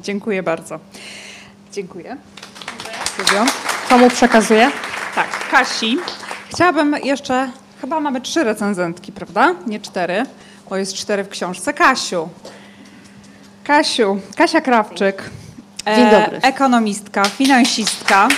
Dziękuję 0.00 0.42
bardzo. 0.42 0.78
Dziękuję. 1.72 2.16
Sylwio. 3.16 3.44
Komu 3.88 4.10
przekazuję? 4.10 4.70
Tak, 5.14 5.48
Kasi. 5.50 5.98
Chciałabym 6.48 6.96
jeszcze, 7.04 7.50
chyba 7.80 8.00
mamy 8.00 8.20
trzy 8.20 8.44
recenzentki, 8.44 9.12
prawda? 9.12 9.54
Nie 9.66 9.80
cztery, 9.80 10.24
bo 10.70 10.76
jest 10.76 10.94
cztery 10.94 11.24
w 11.24 11.28
książce. 11.28 11.72
Kasiu. 11.72 12.28
Kasiu, 13.64 14.20
Kasia 14.36 14.60
Krawczyk. 14.60 15.22
e, 15.86 15.96
Dzień 15.96 16.10
dobry. 16.10 16.38
Ekonomistka, 16.42 17.24
finansistka. 17.24 18.28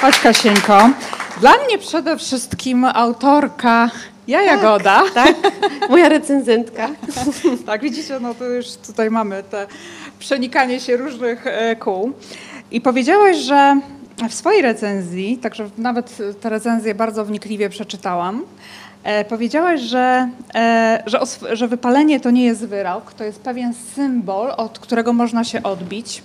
Chodź 0.00 0.18
Kasieńko. 0.18 0.90
Dla 1.40 1.52
mnie 1.66 1.78
przede 1.78 2.16
wszystkim 2.18 2.84
autorka 2.84 3.90
Ja 4.28 4.42
Jagoda. 4.42 5.02
Tak, 5.14 5.34
moja 5.88 6.08
recenzentka. 6.08 6.88
Tak, 7.66 7.80
widzicie, 7.82 8.20
no 8.20 8.34
to 8.34 8.44
już 8.44 8.66
tutaj 8.86 9.10
mamy 9.10 9.42
te 9.42 9.66
przenikanie 10.18 10.80
się 10.80 10.96
różnych 10.96 11.46
e, 11.46 11.76
kół. 11.76 12.12
I 12.70 12.80
powiedziałaś, 12.80 13.36
że 13.36 13.80
w 14.28 14.34
swojej 14.34 14.62
recenzji, 14.62 15.38
także 15.38 15.70
nawet 15.78 16.16
tę 16.40 16.50
recenzję 16.50 16.94
bardzo 16.94 17.24
wnikliwie 17.24 17.68
przeczytałam, 17.70 18.36
e, 18.38 18.44
powiedziałaś, 19.28 19.80
że, 19.80 20.28
e, 20.54 21.02
że, 21.06 21.20
że 21.52 21.68
wypalenie 21.68 22.20
to 22.20 22.30
nie 22.30 22.44
jest 22.44 22.66
wyrok, 22.66 23.12
to 23.12 23.24
jest 23.24 23.40
pewien 23.40 23.74
symbol, 23.94 24.52
od 24.56 24.78
którego 24.78 25.12
można 25.12 25.44
się 25.44 25.62
odbić. 25.62 26.22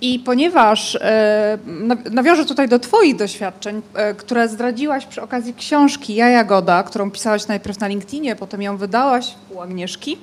I 0.00 0.18
ponieważ 0.18 0.98
e, 1.00 1.58
naw- 1.66 2.10
nawiążę 2.10 2.44
tutaj 2.44 2.68
do 2.68 2.78
Twoich 2.78 3.16
doświadczeń, 3.16 3.82
e, 3.94 4.14
które 4.14 4.48
zdradziłaś 4.48 5.06
przy 5.06 5.22
okazji 5.22 5.54
książki 5.54 6.14
Ja 6.14 6.28
Jagoda, 6.28 6.82
którą 6.82 7.10
pisałaś 7.10 7.46
najpierw 7.46 7.80
na 7.80 7.86
LinkedInie, 7.88 8.36
potem 8.36 8.62
ją 8.62 8.76
wydałaś 8.76 9.34
u 9.50 9.60
Agnieszki 9.60 10.18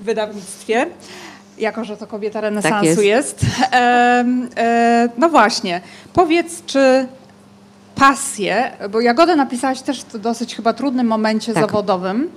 w 0.00 0.04
wydawnictwie, 0.04 0.86
jako 1.58 1.84
że 1.84 1.96
to 1.96 2.06
kobieta 2.06 2.40
renesansu 2.40 3.02
jest. 3.02 3.42
jest. 3.42 3.46
Em, 3.70 4.48
e, 4.56 5.08
no 5.18 5.28
właśnie, 5.28 5.80
powiedz, 6.12 6.62
czy 6.66 7.06
pasję, 8.00 8.72
bo 8.90 9.00
Jagodę 9.00 9.36
napisałaś 9.36 9.80
też 9.80 10.02
w 10.02 10.18
dosyć 10.18 10.56
chyba 10.56 10.72
trudnym 10.72 11.06
momencie 11.06 11.54
Tak. 11.54 11.64
zawodowym 11.64 12.30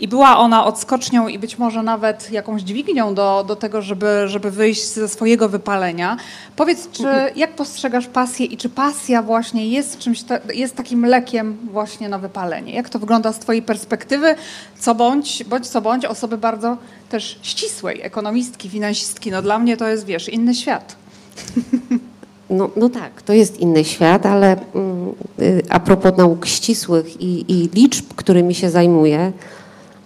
i 0.00 0.08
była 0.08 0.38
ona 0.38 0.64
odskocznią 0.64 1.28
i 1.28 1.38
być 1.38 1.58
może 1.58 1.82
nawet 1.82 2.30
jakąś 2.30 2.62
dźwignią 2.62 3.14
do, 3.14 3.44
do 3.48 3.56
tego, 3.56 3.82
żeby, 3.82 4.22
żeby 4.26 4.50
wyjść 4.50 4.84
ze 4.84 5.08
swojego 5.08 5.48
wypalenia. 5.48 6.16
Powiedz, 6.56 6.90
czy, 6.90 7.04
jak 7.36 7.54
postrzegasz 7.54 8.06
pasję 8.06 8.46
i 8.46 8.56
czy 8.56 8.68
pasja 8.68 9.22
właśnie 9.22 9.68
jest 9.68 9.98
czymś, 9.98 10.22
ta, 10.22 10.38
jest 10.54 10.76
takim 10.76 11.06
lekiem 11.06 11.56
właśnie 11.72 12.08
na 12.08 12.18
wypalenie? 12.18 12.74
Jak 12.74 12.88
to 12.88 12.98
wygląda 12.98 13.32
z 13.32 13.38
twojej 13.38 13.62
perspektywy, 13.62 14.34
co 14.78 14.94
bądź, 14.94 15.44
bądź 15.44 15.68
co 15.68 15.80
bądź 15.80 16.04
osoby 16.04 16.38
bardzo 16.38 16.76
też 17.08 17.38
ścisłej, 17.42 18.00
ekonomistki, 18.02 18.68
finansistki, 18.68 19.30
no 19.30 19.42
dla 19.42 19.58
mnie 19.58 19.76
to 19.76 19.88
jest, 19.88 20.06
wiesz, 20.06 20.28
inny 20.28 20.54
świat. 20.54 20.96
No, 22.50 22.70
no 22.76 22.88
tak, 22.88 23.22
to 23.22 23.32
jest 23.32 23.60
inny 23.60 23.84
świat, 23.84 24.26
ale 24.26 24.56
mm, 24.74 25.12
y, 25.40 25.62
a 25.68 25.80
propos 25.80 26.16
nauk 26.16 26.46
ścisłych 26.46 27.20
i, 27.20 27.52
i 27.52 27.68
liczb, 27.74 28.04
którymi 28.16 28.54
się 28.54 28.70
zajmuję, 28.70 29.32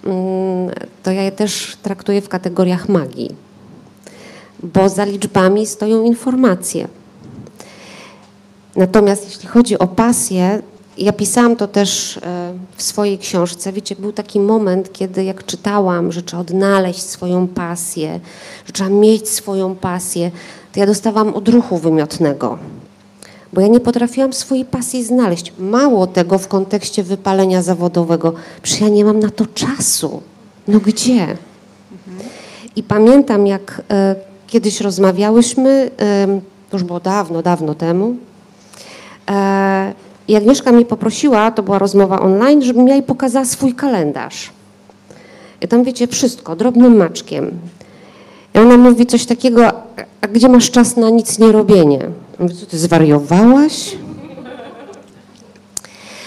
mm, 0.05 0.71
to 1.03 1.11
ja 1.11 1.23
je 1.23 1.33
też 1.33 1.77
traktuję 1.83 2.21
w 2.23 2.29
kategoriach 2.29 2.89
magii. 2.89 3.31
Bo 4.63 4.89
za 4.89 5.05
liczbami 5.05 5.67
stoją 5.67 6.05
informacje. 6.05 6.89
Natomiast 8.77 9.25
jeśli 9.25 9.49
chodzi 9.49 9.79
o 9.79 9.87
pasję, 9.87 10.63
ja 10.99 11.13
pisałam 11.13 11.57
to 11.57 11.69
też 11.69 12.17
e, 12.17 12.21
w 12.77 12.83
swojej 12.83 13.19
książce. 13.19 13.73
Wiecie, 13.73 13.97
był 13.97 14.13
taki 14.13 14.41
moment, 14.41 14.93
kiedy 14.93 15.25
jak 15.25 15.47
czytałam, 15.47 16.13
że 16.13 16.23
trzeba 16.23 16.41
odnaleźć 16.41 17.03
swoją 17.03 17.49
pasję, 17.49 18.21
że 18.67 18.73
trzeba 18.73 18.91
mieć 18.91 19.29
swoją 19.29 19.77
pasję, 19.77 20.31
to 20.73 20.81
ja 20.81 20.87
dostawałam 20.87 21.35
odruchu 21.35 21.79
wymiotnego. 21.79 22.59
Bo 23.53 23.61
ja 23.61 23.67
nie 23.67 23.81
potrafiłam 23.81 24.33
swojej 24.33 24.65
pasji 24.65 25.05
znaleźć. 25.05 25.53
Mało 25.59 26.07
tego 26.07 26.39
w 26.39 26.49
kontekście 26.49 27.03
wypalenia 27.03 27.63
zawodowego. 27.63 28.33
Przecież 28.63 28.81
ja 28.81 28.89
nie 28.89 29.05
mam 29.05 29.21
na 29.21 29.31
to 29.31 29.47
czasu. 29.47 30.23
No 30.69 30.81
gdzie? 30.81 31.37
I 32.77 32.83
pamiętam, 32.83 33.47
jak 33.47 33.83
e, 33.91 34.15
kiedyś 34.47 34.81
rozmawiałyśmy, 34.81 35.91
e, 36.01 36.27
to 36.71 36.77
już 36.77 36.85
było 36.85 37.01
dawno, 37.01 37.43
dawno 37.43 37.75
temu. 37.75 38.17
E, 39.31 39.93
i 40.29 40.37
Agnieszka 40.37 40.73
mnie 40.73 40.85
poprosiła, 40.85 41.51
to 41.51 41.63
była 41.63 41.79
rozmowa 41.79 42.21
online, 42.21 42.63
żebym 42.63 42.89
ja 42.89 42.95
jej 42.95 43.03
pokazała 43.03 43.45
swój 43.45 43.75
kalendarz. 43.75 44.51
I 45.61 45.69
tam 45.69 45.85
wiecie, 45.85 46.07
wszystko, 46.07 46.57
drobnym 46.57 46.97
maczkiem. 46.97 47.51
I 48.55 48.59
ona 48.59 48.77
mówi 48.77 49.07
coś 49.07 49.27
takiego, 49.27 49.69
a, 50.21 50.27
gdzie 50.33 50.49
masz 50.49 50.71
czas 50.71 50.97
na 50.97 51.11
nic 51.11 51.39
nie 51.39 51.53
robienie? 51.53 51.99
Ja 51.99 52.09
Mówię, 52.39 52.55
co 52.55 52.67
ty 52.67 52.79
zwariowałaś? 52.79 53.97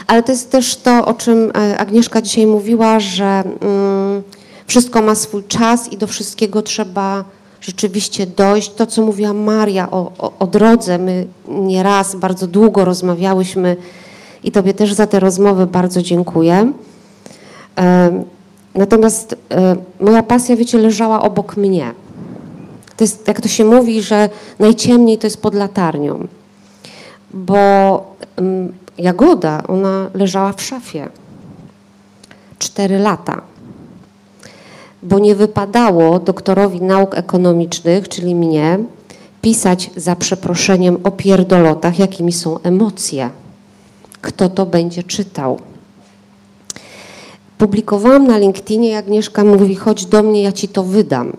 Ale 0.07 0.24
to 0.24 0.32
jest 0.32 0.51
też 0.51 0.76
to, 0.76 1.05
o 1.05 1.13
czym 1.13 1.51
e, 1.55 1.78
Agnieszka 1.78 2.21
dzisiaj 2.21 2.45
mówiła, 2.47 2.99
że 2.99 3.43
mm, 3.61 4.24
wszystko 4.67 5.01
ma 5.01 5.15
swój 5.15 5.43
czas 5.43 5.91
i 5.91 5.97
do 5.97 6.07
wszystkiego 6.07 6.61
trzeba 6.61 7.24
rzeczywiście 7.61 8.28
dojść. 8.28 8.74
To, 8.74 8.86
co 8.86 9.01
mówiła 9.01 9.34
Maria 9.34 9.91
o, 9.91 10.11
o, 10.17 10.34
o 10.39 10.47
drodze, 10.47 10.97
my 10.97 11.28
nieraz 11.47 12.15
bardzo 12.15 12.47
długo 12.47 12.86
rozmawiałyśmy 12.86 13.78
i 14.43 14.51
Tobie 14.51 14.74
też 14.74 14.93
za 14.93 15.07
te 15.07 15.19
rozmowy 15.19 15.67
bardzo 15.67 16.01
dziękuję. 16.01 16.74
E, 17.78 18.24
Natomiast 18.76 19.36
e, 19.51 19.76
moja 19.99 20.24
pasja, 20.24 20.55
wiecie, 20.55 20.78
leżała 20.78 21.21
obok 21.21 21.57
mnie. 21.57 21.93
To 22.97 23.03
jest, 23.03 23.27
jak 23.27 23.41
to 23.41 23.47
się 23.47 23.65
mówi, 23.65 24.01
że 24.01 24.29
najciemniej 24.59 25.17
to 25.17 25.27
jest 25.27 25.41
pod 25.41 25.55
latarnią. 25.55 26.27
Bo 27.33 28.15
mm, 28.35 28.73
Jagoda, 28.97 29.63
ona 29.67 30.09
leżała 30.13 30.53
w 30.53 30.61
szafie. 30.61 31.09
Cztery 32.59 32.99
lata. 32.99 33.41
Bo 35.03 35.19
nie 35.19 35.35
wypadało 35.35 36.19
doktorowi 36.19 36.81
nauk 36.81 37.17
ekonomicznych, 37.17 38.09
czyli 38.09 38.35
mnie, 38.35 38.79
pisać 39.41 39.89
za 39.95 40.15
przeproszeniem 40.15 40.97
o 41.03 41.11
pierdolotach, 41.11 41.99
jakimi 41.99 42.31
są 42.31 42.59
emocje. 42.59 43.29
Kto 44.21 44.49
to 44.49 44.65
będzie 44.65 45.03
czytał? 45.03 45.59
Publikowałam 47.57 48.27
na 48.27 48.37
LinkedInie 48.37 48.97
Agnieszka 48.97 49.43
mówi, 49.43 49.75
chodź 49.75 50.05
do 50.05 50.23
mnie, 50.23 50.43
ja 50.43 50.51
ci 50.51 50.67
to 50.67 50.83
wydam. 50.83 51.33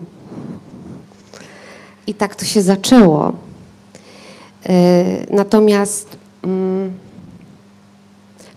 I 2.07 2.13
tak 2.13 2.35
to 2.35 2.45
się 2.45 2.61
zaczęło. 2.61 3.33
Yy, 4.65 4.71
Natomiast 5.29 6.17
mm, 6.43 6.93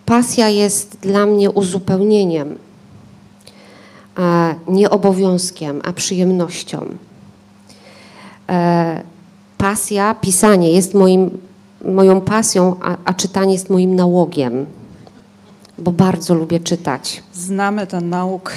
pasja 0.06 0.48
jest 0.48 0.96
dla 1.02 1.26
mnie 1.26 1.50
uzupełnieniem, 1.50 2.58
a 4.16 4.54
nie 4.68 4.90
obowiązkiem, 4.90 5.80
a 5.84 5.92
przyjemnością. 5.92 6.86
E, 8.48 9.02
Pasja, 9.58 10.14
pisanie 10.14 10.72
jest 10.72 10.94
moim, 10.94 11.38
moją 11.84 12.20
pasją, 12.20 12.76
a, 12.82 12.96
a 13.04 13.14
czytanie 13.14 13.52
jest 13.52 13.70
moim 13.70 13.96
nałogiem, 13.96 14.66
bo 15.78 15.92
bardzo 15.92 16.34
lubię 16.34 16.60
czytać. 16.60 17.22
Znamy 17.32 17.86
ten 17.86 18.10
nauk. 18.10 18.52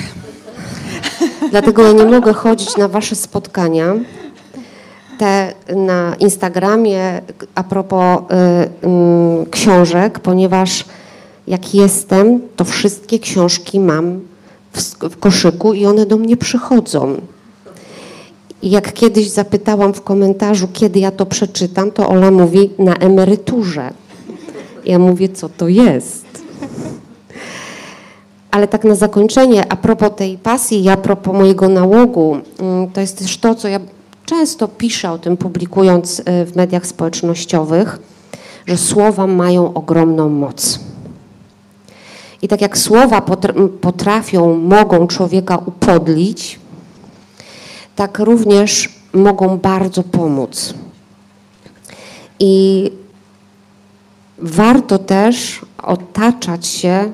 Dlatego 1.51 1.83
ja 1.83 1.91
nie 1.91 2.05
mogę 2.05 2.33
chodzić 2.33 2.77
na 2.77 2.87
wasze 2.87 3.15
spotkania. 3.15 3.95
Te 5.21 5.53
na 5.75 6.15
Instagramie 6.19 7.21
a 7.55 7.63
propos 7.63 8.19
y, 8.19 9.45
y, 9.45 9.49
książek, 9.49 10.19
ponieważ 10.19 10.85
jak 11.47 11.75
jestem, 11.75 12.41
to 12.55 12.65
wszystkie 12.65 13.19
książki 13.19 13.79
mam 13.79 14.19
w, 14.73 15.17
koszyku 15.19 15.73
i 15.73 15.85
one 15.85 16.05
do 16.05 16.17
mnie 16.17 16.37
przychodzą. 16.37 17.21
I 18.61 18.69
jak 18.69 18.93
kiedyś 18.93 19.29
zapytałam 19.29 19.93
w 19.93 20.01
komentarzu, 20.01 20.67
kiedy 20.73 20.99
ja 20.99 21.11
to 21.11 21.25
przeczytam, 21.25 21.91
to 21.91 22.09
Ola 22.09 22.31
mówi 22.31 22.69
na 22.79 22.93
emeryturze. 22.93 23.93
Ja 24.85 24.99
mówię, 24.99 25.29
co 25.29 25.49
to 25.49 25.67
jest? 25.67 26.25
Ale 28.51 28.67
tak 28.67 28.83
na 28.83 28.95
zakończenie, 28.95 29.71
a 29.71 29.75
propos 29.75 30.11
tej 30.15 30.37
pasji 30.37 30.89
a 30.89 30.97
propos 30.97 31.33
mojego 31.33 31.69
nałogu, 31.69 32.37
mm, 32.59 32.91
to 32.91 33.01
jest 33.01 33.17
też 33.17 33.37
to, 33.37 33.55
co 33.55 33.67
ja 33.67 33.79
często 34.31 34.67
piszę 34.67 35.11
o 35.11 35.17
tym, 35.17 35.37
publikując 35.37 36.19
y, 36.19 36.23
w 36.45 36.55
mediach 36.55 36.85
społecznościowych, 36.85 37.99
że 38.67 38.77
słowa 38.77 39.27
mają 39.27 39.73
ogromną 39.73 40.29
moc. 40.29 40.79
I 42.41 42.47
tak 42.47 42.61
jak 42.61 42.77
słowa 42.77 43.19
potr- 43.19 43.69
potrafią, 43.69 44.57
mogą 44.57 45.07
człowieka 45.07 45.57
upodlić, 45.57 46.59
tak 47.95 48.19
również 48.19 48.89
mogą 49.13 49.57
bardzo 49.57 50.03
pomóc. 50.03 50.73
I 52.39 52.91
warto 54.37 54.97
też 54.97 55.61
otaczać 55.83 56.67
się 56.67 57.11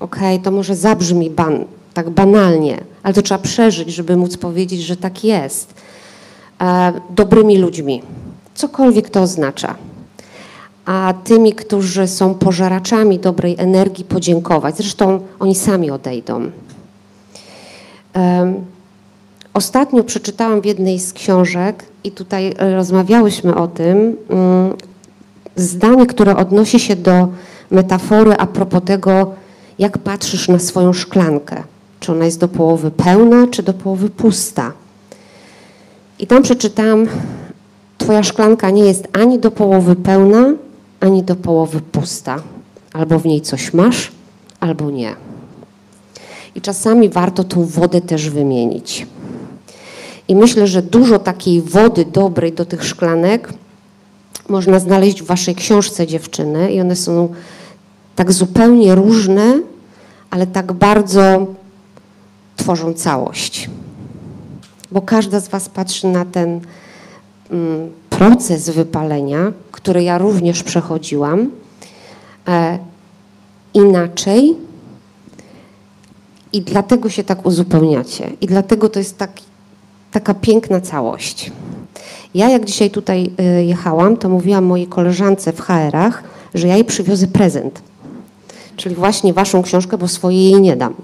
Okej, 0.00 0.40
to 0.40 0.50
może 0.50 0.76
zabrzmi 0.76 1.30
ban, 1.30 1.64
tak 1.94 2.10
banalnie, 2.10 2.80
ale 3.02 3.14
to 3.14 3.22
trzeba 3.22 3.38
przeżyć, 3.38 3.88
żeby 3.88 4.16
móc 4.16 4.36
powiedzieć, 4.36 4.80
że 4.80 4.96
tak 4.96 5.24
jest. 5.24 5.74
E, 6.60 6.92
dobrymi 7.10 7.58
ludźmi, 7.58 8.02
cokolwiek 8.54 9.10
to 9.10 9.22
oznacza. 9.22 9.74
A 10.84 11.14
tymi, 11.24 11.52
którzy 11.52 12.08
są 12.08 12.34
pożeraczami 12.34 13.18
dobrej 13.18 13.54
energii, 13.58 14.04
podziękować. 14.04 14.76
Zresztą 14.76 15.20
oni 15.38 15.54
sami 15.54 15.90
odejdą. 15.90 16.50
Ostatnio 19.54 20.04
przeczytałam 20.04 20.60
w 20.60 20.64
jednej 20.64 20.98
z 20.98 21.12
książek 21.12 21.84
i 22.04 22.10
tutaj 22.10 22.54
e, 22.58 22.74
rozmawiałyśmy 22.74 23.54
o 23.54 23.68
tym, 23.68 24.16
mm, 24.30 24.74
zdanie, 25.56 26.06
które 26.06 26.36
odnosi 26.36 26.80
się 26.80 26.96
do 26.96 27.28
metafory 27.70 28.34
a 28.38 28.46
propos 28.46 28.82
tego, 28.84 29.32
jak 29.78 29.98
patrzysz 29.98 30.48
na 30.48 30.58
swoją 30.58 30.92
szklankę. 30.92 31.62
Czy 32.00 32.12
ona 32.12 32.24
jest 32.24 32.40
do 32.40 32.48
połowy 32.48 32.90
pełna, 32.90 33.46
czy 33.50 33.62
do 33.62 33.72
połowy 33.72 34.10
pusta. 34.10 34.72
I 36.20 36.26
tam 36.26 36.42
przeczytałam, 36.42 37.06
twoja 37.98 38.22
szklanka 38.22 38.70
nie 38.70 38.84
jest 38.84 39.08
ani 39.12 39.38
do 39.38 39.50
połowy 39.50 39.96
pełna, 39.96 40.54
ani 41.00 41.22
do 41.22 41.36
połowy 41.36 41.80
pusta. 41.80 42.42
Albo 42.92 43.18
w 43.18 43.26
niej 43.26 43.40
coś 43.40 43.74
masz, 43.74 44.12
albo 44.60 44.90
nie. 44.90 45.14
I 46.54 46.60
czasami 46.60 47.08
warto 47.08 47.44
tą 47.44 47.64
wodę 47.64 48.00
też 48.00 48.30
wymienić. 48.30 49.06
I 50.28 50.36
myślę, 50.36 50.66
że 50.66 50.82
dużo 50.82 51.18
takiej 51.18 51.62
wody 51.62 52.04
dobrej 52.04 52.52
do 52.52 52.64
tych 52.64 52.84
szklanek 52.84 53.52
można 54.48 54.78
znaleźć 54.78 55.22
w 55.22 55.26
waszej 55.26 55.54
książce 55.54 56.06
dziewczyny 56.06 56.72
i 56.72 56.80
one 56.80 56.96
są 56.96 57.28
tak 58.16 58.32
zupełnie 58.32 58.94
różne, 58.94 59.60
ale 60.30 60.46
tak 60.46 60.72
bardzo 60.72 61.46
tworzą 62.56 62.94
całość. 62.94 63.70
Bo 64.92 65.02
każda 65.02 65.40
z 65.40 65.48
Was 65.48 65.68
patrzy 65.68 66.06
na 66.06 66.24
ten 66.24 66.60
mm, 67.50 67.90
proces 68.10 68.70
wypalenia, 68.70 69.52
który 69.72 70.02
ja 70.02 70.18
również 70.18 70.62
przechodziłam, 70.62 71.50
e, 72.48 72.78
inaczej 73.74 74.56
i 76.52 76.62
dlatego 76.62 77.08
się 77.08 77.24
tak 77.24 77.46
uzupełniacie. 77.46 78.30
I 78.40 78.46
dlatego 78.46 78.88
to 78.88 78.98
jest 78.98 79.18
taki, 79.18 79.44
taka 80.12 80.34
piękna 80.34 80.80
całość. 80.80 81.52
Ja 82.34 82.48
jak 82.48 82.64
dzisiaj 82.64 82.90
tutaj 82.90 83.30
y, 83.60 83.64
jechałam, 83.64 84.16
to 84.16 84.28
mówiłam 84.28 84.64
mojej 84.64 84.86
koleżance 84.86 85.52
w 85.52 85.60
HR-ach, 85.60 86.22
że 86.54 86.68
ja 86.68 86.74
jej 86.74 86.84
przywiozę 86.84 87.26
prezent 87.26 87.82
czyli 88.80 88.94
właśnie 88.94 89.32
waszą 89.32 89.62
książkę, 89.62 89.98
bo 89.98 90.08
swojej 90.08 90.50
jej 90.50 90.60
nie 90.60 90.76
dam. 90.76 90.94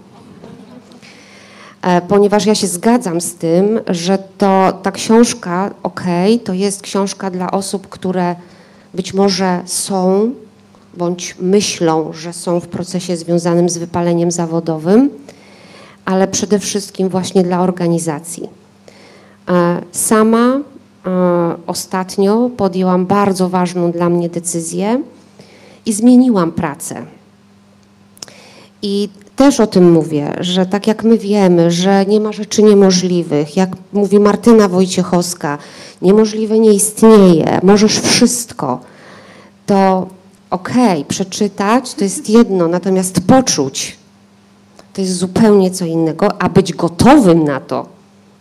E, 1.86 2.00
Ponieważ 2.00 2.46
ja 2.46 2.54
się 2.54 2.66
zgadzam 2.66 3.20
z 3.20 3.34
tym, 3.34 3.80
że 3.88 4.18
to 4.38 4.72
ta 4.82 4.92
książka, 4.92 5.74
okej, 5.82 6.40
to 6.40 6.52
jest 6.52 6.82
książka 6.82 7.30
dla 7.30 7.50
osób, 7.50 7.88
które 7.88 8.36
być 8.94 9.14
może 9.14 9.62
są 9.66 10.30
bądź 10.96 11.36
myślą, 11.40 12.12
że 12.12 12.32
są 12.32 12.60
w 12.60 12.68
procesie 12.68 13.16
związanym 13.16 13.68
z 13.68 13.78
wypaleniem 13.78 14.30
zawodowym, 14.30 15.10
ale 16.04 16.28
przede 16.28 16.58
wszystkim 16.58 17.08
właśnie 17.08 17.42
dla 17.42 17.60
organizacji. 17.60 18.48
E, 19.48 19.82
Sama 19.92 20.56
e, 20.56 20.60
ostatnio 21.66 22.50
podjęłam 22.56 23.06
bardzo 23.06 23.48
ważną 23.48 23.92
dla 23.92 24.08
mnie 24.08 24.28
decyzję 24.28 25.02
i 25.86 25.92
zmieniłam 25.92 26.52
pracę. 26.52 27.06
I 28.82 29.08
też 29.36 29.60
o 29.60 29.66
tym 29.66 29.92
mówię, 29.92 30.36
że 30.40 30.66
tak 30.66 30.86
jak 30.86 31.04
my 31.04 31.18
wiemy, 31.18 31.70
że 31.70 32.06
nie 32.06 32.20
ma 32.20 32.32
rzeczy 32.32 32.62
niemożliwych, 32.62 33.56
jak 33.56 33.70
mówi 33.92 34.20
Martyna 34.20 34.68
Wojciechowska, 34.68 35.58
niemożliwe 36.02 36.58
nie 36.58 36.72
istnieje, 36.72 37.60
możesz 37.62 38.00
wszystko, 38.00 38.80
to 39.66 40.06
okej, 40.50 41.04
przeczytać 41.04 41.94
to 41.94 42.04
jest 42.04 42.30
jedno, 42.30 42.68
natomiast 42.68 43.20
poczuć 43.26 43.96
to 44.96 45.00
jest 45.00 45.16
zupełnie 45.16 45.70
co 45.70 45.84
innego, 45.84 46.42
a 46.42 46.48
być 46.48 46.72
gotowym 46.72 47.44
na 47.44 47.60
to, 47.60 47.86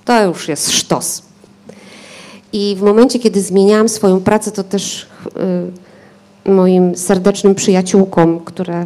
to 0.05 0.23
już 0.23 0.47
jest 0.47 0.71
sztos. 0.71 1.21
I 2.53 2.75
w 2.79 2.81
momencie, 2.81 3.19
kiedy 3.19 3.41
zmieniałam 3.41 3.89
swoją 3.89 4.21
pracę, 4.21 4.51
to 4.51 4.63
też 4.63 5.07
y, 6.45 6.51
moim 6.51 6.95
serdecznym 6.95 7.55
przyjaciółkom, 7.55 8.39
które 8.39 8.85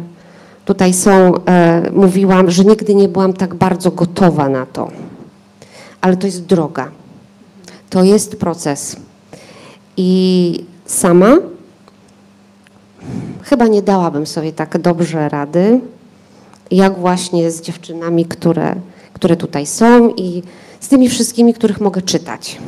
tutaj 0.70 0.94
są, 0.94 1.44
e, 1.44 1.90
mówiłam, 1.92 2.50
że 2.50 2.64
nigdy 2.64 2.94
nie 2.94 3.08
byłam 3.08 3.32
tak 3.32 3.54
bardzo 3.54 3.90
gotowa 3.90 4.48
na 4.48 4.66
to. 4.66 4.90
Ale 6.00 6.16
to 6.16 6.26
jest 6.26 6.44
droga. 6.46 6.90
To 7.90 8.04
jest 8.04 8.36
proces. 8.36 8.96
I 9.96 10.64
sama 10.86 11.36
chyba 13.42 13.66
nie 13.66 13.82
dałabym 13.82 14.26
sobie 14.26 14.52
tak 14.52 14.78
dobrze 14.78 15.28
rady, 15.28 15.80
jak 16.70 16.98
właśnie 16.98 17.50
z 17.50 17.60
dziewczynami, 17.60 18.24
które, 18.24 18.74
które 19.12 19.36
tutaj 19.36 19.66
są 19.66 20.08
i 20.16 20.42
z 20.80 20.88
tymi 20.88 21.08
wszystkimi, 21.08 21.54
których 21.54 21.80
mogę 21.80 22.02
czytać. 22.02 22.58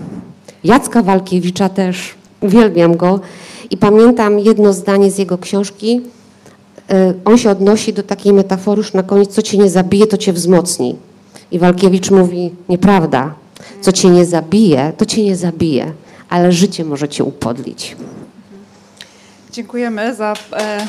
Jacka 0.65 1.03
Walkiewicza 1.03 1.69
też, 1.69 2.15
uwielbiam 2.41 2.97
go 2.97 3.21
i 3.71 3.77
pamiętam 3.77 4.39
jedno 4.39 4.73
zdanie 4.73 5.11
z 5.11 5.19
jego 5.19 5.39
książki. 5.39 6.01
Y, 6.93 7.15
On 7.25 7.39
się 7.39 7.51
odnosi 7.51 7.93
do 7.93 8.03
takiej 8.03 8.33
metafory 8.33 8.79
już 8.79 8.93
na 8.93 9.03
koniec, 9.03 9.35
co 9.35 9.43
cię 9.43 9.59
nie 9.59 9.71
zabije, 9.71 10.07
to 10.07 10.17
cię 10.17 10.33
wzmocni. 10.33 10.97
I 11.51 11.59
Walkiewicz 11.59 12.11
mówi, 12.11 12.51
nieprawda, 12.69 13.35
co 13.81 13.93
cię 13.93 14.09
nie 14.09 14.25
zabije, 14.25 14.93
to 14.97 15.07
cię 15.07 15.25
nie 15.25 15.37
zabije, 15.37 15.93
ale 16.29 16.53
życie 16.53 16.85
może 16.85 17.09
cię 17.09 17.25
upodlić. 17.25 17.97
Dziękujemy 19.53 20.15
za 20.15 20.35
e, 20.53 20.87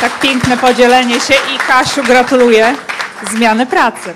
tak 0.00 0.20
piękne 0.20 0.56
podzielenie 0.56 1.20
się 1.20 1.34
i 1.34 1.58
Kasiu 1.68 2.02
gratuluję 2.02 2.74
zmiany 3.32 3.66
pracy. 3.66 4.10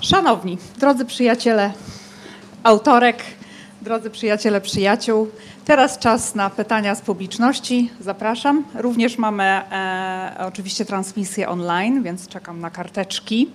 Szanowni, 0.00 0.58
drodzy 0.78 1.04
przyjaciele 1.04 1.72
autorek, 2.62 3.16
drodzy 3.82 4.10
przyjaciele 4.10 4.60
przyjaciół, 4.60 5.28
teraz 5.68 5.98
czas 5.98 6.34
na 6.34 6.50
pytania 6.50 6.94
z 6.94 7.00
publiczności. 7.00 7.90
Zapraszam. 8.00 8.64
Również 8.74 9.18
mamy 9.18 9.44
e, 9.44 10.44
oczywiście 10.46 10.84
transmisję 10.84 11.48
online, 11.48 12.02
więc 12.02 12.28
czekam 12.28 12.60
na 12.60 12.70
karteczki 12.70 13.50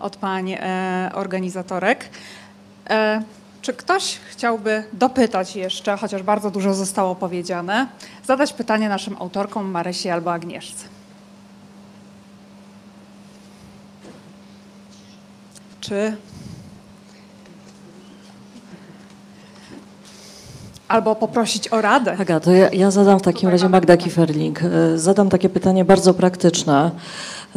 od 0.00 0.16
pań 0.16 0.52
e, 0.52 1.10
organizatorek. 1.14 2.08
E, 2.90 3.22
czy 3.62 3.72
ktoś 3.72 4.18
chciałby 4.30 4.84
dopytać 4.92 5.56
jeszcze, 5.56 5.96
chociaż 5.96 6.22
bardzo 6.22 6.50
dużo 6.50 6.74
zostało 6.74 7.14
powiedziane, 7.14 7.86
zadać 8.26 8.52
pytanie 8.52 8.88
naszym 8.88 9.16
autorkom 9.18 9.70
Marysi 9.70 10.10
albo 10.10 10.32
Agnieszce? 10.32 10.86
Czy 15.80 16.16
albo 20.88 21.14
poprosić 21.14 21.68
o 21.68 21.80
radę? 21.80 22.16
Aga, 22.20 22.40
to 22.40 22.52
ja, 22.52 22.68
ja 22.72 22.90
zadam 22.90 23.18
w 23.18 23.22
takim 23.22 23.48
razie 23.50 23.68
Magda 23.68 23.96
Kiferling. 23.96 24.60
e, 24.62 24.98
Zadam 24.98 25.28
takie 25.28 25.48
pytanie 25.48 25.84
bardzo 25.84 26.14
praktyczne. 26.14 26.90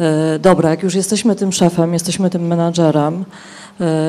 E, 0.00 0.38
Dobra, 0.38 0.70
jak 0.70 0.82
już 0.82 0.94
jesteśmy 0.94 1.34
tym 1.36 1.52
szefem, 1.52 1.92
jesteśmy 1.92 2.30
tym 2.30 2.46
menadżerem, 2.46 3.24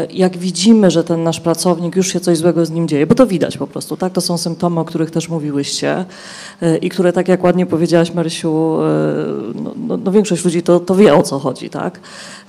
jak 0.09 0.38
widzimy, 0.38 0.91
że 0.91 1.03
ten 1.03 1.24
nasz 1.24 1.39
pracownik 1.39 1.95
już 1.95 2.14
się 2.14 2.20
coś 2.20 2.38
złego 2.38 2.66
z 2.66 2.72
nim 2.72 2.88
dzieje, 2.88 3.07
bo 3.07 3.16
to 3.16 3.28
widać 3.28 3.57
po 3.57 3.68
prostu, 3.68 3.97
tak? 3.97 4.14
To 4.14 4.22
są 4.22 4.38
symptomy, 4.38 4.80
o 4.80 4.86
których 4.86 5.11
też 5.11 5.30
mówiłyście 5.30 6.05
e, 6.61 6.78
i 6.78 6.89
które, 6.89 7.14
tak 7.14 7.28
jak 7.28 7.43
ładnie 7.43 7.66
powiedziałaś, 7.66 8.14
Marysiu, 8.14 8.82
e, 8.82 8.86
no, 9.55 9.74
no, 9.88 9.97
no 9.97 10.11
większość 10.11 10.45
ludzi 10.45 10.64
to, 10.64 10.80
to 10.80 10.95
wie 10.95 11.16
o 11.16 11.24
co 11.24 11.39
chodzi, 11.39 11.70
tak? 11.70 11.99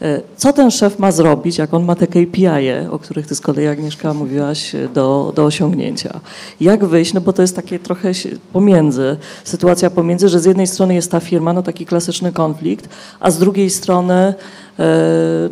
E, 0.02 0.20
Co 0.36 0.52
ten 0.52 0.70
szef 0.70 0.98
ma 0.98 1.12
zrobić, 1.12 1.58
jak 1.58 1.74
on 1.74 1.84
ma 1.84 1.94
te 1.94 2.06
KPI, 2.06 2.48
o 2.90 2.98
których 2.98 3.26
ty 3.26 3.34
z 3.34 3.40
kolei, 3.40 3.66
Agnieszka, 3.66 4.14
mówiłaś, 4.14 4.74
e, 4.74 4.88
do, 4.88 5.32
do 5.36 5.44
osiągnięcia? 5.44 6.20
Jak 6.60 6.84
wyjść, 6.84 7.14
no 7.14 7.20
bo 7.20 7.32
to 7.32 7.42
jest 7.42 7.56
takie 7.56 7.78
trochę 7.78 8.12
pomiędzy, 8.52 9.16
sytuacja 9.44 9.90
pomiędzy, 9.90 10.28
że 10.28 10.40
z 10.40 10.44
jednej 10.44 10.66
strony 10.66 10.94
jest 10.94 11.10
ta 11.10 11.20
firma, 11.20 11.52
no 11.52 11.62
taki 11.62 11.86
klasyczny 11.86 12.32
konflikt, 12.32 12.88
a 13.20 13.30
z 13.30 13.38
drugiej 13.38 13.70
strony 13.70 14.14
e, 14.14 14.34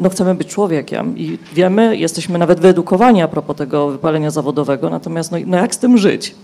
no 0.01 0.09
chcemy 0.11 0.35
być 0.35 0.49
człowiekiem 0.49 1.19
i 1.19 1.39
wiemy, 1.55 1.97
jesteśmy 1.97 2.39
nawet 2.39 2.61
wyedukowani 2.61 3.23
a 3.23 3.29
propos 3.29 3.57
tego 3.57 3.89
wypalenia 3.89 4.31
zawodowego, 4.31 4.91
natomiast 4.91 5.33
no, 5.33 5.39
no 5.47 5.57
jak 5.57 5.75
z 5.75 5.79
tym 5.79 5.99
żyć? 5.99 6.35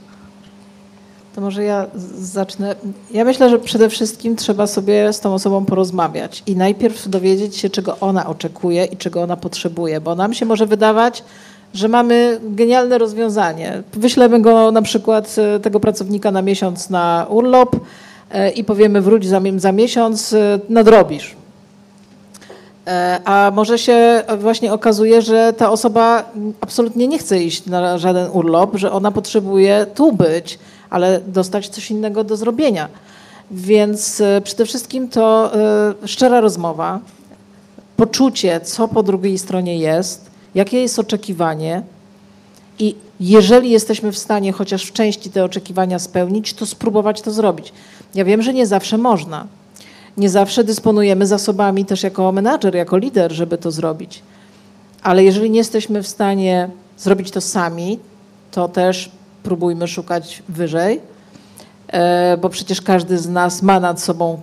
To 1.38 1.42
może 1.42 1.64
ja 1.64 1.86
zacznę. 2.18 2.76
Ja 3.10 3.24
myślę, 3.24 3.50
że 3.50 3.58
przede 3.58 3.88
wszystkim 3.88 4.36
trzeba 4.36 4.66
sobie 4.66 5.12
z 5.12 5.20
tą 5.20 5.34
osobą 5.34 5.64
porozmawiać 5.64 6.42
i 6.46 6.56
najpierw 6.56 7.08
dowiedzieć 7.08 7.56
się, 7.56 7.70
czego 7.70 7.96
ona 8.00 8.26
oczekuje 8.26 8.84
i 8.84 8.96
czego 8.96 9.22
ona 9.22 9.36
potrzebuje, 9.36 10.00
bo 10.00 10.14
nam 10.14 10.34
się 10.34 10.46
może 10.46 10.66
wydawać, 10.66 11.24
że 11.74 11.88
mamy 11.88 12.40
genialne 12.42 12.98
rozwiązanie. 12.98 13.82
Wyślemy 13.92 14.40
go 14.40 14.72
na 14.72 14.82
przykład 14.82 15.36
e, 15.38 15.60
tego 15.60 15.80
pracownika 15.80 16.30
na 16.30 16.42
miesiąc 16.42 16.90
na 16.90 17.26
urlop 17.28 17.76
e, 18.30 18.50
i 18.50 18.64
powiemy 18.64 19.00
wróć 19.00 19.26
za, 19.26 19.40
za 19.56 19.72
miesiąc, 19.72 20.32
e, 20.32 20.58
nadrobisz. 20.68 21.37
E, 22.88 23.20
A 23.24 23.50
może 23.54 23.78
się 23.78 24.24
właśnie 24.38 24.72
okazuje, 24.72 25.22
że 25.22 25.52
ta 25.52 25.70
osoba 25.70 26.24
absolutnie 26.60 27.08
nie 27.08 27.18
chce 27.18 27.42
iść 27.42 27.66
na 27.66 27.98
żaden 27.98 28.30
urlop, 28.32 28.76
że 28.76 28.92
ona 28.92 29.10
potrzebuje 29.10 29.86
tu 29.94 30.12
być, 30.12 30.58
ale 30.90 31.20
dostać 31.20 31.68
coś 31.68 31.90
innego 31.90 32.24
do 32.24 32.36
zrobienia. 32.36 32.88
Więc 33.50 34.20
e, 34.20 34.40
przede 34.40 34.66
wszystkim 34.66 35.08
to 35.08 35.54
e, 35.54 36.08
szczera 36.08 36.40
rozmowa, 36.40 37.00
poczucie, 37.96 38.60
co 38.60 38.88
po 38.88 39.02
drugiej 39.02 39.38
stronie 39.38 39.78
jest, 39.78 40.30
jakie 40.54 40.82
jest 40.82 40.98
oczekiwanie 40.98 41.82
i 42.78 42.94
jeżeli 43.20 43.70
jesteśmy 43.70 44.12
w 44.12 44.18
stanie 44.18 44.52
chociaż 44.52 44.84
w 44.84 44.92
części 44.92 45.30
te 45.30 45.44
oczekiwania 45.44 45.98
spełnić, 45.98 46.54
to 46.54 46.66
spróbować 46.66 47.22
to 47.22 47.30
zrobić. 47.30 47.72
Ja 48.14 48.24
wiem, 48.24 48.42
że 48.42 48.54
nie 48.54 48.66
zawsze 48.66 48.98
można. 48.98 49.46
Nie 50.18 50.30
zawsze 50.30 50.64
dysponujemy 50.64 51.26
zasobami 51.26 51.84
też 51.84 52.02
jako 52.02 52.32
menadżer, 52.32 52.74
jako 52.74 52.96
lider, 52.96 53.32
żeby 53.32 53.58
to 53.58 53.70
zrobić. 53.70 54.22
Ale 55.02 55.24
jeżeli 55.24 55.50
nie 55.50 55.58
jesteśmy 55.58 56.02
w 56.02 56.08
stanie 56.08 56.70
zrobić 56.96 57.30
to 57.30 57.40
sami, 57.40 57.98
to 58.50 58.68
też 58.68 59.10
próbujmy 59.42 59.88
szukać 59.88 60.42
wyżej, 60.48 61.00
e, 61.88 62.36
bo 62.36 62.48
przecież 62.48 62.82
każdy 62.82 63.18
z 63.18 63.28
nas 63.28 63.62
ma 63.62 63.80
nad 63.80 64.00
sobą 64.00 64.40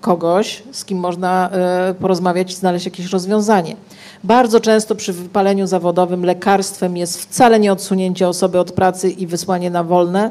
kogoś, 0.00 0.62
z 0.72 0.84
kim 0.84 0.98
można 0.98 1.50
e, 1.50 1.94
porozmawiać 1.94 2.52
i 2.52 2.54
znaleźć 2.54 2.84
jakieś 2.84 3.06
rozwiązanie. 3.12 3.76
Bardzo 4.24 4.60
często 4.60 4.94
przy 4.94 5.12
wypaleniu 5.12 5.66
zawodowym 5.66 6.24
lekarstwem 6.24 6.96
jest 6.96 7.22
wcale 7.22 7.60
nie 7.60 7.72
odsunięcie 7.72 8.28
osoby 8.28 8.58
od 8.60 8.72
pracy 8.72 9.10
i 9.10 9.26
wysłanie 9.26 9.70
na 9.70 9.84
wolne, 9.84 10.30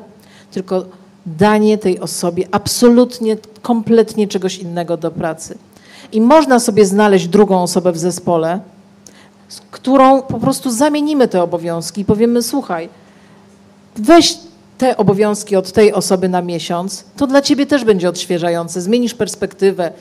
tylko 0.51 0.85
danie 1.25 1.77
tej 1.77 1.99
osobie 1.99 2.47
absolutnie, 2.51 3.37
kompletnie 3.61 4.27
czegoś 4.27 4.57
innego 4.57 4.97
do 4.97 5.11
pracy. 5.11 5.57
I 6.11 6.21
można 6.21 6.59
sobie 6.59 6.85
znaleźć 6.85 7.27
drugą 7.27 7.63
osobę 7.63 7.91
w 7.91 7.97
zespole, 7.97 8.59
z 9.47 9.59
którą 9.59 10.21
po 10.21 10.39
prostu 10.39 10.71
zamienimy 10.71 11.27
te 11.27 11.43
obowiązki 11.43 12.01
i 12.01 12.05
powiemy: 12.05 12.41
Słuchaj, 12.43 12.89
weź 13.95 14.37
te 14.77 14.97
obowiązki 14.97 15.55
od 15.55 15.71
tej 15.71 15.93
osoby 15.93 16.29
na 16.29 16.41
miesiąc, 16.41 17.05
to 17.17 17.27
dla 17.27 17.41
ciebie 17.41 17.65
też 17.65 17.83
będzie 17.83 18.09
odświeżające. 18.09 18.81
Zmienisz 18.81 19.13
perspektywę, 19.13 19.91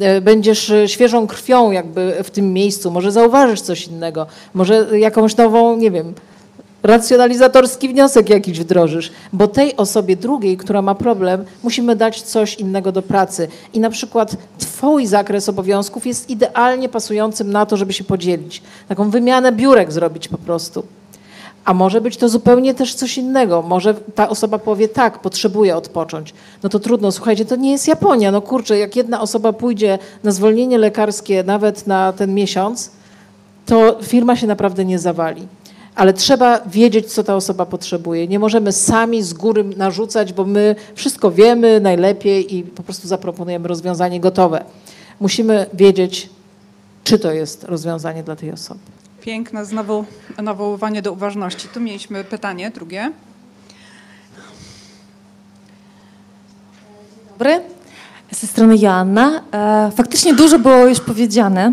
e, 0.00 0.20
będziesz 0.20 0.70
e, 0.70 0.88
świeżą 0.88 1.26
krwią 1.26 1.70
jakby 1.70 2.16
w 2.24 2.30
tym 2.30 2.52
miejscu, 2.52 2.90
może 2.90 3.12
zauważysz 3.12 3.60
coś 3.60 3.86
innego, 3.86 4.26
może 4.54 4.98
jakąś 4.98 5.36
nową, 5.36 5.76
nie 5.76 5.90
wiem, 5.90 6.14
racjonalizatorski 6.84 7.88
wniosek 7.88 8.30
jakiś 8.30 8.60
wdrożysz, 8.60 9.12
bo 9.32 9.48
tej 9.48 9.76
osobie 9.76 10.16
drugiej, 10.16 10.56
która 10.56 10.82
ma 10.82 10.94
problem, 10.94 11.44
musimy 11.62 11.96
dać 11.96 12.22
coś 12.22 12.54
innego 12.54 12.92
do 12.92 13.02
pracy. 13.02 13.48
I 13.72 13.80
na 13.80 13.90
przykład 13.90 14.36
twój 14.58 15.06
zakres 15.06 15.48
obowiązków 15.48 16.06
jest 16.06 16.30
idealnie 16.30 16.88
pasującym 16.88 17.52
na 17.52 17.66
to, 17.66 17.76
żeby 17.76 17.92
się 17.92 18.04
podzielić. 18.04 18.62
Taką 18.88 19.10
wymianę 19.10 19.52
biurek 19.52 19.92
zrobić 19.92 20.28
po 20.28 20.38
prostu. 20.38 20.86
A 21.64 21.74
może 21.74 22.00
być 22.00 22.16
to 22.16 22.28
zupełnie 22.28 22.74
też 22.74 22.94
coś 22.94 23.18
innego. 23.18 23.62
Może 23.62 23.94
ta 23.94 24.28
osoba 24.28 24.58
powie, 24.58 24.88
tak, 24.88 25.18
potrzebuję 25.18 25.76
odpocząć. 25.76 26.34
No 26.62 26.68
to 26.68 26.78
trudno, 26.78 27.12
słuchajcie, 27.12 27.44
to 27.44 27.56
nie 27.56 27.72
jest 27.72 27.88
Japonia. 27.88 28.32
No 28.32 28.42
kurczę, 28.42 28.78
jak 28.78 28.96
jedna 28.96 29.20
osoba 29.20 29.52
pójdzie 29.52 29.98
na 30.24 30.32
zwolnienie 30.32 30.78
lekarskie 30.78 31.44
nawet 31.44 31.86
na 31.86 32.12
ten 32.12 32.34
miesiąc, 32.34 32.90
to 33.66 33.98
firma 34.02 34.36
się 34.36 34.46
naprawdę 34.46 34.84
nie 34.84 34.98
zawali. 34.98 35.48
Ale 35.94 36.12
trzeba 36.12 36.60
wiedzieć, 36.66 37.12
co 37.12 37.24
ta 37.24 37.36
osoba 37.36 37.66
potrzebuje. 37.66 38.28
Nie 38.28 38.38
możemy 38.38 38.72
sami 38.72 39.22
z 39.22 39.32
góry 39.32 39.64
narzucać, 39.64 40.32
bo 40.32 40.44
my 40.44 40.76
wszystko 40.94 41.30
wiemy 41.30 41.80
najlepiej 41.80 42.54
i 42.56 42.62
po 42.62 42.82
prostu 42.82 43.08
zaproponujemy 43.08 43.68
rozwiązanie 43.68 44.20
gotowe. 44.20 44.64
Musimy 45.20 45.66
wiedzieć, 45.74 46.30
czy 47.04 47.18
to 47.18 47.32
jest 47.32 47.64
rozwiązanie 47.64 48.22
dla 48.22 48.36
tej 48.36 48.52
osoby. 48.52 48.80
Piękne 49.20 49.64
znowu 49.64 50.04
nawoływanie 50.42 51.02
do 51.02 51.12
uważności. 51.12 51.68
Tu 51.68 51.80
mieliśmy 51.80 52.24
pytanie 52.24 52.70
drugie. 52.70 53.12
dobry. 57.38 57.60
Ze 58.30 58.46
strony 58.46 58.76
Joanna. 58.76 59.42
E, 59.52 59.90
Faktycznie 59.96 60.34
dużo 60.34 60.58
było 60.58 60.86
już 60.86 61.00
powiedziane, 61.00 61.72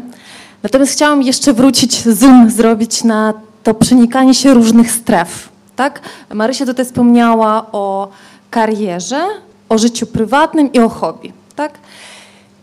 natomiast 0.63 0.91
chciałam 0.91 1.21
jeszcze 1.21 1.53
wrócić, 1.53 2.01
zoom 2.01 2.49
zrobić 2.49 3.03
na 3.03 3.33
to 3.63 3.73
przenikanie 3.73 4.33
się 4.33 4.53
różnych 4.53 4.91
stref. 4.91 5.49
Tak? 5.75 5.99
Marysia 6.33 6.65
tutaj 6.65 6.85
wspomniała 6.85 7.71
o 7.71 8.09
karierze, 8.49 9.27
o 9.69 9.77
życiu 9.77 10.05
prywatnym 10.05 10.73
i 10.73 10.79
o 10.79 10.89
hobby. 10.89 11.33
Tak? 11.55 11.71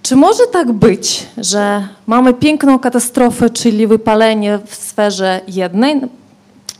Czy 0.02 0.16
może 0.16 0.46
tak 0.52 0.72
być, 0.72 1.26
że 1.38 1.88
mamy 2.06 2.34
piękną 2.34 2.78
katastrofę, 2.78 3.50
czyli 3.50 3.86
wypalenie 3.86 4.58
w 4.66 4.74
sferze 4.74 5.40
jednej, 5.48 6.00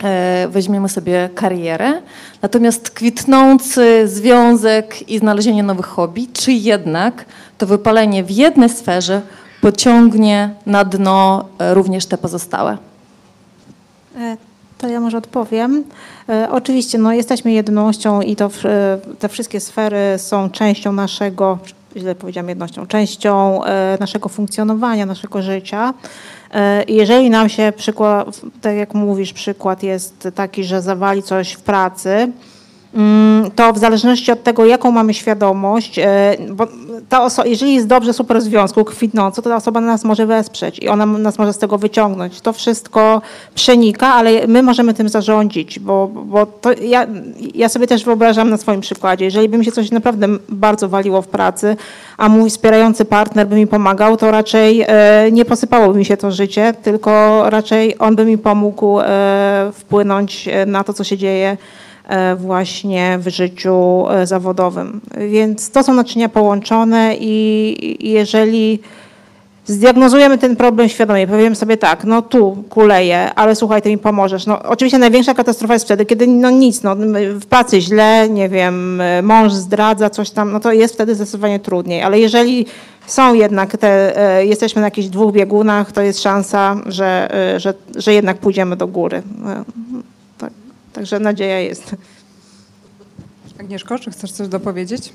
e, 0.03 0.49
weźmiemy 0.49 0.89
sobie 0.89 1.31
karierę, 1.35 1.93
natomiast 2.43 2.91
kwitnący 2.91 4.09
związek 4.09 5.09
i 5.11 5.19
znalezienie 5.19 5.63
nowych 5.63 5.87
hobby, 5.87 6.29
czy 6.33 6.53
jednak 6.53 7.25
to 7.59 7.67
wypalenie 7.67 8.25
w 8.25 8.31
jednej 8.31 8.69
sferze 8.69 9.23
pociągnie 9.61 10.51
na 10.67 10.85
dno 10.85 11.45
e, 11.59 11.75
również 11.75 12.07
te 12.07 12.19
pozostałe? 12.19 12.79
E, 14.19 14.37
To 14.79 14.89
ja 14.89 15.01
może 15.01 15.19
odpowiem. 15.19 15.85
E, 16.29 16.49
Oczywiście, 16.51 16.99
no, 16.99 17.13
jesteśmy 17.13 17.53
jednością 17.53 18.21
i 18.21 18.37
to 18.37 18.51
e, 18.65 18.99
te 19.19 19.29
wszystkie 19.29 19.61
sfery 19.61 20.19
są 20.19 20.51
częścią 20.51 20.93
naszego, 20.93 21.59
źle 21.97 22.15
powiedziałam 22.15 22.49
jednością, 22.49 22.87
częścią 22.87 23.61
naszego 24.01 24.29
funkcjonowania, 24.29 25.07
naszego 25.07 25.43
życia. 25.43 25.95
Jeżeli 26.89 27.31
nam 27.31 27.49
się 27.49 27.73
przykład, 27.77 28.41
tak 28.61 28.77
jak 28.77 28.95
mówisz, 28.95 29.33
przykład 29.33 29.83
jest 29.83 30.29
taki, 30.35 30.65
że 30.65 30.83
zawali 30.83 31.23
coś 31.23 31.53
w 31.53 31.61
pracy, 31.61 32.33
to 33.55 33.73
w 33.73 33.79
zależności 33.79 34.33
od 34.33 34.43
tego, 34.43 34.67
jaką 34.67 34.91
mamy 34.91 35.15
świadomość, 35.15 35.99
e, 35.99 36.37
bo 36.51 36.67
ta 37.09 37.27
oso- 37.27 37.47
jeżeli 37.47 37.75
jest 37.75 37.87
dobrze, 37.87 38.13
super 38.13 38.39
w 38.39 38.43
związku, 38.43 38.85
kwitnąco, 38.85 39.43
to 39.43 39.51
ta 39.51 39.57
osoba 39.57 39.81
nas 39.81 40.05
może 40.05 40.27
wesprzeć 40.27 40.79
i 40.79 40.89
ona 40.89 41.07
nas 41.07 41.39
może 41.39 41.53
z 41.53 41.59
tego 41.59 41.79
wyciągnąć. 41.79 42.41
To 42.41 42.53
wszystko 42.53 43.23
przenika, 43.55 44.15
ale 44.15 44.47
my 44.47 44.63
możemy 44.63 44.95
tym 44.95 45.09
zarządzić, 45.09 45.79
bo, 45.79 46.09
bo 46.09 46.47
to 46.47 46.73
ja, 46.73 47.07
ja 47.55 47.69
sobie 47.69 47.87
też 47.87 48.05
wyobrażam 48.05 48.51
na 48.51 48.57
swoim 48.57 48.81
przykładzie, 48.81 49.25
jeżeli 49.25 49.49
by 49.49 49.59
mi 49.59 49.65
się 49.65 49.73
coś 49.73 49.91
naprawdę 49.91 50.27
bardzo 50.49 50.89
waliło 50.89 51.23
w 51.23 51.29
pracy, 51.29 51.77
a 52.17 52.29
mój 52.29 52.51
wspierający 52.51 53.05
partner 53.05 53.47
by 53.47 53.57
mi 53.57 53.67
pomagał, 53.67 54.17
to 54.17 54.31
raczej 54.31 54.85
e, 54.87 55.29
nie 55.33 55.45
posypałoby 55.45 55.99
mi 55.99 56.05
się 56.05 56.17
to 56.17 56.33
życie, 56.33 56.75
tylko 56.83 57.43
raczej 57.51 57.99
on 57.99 58.17
by 58.17 58.25
mi 58.25 58.39
pomógł 58.39 59.01
e, 59.01 59.71
wpłynąć 59.75 60.49
na 60.67 60.85
to, 60.85 60.93
co 60.93 61.05
się 61.05 61.17
dzieje 61.17 61.57
właśnie 62.37 63.19
w 63.21 63.29
życiu 63.29 64.05
e, 64.11 64.27
zawodowym. 64.27 65.01
Więc 65.31 65.71
to 65.71 65.83
są 65.83 65.95
naczynia 65.95 66.29
połączone 66.29 67.17
i 67.21 67.99
jeżeli 68.13 68.81
zdiagnozujemy 69.67 70.39
ten 70.39 70.57
problem 70.57 70.89
świadomie, 70.89 71.27
powiemy 71.27 71.57
sobie 71.57 71.77
tak, 71.77 72.05
no 72.05 72.23
tu 72.23 72.65
kuleję, 72.71 73.35
ale 73.35 73.57
słuchaj, 73.57 73.83
ty 73.83 73.91
mi 73.91 73.99
pomożesz. 73.99 74.47
No, 74.47 74.63
oczywiście 74.63 74.99
największa 74.99 75.35
katastrofa 75.35 75.75
jest 75.75 75.85
wtedy, 75.85 76.07
kiedy 76.07 76.27
no 76.27 76.51
nic, 76.51 76.83
no, 76.83 76.97
w 77.41 77.47
pracy 77.47 77.81
źle, 77.81 78.29
nie 78.29 78.49
wiem, 78.49 79.03
mąż 79.23 79.53
zdradza 79.53 80.11
coś 80.11 80.31
tam, 80.31 80.53
no 80.53 80.61
to 80.61 80.73
jest 80.73 80.95
wtedy 80.95 81.15
zdecydowanie 81.15 81.61
trudniej, 81.61 82.03
ale 82.03 82.21
jeżeli 82.21 82.67
są 83.07 83.35
jednak 83.35 83.77
te, 83.77 84.19
e, 84.39 84.47
jesteśmy 84.47 84.81
na 84.81 84.87
jakichś 84.87 85.09
dwóch 85.09 85.33
biegunach, 85.33 85.93
to 85.93 86.03
jest 86.03 86.23
szansa, 86.23 86.77
że, 86.87 87.35
e, 87.55 87.61
że, 87.61 87.75
że 87.97 88.15
jednak 88.15 88.39
pójdziemy 88.39 88.77
do 88.77 88.87
góry. 88.87 89.23
Także 90.93 91.21
nadzieja 91.21 91.61
jest. 91.61 91.97
Agnieszko, 93.61 93.99
czy 93.99 94.11
chcesz 94.11 94.33
coś 94.33 94.49
dopowiedzieć? 94.49 95.13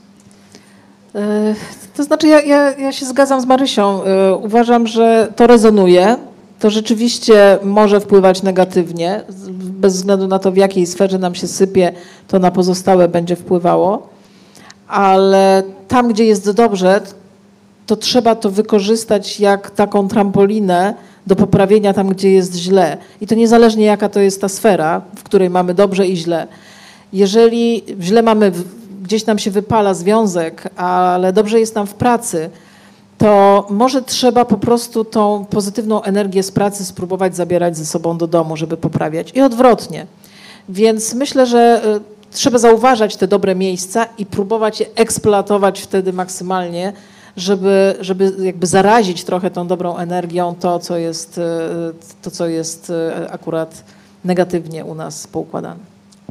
E, 1.15 1.55
To 1.97 2.03
znaczy, 2.03 2.27
ja, 2.27 2.41
ja, 2.41 2.71
ja 2.77 2.91
się 2.91 3.05
zgadzam 3.05 3.41
z 3.41 3.45
Marysią. 3.45 4.03
E, 4.03 4.35
Uważam, 4.35 4.87
że 4.87 5.33
to 5.35 5.47
rezonuje. 5.47 6.17
To 6.59 6.69
rzeczywiście 6.69 7.59
może 7.63 7.99
wpływać 7.99 8.43
negatywnie. 8.43 9.23
Bez 9.53 9.93
względu 9.95 10.27
na 10.27 10.39
to, 10.39 10.51
w 10.51 10.57
jakiej 10.57 10.87
sferze 10.87 11.19
nam 11.19 11.35
się 11.35 11.47
sypie, 11.47 11.93
to 12.27 12.39
na 12.39 12.51
pozostałe 12.51 13.07
będzie 13.07 13.35
wpływało. 13.35 14.07
Ale 14.87 15.63
tam, 15.87 16.07
gdzie 16.07 16.25
jest 16.25 16.51
dobrze, 16.51 17.01
to 17.85 17.95
trzeba 17.95 18.35
to 18.35 18.49
wykorzystać 18.49 19.39
jak 19.39 19.71
taką 19.71 20.07
trampolinę 20.07 20.93
do 21.27 21.35
poprawienia 21.35 21.93
tam, 21.93 22.09
gdzie 22.09 22.31
jest 22.31 22.55
źle. 22.55 22.97
I 23.21 23.27
to 23.27 23.35
niezależnie 23.35 23.85
jaka 23.85 24.09
to 24.09 24.19
jest 24.19 24.41
ta 24.41 24.49
sfera, 24.49 25.01
w 25.15 25.23
której 25.23 25.49
mamy 25.49 25.73
dobrze 25.73 26.07
i 26.07 26.17
źle. 26.17 26.47
Jeżeli 27.13 27.83
źle 28.01 28.21
mamy, 28.21 28.51
gdzieś 29.03 29.25
nam 29.25 29.39
się 29.39 29.51
wypala 29.51 29.93
związek, 29.93 30.69
ale 30.75 31.33
dobrze 31.33 31.59
jest 31.59 31.75
nam 31.75 31.87
w 31.87 31.93
pracy, 31.93 32.49
to 33.17 33.67
może 33.69 34.01
trzeba 34.01 34.45
po 34.45 34.57
prostu 34.57 35.05
tą 35.05 35.45
pozytywną 35.45 36.03
energię 36.03 36.43
z 36.43 36.51
pracy 36.51 36.85
spróbować 36.85 37.35
zabierać 37.35 37.77
ze 37.77 37.85
sobą 37.85 38.17
do 38.17 38.27
domu, 38.27 38.57
żeby 38.57 38.77
poprawiać. 38.77 39.31
I 39.35 39.41
odwrotnie. 39.41 40.07
Więc 40.69 41.13
myślę, 41.13 41.45
że 41.45 41.81
y, 41.97 41.99
trzeba 42.31 42.57
zauważać 42.57 43.15
te 43.15 43.27
dobre 43.27 43.55
miejsca 43.55 44.05
i 44.17 44.25
próbować 44.25 44.79
je 44.79 44.85
eksploatować 44.95 45.81
wtedy 45.81 46.13
maksymalnie, 46.13 46.93
żeby, 47.37 47.95
żeby 47.99 48.33
jakby 48.39 48.67
zarazić 48.67 49.23
trochę 49.23 49.51
tą 49.51 49.67
dobrą 49.67 49.97
energią 49.97 50.55
to, 50.59 50.79
co 50.79 50.97
jest, 50.97 51.37
y, 51.37 51.41
to, 52.21 52.31
co 52.31 52.47
jest 52.47 52.89
y, 52.89 53.29
akurat 53.31 53.83
negatywnie 54.25 54.85
u 54.85 54.95
nas 54.95 55.27
poukładane. 55.27 55.79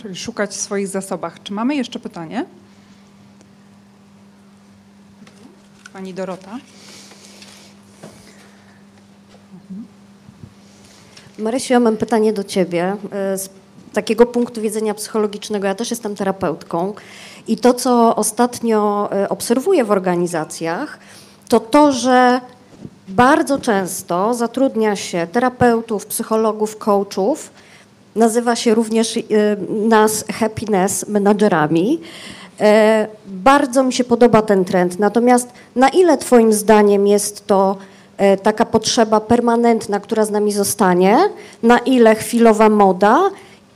Czyli 0.03 0.17
szukać 0.17 0.51
w 0.51 0.55
swoich 0.61 0.89
zasobach. 0.89 1.43
Czy 1.43 1.53
mamy 1.53 1.75
jeszcze 1.75 1.99
pytanie? 1.99 2.45
Pani 5.93 6.15
Dorota. 6.15 6.59
Marysiu, 11.39 11.73
ja 11.73 11.81
mam 11.81 11.97
pytanie 11.97 12.33
do 12.33 12.45
Ciebie. 12.45 12.97
e, 13.11 13.39
Z 13.39 13.51
takiego 13.93 14.27
punktu 14.27 14.61
widzenia 14.61 14.95
psychologicznego, 14.95 15.67
ja 15.67 15.75
też 15.75 15.91
jestem 15.91 16.15
terapeutką 16.15 16.95
i 17.49 17.57
to, 17.57 17.75
co 17.75 18.17
ostatnio 18.17 19.09
e, 19.13 19.29
obserwuję 19.29 19.85
w 19.85 19.91
organizacjach, 19.91 20.99
to 21.49 21.61
to, 21.61 21.93
że 21.93 22.41
bardzo 23.09 23.59
często 23.59 24.35
zatrudnia 24.35 24.97
się 24.97 25.27
terapeutów, 25.33 26.07
psychologów, 26.07 26.77
coachów, 26.79 27.51
nazywa 28.17 28.57
się 28.57 28.75
również 28.75 29.17
e, 29.17 29.21
nas 29.89 30.25
happiness 30.35 31.09
menadżerami. 31.09 32.01
E, 32.61 33.09
Bardzo 33.27 33.83
mi 33.83 33.93
się 33.93 34.05
podoba 34.05 34.43
ten 34.43 34.65
trend. 34.65 34.99
Natomiast 34.99 35.49
na 35.77 35.89
ile 35.89 36.19
Twoim 36.19 36.53
zdaniem 36.53 37.07
jest 37.07 37.47
to 37.47 37.77
taka 38.43 38.65
potrzeba 38.65 39.21
permanentna, 39.21 40.01
która 40.01 40.25
z 40.25 40.31
nami 40.31 40.53
zostanie, 40.53 41.19
na 41.63 41.79
ile 41.79 42.15
chwilowa 42.15 42.69
moda 42.69 43.21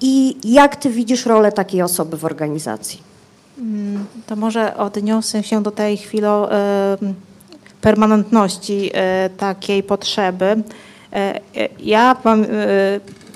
i 0.00 0.36
jak 0.44 0.76
Ty 0.76 0.90
widzisz 0.90 1.26
rolę 1.26 1.52
takiej 1.52 1.82
osoby 1.82 2.16
w 2.16 2.24
organizacji? 2.24 3.05
To 4.26 4.36
może 4.36 4.76
odniosę 4.76 5.42
się 5.42 5.62
do 5.62 5.70
tej 5.70 5.96
chwili 5.96 6.26
e, 6.26 6.96
permanentności 7.80 8.90
e, 8.94 9.30
takiej 9.30 9.82
potrzeby. 9.82 10.62
E, 11.12 11.40
Ja 11.80 12.16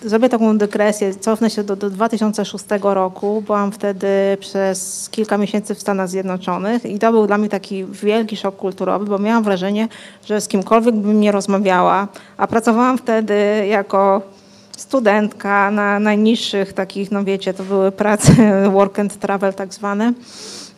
zrobię 0.05 0.29
taką 0.29 0.59
dygresję, 0.59 1.15
cofnę 1.15 1.51
się 1.51 1.65
do, 1.65 1.77
do 1.77 1.91
2006 1.91 2.65
roku. 2.83 3.43
Byłam 3.47 3.73
wtedy 3.73 4.09
przez 4.41 5.09
kilka 5.11 5.39
miesięcy 5.39 5.75
w 5.75 5.81
Stanach 5.81 6.09
Zjednoczonych 6.09 6.87
i 6.87 6.99
to 6.99 7.13
był 7.13 7.27
dla 7.27 7.39
mnie 7.39 7.49
taki 7.49 7.85
wielki 7.85 8.37
szok 8.37 8.57
kulturowy, 8.57 9.05
bo 9.05 9.19
miałam 9.19 9.45
wrażenie, 9.45 9.89
że 10.27 10.41
z 10.41 10.49
kimkolwiek 10.49 10.95
bym 10.95 11.21
nie 11.21 11.33
rozmawiała, 11.33 12.09
a 12.37 12.47
pracowałam 12.47 12.99
wtedy 12.99 13.67
jako 13.69 14.23
studentka 14.81 15.71
na 15.71 16.01
najniższych 16.01 16.73
takich, 16.73 17.11
no 17.11 17.25
wiecie, 17.25 17.55
to 17.55 17.65
były 17.65 17.93
prace 17.93 18.33
work 18.77 18.99
and 18.99 19.19
travel 19.19 19.55
tak 19.55 19.75
zwane. 19.75 20.13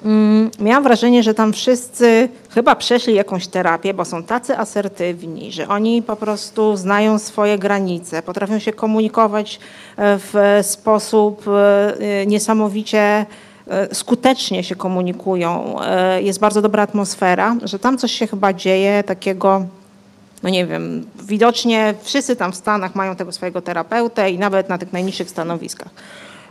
Mm, 0.05 0.51
Miałam 0.61 0.83
wrażenie, 0.83 1.23
że 1.23 1.35
tam 1.35 1.53
wszyscy 1.53 2.29
chyba 2.51 2.77
przeszli 2.77 3.15
jakąś 3.15 3.47
terapię, 3.47 3.95
bo 3.95 4.05
są 4.05 4.23
tacy 4.23 4.59
asertywni, 4.59 5.53
że 5.53 5.69
oni 5.69 6.03
po 6.03 6.17
prostu 6.17 6.77
znają 6.77 7.19
swoje 7.19 7.59
granice, 7.59 8.23
potrafią 8.23 8.59
się 8.59 8.73
komunikować 8.73 9.61
e, 9.97 10.19
w 10.19 10.59
sposób 10.63 11.45
e, 11.49 12.27
niesamowicie 12.27 13.27
e, 13.69 13.95
skutecznie 13.95 14.65
się 14.65 14.77
komunikują. 14.77 15.77
Jest 16.21 16.41
bardzo 16.41 16.63
dobra 16.63 16.83
atmosfera, 16.83 17.57
że 17.65 17.79
tam 17.79 17.99
coś 17.99 18.13
się 18.13 18.27
chyba 18.27 18.53
dzieje 18.53 19.05
takiego 19.05 19.67
no 20.43 20.49
nie 20.49 20.67
wiem, 20.67 21.07
widocznie 21.23 21.95
wszyscy 22.03 22.37
tam 22.37 22.53
w 22.53 22.57
Stanach 22.57 22.95
mają 22.95 23.17
tego 23.17 23.33
swojego 23.33 23.63
terapeutę 23.63 24.31
i 24.31 24.39
nawet 24.39 24.69
na 24.69 24.79
tych 24.79 24.93
najniższych 24.93 25.31
stanowiskach. 25.31 25.89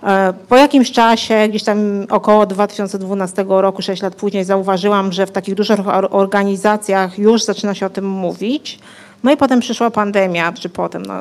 E, 0.03 0.33
Po 0.49 0.55
jakimś 0.55 0.91
czasie, 0.91 1.47
gdzieś 1.49 1.63
tam 1.63 2.05
około 2.09 2.45
2012 2.45 3.45
roku, 3.47 3.81
6 3.81 4.01
lat 4.01 4.15
później, 4.15 4.43
zauważyłam, 4.43 5.11
że 5.11 5.25
w 5.25 5.31
takich 5.31 5.55
dużych 5.55 5.87
or- 5.87 6.07
organizacjach 6.11 7.19
już 7.19 7.43
zaczyna 7.43 7.73
się 7.75 7.85
o 7.85 7.89
tym 7.89 8.09
mówić. 8.09 8.79
No 9.23 9.31
i 9.31 9.37
potem 9.37 9.59
przyszła 9.59 9.91
pandemia, 9.91 10.53
czy 10.53 10.69
potem, 10.69 11.01
no, 11.05 11.13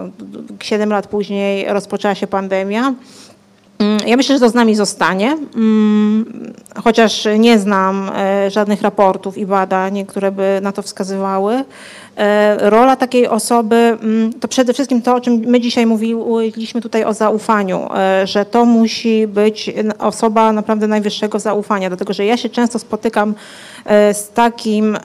7 0.63 0.91
lat 0.91 1.07
później 1.07 1.67
rozpoczęła 1.69 2.15
się 2.15 2.27
pandemia. 2.27 2.95
Mm, 3.81 3.99
Ja 4.07 4.17
myślę, 4.17 4.37
że 4.37 4.41
to 4.41 4.49
z 4.49 4.55
nami 4.55 4.75
zostanie, 4.75 5.37
mm, 5.57 6.53
chociaż 6.85 7.29
nie 7.39 7.59
znam 7.59 8.11
e, 8.17 8.51
żadnych 8.51 8.83
raportów 8.83 9.39
i 9.39 9.47
badań, 9.47 10.07
które 10.07 10.33
by 10.33 10.59
na 10.63 10.73
to 10.73 10.83
wskazywały. 10.83 11.65
E, 12.17 12.71
Rola 12.71 12.97
takiej 12.97 13.29
osoby 13.29 13.77
mm, 13.77 14.33
to 14.33 14.49
przede 14.49 14.73
wszystkim 14.73 15.03
to, 15.03 15.15
o 15.15 15.21
czym 15.21 15.35
my 15.47 15.61
dzisiaj 15.61 15.87
mówiliśmy 15.87 16.81
tutaj 16.81 17.05
o 17.05 17.15
zaufaniu, 17.15 17.89
e, 17.95 18.27
że 18.27 18.45
to 18.45 18.65
musi 18.65 19.27
być 19.27 19.71
osoba 19.99 20.53
naprawdę 20.53 20.87
najwyższego 20.87 21.39
zaufania, 21.39 21.89
dlatego 21.91 22.13
że 22.13 22.25
ja 22.27 22.37
się 22.37 22.49
często 22.49 22.79
spotykam 22.79 23.35
z 24.13 24.31
takim. 24.35 24.99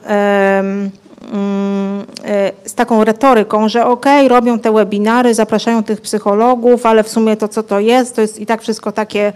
Mm, 1.32 2.04
e, 2.24 2.52
z 2.64 2.74
taką 2.74 3.04
retoryką, 3.04 3.68
że 3.68 3.86
okej, 3.86 4.28
robią 4.28 4.58
te 4.58 4.72
webinary, 4.72 5.34
zapraszają 5.34 5.82
tych 5.82 6.00
psychologów, 6.00 6.86
ale 6.86 7.02
w 7.02 7.08
sumie 7.08 7.36
to 7.36 7.48
co 7.48 7.62
to 7.62 7.80
jest, 7.80 8.16
to 8.16 8.20
jest 8.20 8.40
i 8.40 8.46
tak 8.46 8.62
wszystko 8.62 8.92
takie, 8.92 9.32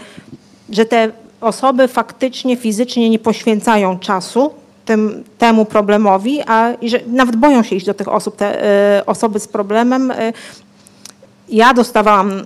że 0.70 0.84
te 0.84 1.10
osoby 1.40 1.88
faktycznie, 1.88 2.56
fizycznie 2.56 3.10
nie 3.10 3.18
poświęcają 3.18 3.98
czasu 3.98 4.50
tym, 4.84 5.24
temu 5.38 5.64
problemowi, 5.64 6.40
a 6.46 6.72
i 6.80 6.90
że 6.90 7.00
nawet 7.06 7.36
boją 7.36 7.62
się 7.62 7.76
iść 7.76 7.86
do 7.86 7.94
tych 7.94 8.08
osób, 8.08 8.36
te 8.36 8.64
e, 8.98 9.06
osoby 9.06 9.40
z 9.40 9.48
problemem. 9.48 10.10
e, 10.10 10.32
ja 11.50 11.74
dostawałam 11.74 12.30
y, 12.30 12.42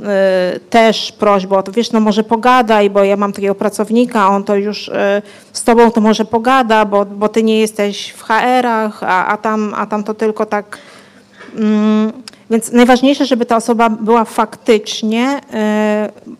też 0.71 1.13
prośbę 1.13 1.57
o 1.59 1.63
to, 1.63 1.73
wiesz, 1.73 1.93
no 1.93 2.01
może 2.01 2.25
pogadaj, 2.25 2.91
bo 2.91 3.05
ja 3.05 3.17
mam 3.17 3.33
takiego 3.33 3.55
pracownika, 3.55 4.29
on 4.29 4.45
to 4.45 4.57
już 4.57 4.89
y, 4.89 4.93
z 5.53 5.65
tobą 5.65 5.91
to 5.91 6.01
może 6.01 6.25
pogada, 6.25 6.85
bo, 6.85 7.05
bo 7.05 7.29
ty 7.29 7.43
nie 7.43 7.61
jesteś 7.61 8.11
w 8.11 8.23
HR-ach, 8.23 9.03
a, 9.03 9.27
a, 9.27 9.37
tam, 9.37 9.75
a 9.77 9.87
tam 9.87 10.05
to 10.05 10.15
tylko 10.15 10.47
tak. 10.47 10.79
Mm, 11.57 12.13
więc 12.51 12.73
najważniejsze, 12.73 13.27
żeby 13.27 13.47
ta 13.47 13.57
osoba 13.57 13.91
była 13.91 14.25
faktycznie, 14.25 15.41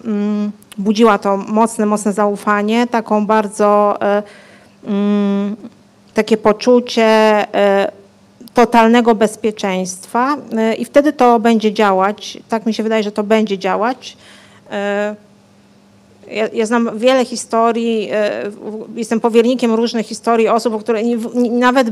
y, 0.05 0.09
mm, 0.09 0.53
budziła 0.79 1.19
to 1.19 1.37
mocne, 1.37 1.87
mocne 1.87 2.13
zaufanie, 2.13 2.87
taką 2.87 3.27
bardzo 3.27 3.99
mm, 4.87 5.57
takie 6.15 6.37
poczucie 6.37 7.47
totalnego 8.55 9.15
bezpieczeństwa 9.15 10.37
y, 10.37 10.75
i 10.75 10.85
wtedy 10.85 11.13
to 11.13 11.41
będzie 11.41 11.73
działać. 11.73 12.39
Tak 12.49 12.67
mi 12.67 12.75
się 12.75 12.83
wydaje, 12.83 13.03
że 13.03 13.13
to 13.13 13.23
będzie 13.23 13.59
działać. 13.59 14.17
Y, 14.71 15.25
Ja, 16.31 16.49
ja 16.53 16.67
znam 16.67 16.99
wiele 16.99 17.25
historii, 17.25 18.11
y, 18.13 18.97
jestem 18.97 19.21
powiernikiem 19.21 19.75
różnych 19.75 20.07
historii 20.07 20.49
osób, 20.49 20.81
które 20.83 21.03
nawet 21.51 21.89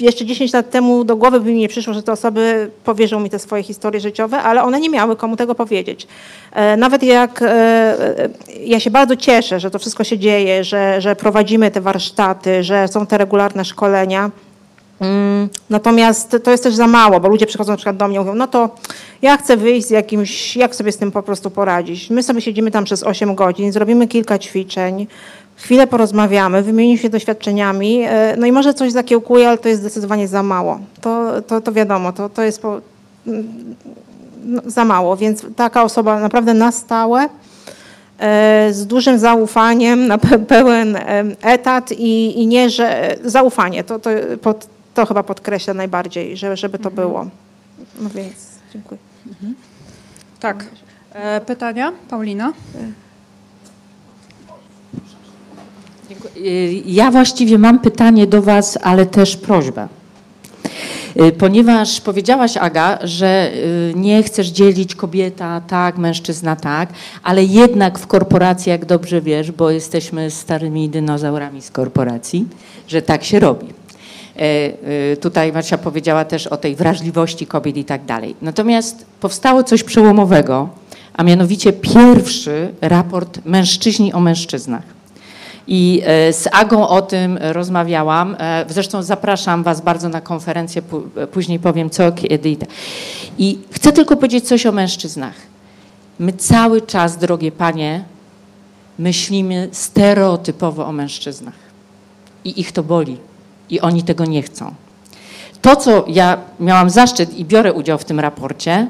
jeszcze 0.00 0.26
10 0.26 0.52
lat 0.52 0.70
temu 0.70 1.04
do 1.04 1.16
głowy 1.16 1.40
by 1.40 1.52
mi 1.52 1.58
nie 1.58 1.68
przyszło, 1.68 1.94
że 1.94 2.02
te 2.02 2.12
osoby 2.12 2.70
powierzą 2.84 3.20
mi 3.20 3.30
te 3.30 3.38
swoje 3.38 3.62
historie 3.62 4.00
życiowe, 4.00 4.38
ale 4.38 4.62
one 4.62 4.80
nie 4.80 4.90
miały 4.90 5.16
komu 5.16 5.36
tego 5.36 5.54
powiedzieć. 5.54 6.06
E, 6.52 6.76
Nawet 6.76 7.02
jak 7.02 7.42
e, 7.42 7.46
e, 7.46 8.28
ja 8.64 8.80
się 8.80 8.90
bardzo 8.90 9.16
cieszę, 9.16 9.60
że 9.60 9.70
to 9.70 9.78
wszystko 9.78 10.04
się 10.04 10.18
dzieje, 10.18 10.64
że, 10.64 11.00
że 11.00 11.16
prowadzimy 11.16 11.70
te 11.70 11.80
warsztaty, 11.80 12.62
że 12.64 12.88
są 12.88 13.06
te 13.06 13.18
regularne 13.18 13.64
szkolenia. 13.64 14.30
Mm, 15.00 15.48
Natomiast 15.70 16.36
to 16.44 16.50
jest 16.50 16.62
też 16.62 16.74
za 16.74 16.86
mało, 16.86 17.20
bo 17.20 17.28
ludzie 17.28 17.46
przychodzą 17.46 17.72
na 17.72 17.76
przykład 17.76 17.96
do 17.96 18.08
mnie 18.08 18.16
i 18.16 18.20
mówią, 18.20 18.34
no 18.34 18.46
to 18.46 18.70
ja 19.22 19.36
chcę 19.36 19.56
wyjść 19.56 19.86
z 19.86 19.90
jakimś, 19.90 20.56
jak 20.56 20.74
sobie 20.74 20.92
z 20.92 20.96
tym 20.96 21.12
po 21.12 21.22
prostu 21.22 21.50
poradzić. 21.50 22.10
My 22.10 22.22
sobie 22.22 22.40
siedzimy 22.40 22.70
tam 22.70 22.84
przez 22.84 23.02
8 23.02 23.34
godzin, 23.34 23.72
zrobimy 23.72 24.08
kilka 24.08 24.38
ćwiczeń, 24.38 25.06
chwilę 25.56 25.86
porozmawiamy, 25.86 26.62
wymienimy 26.62 26.98
się 26.98 27.08
doświadczeniami, 27.08 28.02
e, 28.02 28.34
no 28.38 28.46
i 28.46 28.52
może 28.52 28.74
coś 28.74 28.92
zakiełkuje, 28.92 29.48
ale 29.48 29.58
to 29.58 29.68
jest 29.68 29.80
zdecydowanie 29.80 30.28
za 30.28 30.42
mało. 30.42 30.80
To, 31.00 31.42
to, 31.42 31.60
to 31.60 31.72
wiadomo, 31.72 32.12
to, 32.12 32.28
to 32.28 32.42
jest 32.42 32.62
po, 32.62 32.80
mm, 33.26 33.74
no, 34.44 34.62
za 34.66 34.84
mało, 34.84 35.16
więc 35.16 35.46
taka 35.56 35.82
osoba 35.82 36.20
naprawdę 36.20 36.54
na 36.54 36.72
stałe, 36.72 37.28
e, 38.18 38.68
z 38.72 38.86
dużym 38.86 39.18
zaufaniem, 39.18 40.06
na 40.06 40.18
pe- 40.18 40.44
pełen 40.46 40.98
etat 41.42 41.92
i, 41.92 42.42
i 42.42 42.46
nie, 42.46 42.70
że 42.70 43.16
zaufanie, 43.24 43.84
to, 43.84 43.98
to, 43.98 44.10
pod, 44.42 44.66
to 44.94 45.06
chyba 45.06 45.22
podkreśla 45.22 45.74
najbardziej, 45.74 46.36
że, 46.36 46.56
żeby 46.56 46.78
to 46.78 46.90
było. 46.90 47.26
No 48.00 48.10
więc 48.14 48.34
dziękuję. 48.72 49.00
Tak. 50.40 50.64
E, 51.12 51.40
pytania? 51.40 51.92
Paulina? 52.10 52.52
Y, 56.36 56.82
Ja 56.86 57.10
właściwie 57.10 57.58
mam 57.58 57.78
pytanie 57.78 58.26
do 58.26 58.42
Was, 58.42 58.78
ale 58.82 59.06
też 59.06 59.36
prośbę. 59.36 59.88
Y, 61.20 61.32
Ponieważ 61.32 62.00
powiedziałaś, 62.00 62.56
Aga, 62.56 62.98
że 63.02 63.50
y, 63.54 63.92
nie 63.96 64.22
chcesz 64.22 64.46
dzielić 64.48 64.94
kobieta 64.94 65.60
tak, 65.60 65.98
mężczyzna 65.98 66.56
tak, 66.56 66.88
ale 67.22 67.44
jednak 67.44 67.98
w 67.98 68.06
korporacji, 68.06 68.70
jak 68.70 68.84
dobrze 68.84 69.20
wiesz, 69.20 69.52
bo 69.52 69.70
jesteśmy 69.70 70.30
starymi 70.30 70.88
dinozaurami 70.88 71.62
z 71.62 71.70
korporacji, 71.70 72.46
że 72.88 73.02
tak 73.02 73.24
się 73.24 73.40
robi. 73.40 73.66
E, 74.40 74.44
y, 75.12 75.16
Tutaj 75.16 75.52
Marcia 75.52 75.78
powiedziała 75.78 76.24
też 76.24 76.46
o 76.46 76.56
tej 76.56 76.76
wrażliwości 76.76 77.46
kobiet 77.46 77.76
i 77.76 77.84
tak 77.84 78.04
dalej. 78.04 78.36
Natomiast 78.42 79.06
powstało 79.20 79.62
coś 79.64 79.82
przełomowego, 79.82 80.68
a 81.16 81.22
mianowicie 81.22 81.72
pierwszy 81.72 82.72
raport 82.80 83.40
mężczyźni 83.44 84.12
o 84.12 84.20
mężczyznach. 84.20 84.82
I 85.66 86.02
e, 86.04 86.32
z 86.32 86.48
Agą 86.52 86.88
o 86.88 87.02
tym 87.02 87.38
rozmawiałam. 87.40 88.36
E, 88.38 88.64
Zresztą 88.68 89.02
zapraszam 89.02 89.62
Was 89.62 89.80
bardzo 89.80 90.08
na 90.08 90.20
konferencję, 90.20 90.82
pó- 90.82 91.26
później 91.26 91.58
powiem 91.58 91.90
co, 91.90 92.12
kiedy. 92.12 92.56
tak. 92.56 92.68
I 93.38 93.58
chcę 93.72 93.92
tylko 93.92 94.16
powiedzieć 94.16 94.48
coś 94.48 94.66
o 94.66 94.72
mężczyznach. 94.72 95.34
My 96.18 96.32
cały 96.32 96.80
czas, 96.82 97.16
drogie 97.16 97.52
panie, 97.52 98.04
myślimy 98.98 99.68
stereotypowo 99.72 100.86
o 100.86 100.92
mężczyznach. 100.92 101.54
I 102.44 102.60
ich 102.60 102.72
to 102.72 102.82
boli. 102.82 103.16
I 103.70 103.80
oni 103.80 104.02
tego 104.02 104.24
nie 104.24 104.42
chcą. 104.42 104.74
To, 105.62 105.76
co 105.76 106.04
ja 106.08 106.38
miałam 106.60 106.90
zaszczyt 106.90 107.38
i 107.38 107.44
biorę 107.44 107.72
udział 107.72 107.98
w 107.98 108.04
tym 108.04 108.20
raporcie, 108.20 108.88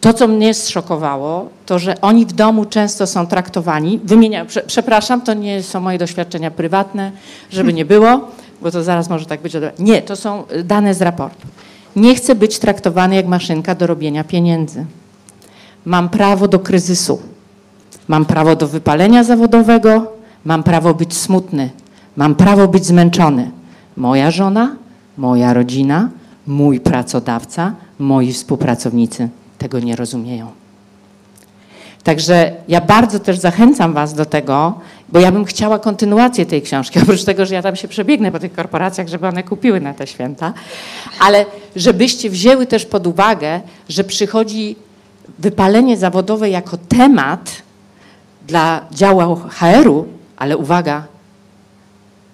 to, 0.00 0.12
co 0.12 0.28
mnie 0.28 0.54
zszokowało, 0.54 1.48
to, 1.66 1.78
że 1.78 2.00
oni 2.00 2.26
w 2.26 2.32
domu 2.32 2.64
często 2.64 3.06
są 3.06 3.26
traktowani, 3.26 4.00
prze, 4.46 4.62
przepraszam, 4.62 5.20
to 5.20 5.34
nie 5.34 5.62
są 5.62 5.80
moje 5.80 5.98
doświadczenia 5.98 6.50
prywatne, 6.50 7.12
żeby 7.50 7.72
nie 7.72 7.84
było, 7.84 8.20
bo 8.62 8.70
to 8.70 8.82
zaraz 8.82 9.08
może 9.08 9.26
tak 9.26 9.40
być. 9.40 9.52
Nie, 9.78 10.02
to 10.02 10.16
są 10.16 10.44
dane 10.64 10.94
z 10.94 11.02
raportu. 11.02 11.46
Nie 11.96 12.14
chcę 12.14 12.34
być 12.34 12.58
traktowany 12.58 13.14
jak 13.14 13.26
maszynka 13.26 13.74
do 13.74 13.86
robienia 13.86 14.24
pieniędzy. 14.24 14.86
Mam 15.84 16.08
prawo 16.08 16.48
do 16.48 16.58
kryzysu. 16.58 17.22
Mam 18.08 18.24
prawo 18.24 18.56
do 18.56 18.68
wypalenia 18.68 19.24
zawodowego, 19.24 20.12
mam 20.44 20.62
prawo 20.62 20.94
być 20.94 21.16
smutny, 21.16 21.70
mam 22.18 22.34
prawo 22.34 22.68
być 22.68 22.86
zmęczony. 22.86 23.50
Moja 23.96 24.30
żona, 24.30 24.76
moja 25.18 25.54
rodzina, 25.54 26.08
mój 26.46 26.80
pracodawca, 26.80 27.72
moi 27.98 28.32
współpracownicy 28.32 29.28
tego 29.58 29.80
nie 29.80 29.96
rozumieją. 29.96 30.46
Także 32.02 32.52
ja 32.68 32.80
bardzo 32.80 33.18
też 33.18 33.38
zachęcam 33.38 33.92
Was 33.92 34.14
do 34.14 34.24
tego, 34.24 34.80
bo 35.08 35.20
ja 35.20 35.32
bym 35.32 35.44
chciała 35.44 35.78
kontynuację 35.78 36.46
tej 36.46 36.62
książki, 36.62 36.98
oprócz 37.02 37.24
tego, 37.24 37.46
że 37.46 37.54
ja 37.54 37.62
tam 37.62 37.76
się 37.76 37.88
przebiegnę 37.88 38.32
po 38.32 38.38
tych 38.38 38.52
korporacjach, 38.52 39.08
żeby 39.08 39.26
one 39.26 39.42
kupiły 39.42 39.80
na 39.80 39.94
te 39.94 40.06
święta, 40.06 40.52
ale 41.20 41.46
żebyście 41.76 42.30
wzięły 42.30 42.66
też 42.66 42.86
pod 42.86 43.06
uwagę, 43.06 43.60
że 43.88 44.04
przychodzi 44.04 44.76
wypalenie 45.38 45.96
zawodowe 45.96 46.50
jako 46.50 46.76
temat 46.76 47.50
dla 48.46 48.80
działu 48.92 49.36
HR-u, 49.36 50.06
ale 50.36 50.56
uwaga, 50.56 51.17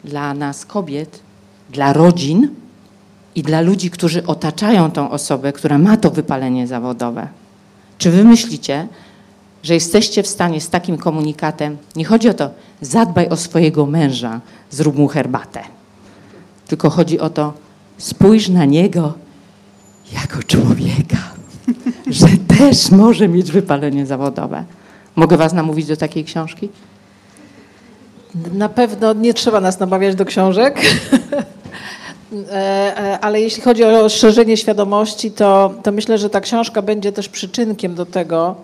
dla 0.04 0.34
nas 0.34 0.66
kobiet, 0.66 1.20
dla 1.70 1.92
rodzin 1.92 2.48
i 3.34 3.42
dla 3.42 3.60
ludzi, 3.60 3.90
którzy 3.90 4.26
otaczają 4.26 4.90
tą 4.90 5.10
osobę, 5.10 5.52
która 5.52 5.78
ma 5.78 5.96
to 5.96 6.10
wypalenie 6.10 6.66
zawodowe. 6.66 7.28
Czy 7.98 8.10
wy 8.10 8.24
myślicie, 8.24 8.88
że 9.62 9.74
jesteście 9.74 10.22
w 10.22 10.26
stanie 10.26 10.60
z 10.60 10.68
takim 10.68 10.98
komunikatem, 10.98 11.76
nie 11.96 12.04
chodzi 12.04 12.28
o 12.28 12.34
to, 12.34 12.50
zadbaj 12.80 13.28
o 13.28 13.36
swojego 13.36 13.86
męża, 13.86 14.40
zrób 14.70 14.96
mu 14.96 15.08
herbatę, 15.08 15.60
tylko 16.68 16.90
chodzi 16.90 17.20
o 17.20 17.30
to, 17.30 17.52
spójrz 17.98 18.48
na 18.48 18.64
niego 18.64 19.12
jako 20.12 20.42
człowieka, 20.42 21.16
że 22.06 22.26
też 22.58 22.90
może 22.90 23.28
mieć 23.28 23.52
wypalenie 23.52 24.06
zawodowe. 24.06 24.64
Mogę 25.16 25.36
was 25.36 25.52
namówić 25.52 25.86
do 25.86 25.96
takiej 25.96 26.24
książki? 26.24 26.68
Na 28.52 28.68
pewno 28.68 29.12
nie 29.12 29.34
trzeba 29.34 29.60
nas 29.60 29.80
namawiać 29.80 30.14
do 30.14 30.24
książek. 30.24 30.80
E, 32.52 32.98
e, 32.98 33.20
Ale 33.20 33.40
jeśli 33.40 33.62
chodzi 33.62 33.84
o 33.84 34.08
szerzenie 34.08 34.56
świadomości, 34.56 35.30
to, 35.30 35.74
to 35.82 35.92
myślę, 35.92 36.18
że 36.18 36.30
ta 36.30 36.40
książka 36.40 36.82
będzie 36.82 37.12
też 37.12 37.28
przyczynkiem 37.28 37.94
do 37.94 38.06
tego, 38.06 38.54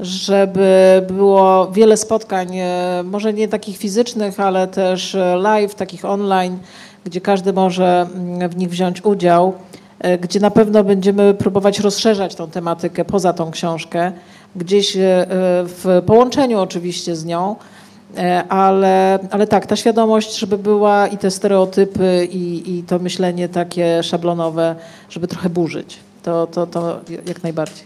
żeby 0.00 1.02
było 1.08 1.70
wiele 1.72 1.96
spotkań, 1.96 2.58
e, 2.58 3.02
może 3.04 3.32
nie 3.32 3.48
takich 3.48 3.76
fizycznych, 3.76 4.40
ale 4.40 4.66
też 4.66 5.16
live, 5.38 5.74
takich 5.74 6.04
online, 6.04 6.58
gdzie 7.04 7.20
każdy 7.20 7.52
może 7.52 8.06
mm, 8.14 8.48
w 8.50 8.56
nich 8.56 8.70
wziąć 8.70 9.04
udział, 9.04 9.54
gdzie 10.20 10.40
na 10.40 10.50
pewno 10.50 10.84
będziemy 10.84 11.34
próbować 11.34 11.80
rozszerzać 11.80 12.34
tą 12.34 12.50
tematykę 12.50 13.04
poza 13.04 13.32
tą 13.32 13.50
książkę, 13.50 14.12
gdzieś 14.56 14.96
w 15.64 16.02
połączeniu 16.06 16.60
oczywiście 16.60 17.16
z 17.16 17.24
nią. 17.24 17.56
E, 18.16 18.44
Ale, 18.48 19.18
ale 19.30 19.46
tak, 19.46 19.66
ta 19.66 19.76
świadomość, 19.76 20.38
żeby 20.38 20.58
była 20.58 21.06
i 21.06 21.18
te 21.18 21.30
stereotypy, 21.30 22.28
i, 22.30 22.78
i 22.78 22.82
to 22.82 22.98
myślenie 22.98 23.48
takie 23.48 24.02
szablonowe, 24.02 24.76
żeby 25.10 25.28
trochę 25.28 25.50
burzyć. 25.50 25.98
To, 26.22 26.46
to, 26.46 26.66
to 26.66 27.00
jak 27.26 27.42
najbardziej. 27.42 27.84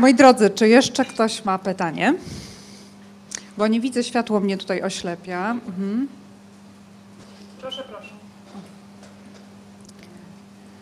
Moi 0.00 0.14
drodzy, 0.14 0.50
czy 0.50 0.68
jeszcze 0.68 1.04
ktoś 1.04 1.44
ma 1.44 1.58
pytanie? 1.58 2.14
Bo 3.58 3.66
nie 3.66 3.80
widzę, 3.80 4.04
światło 4.04 4.40
mnie 4.40 4.56
tutaj 4.58 4.82
oślepia. 4.82 5.50
Mhm. 5.50 6.08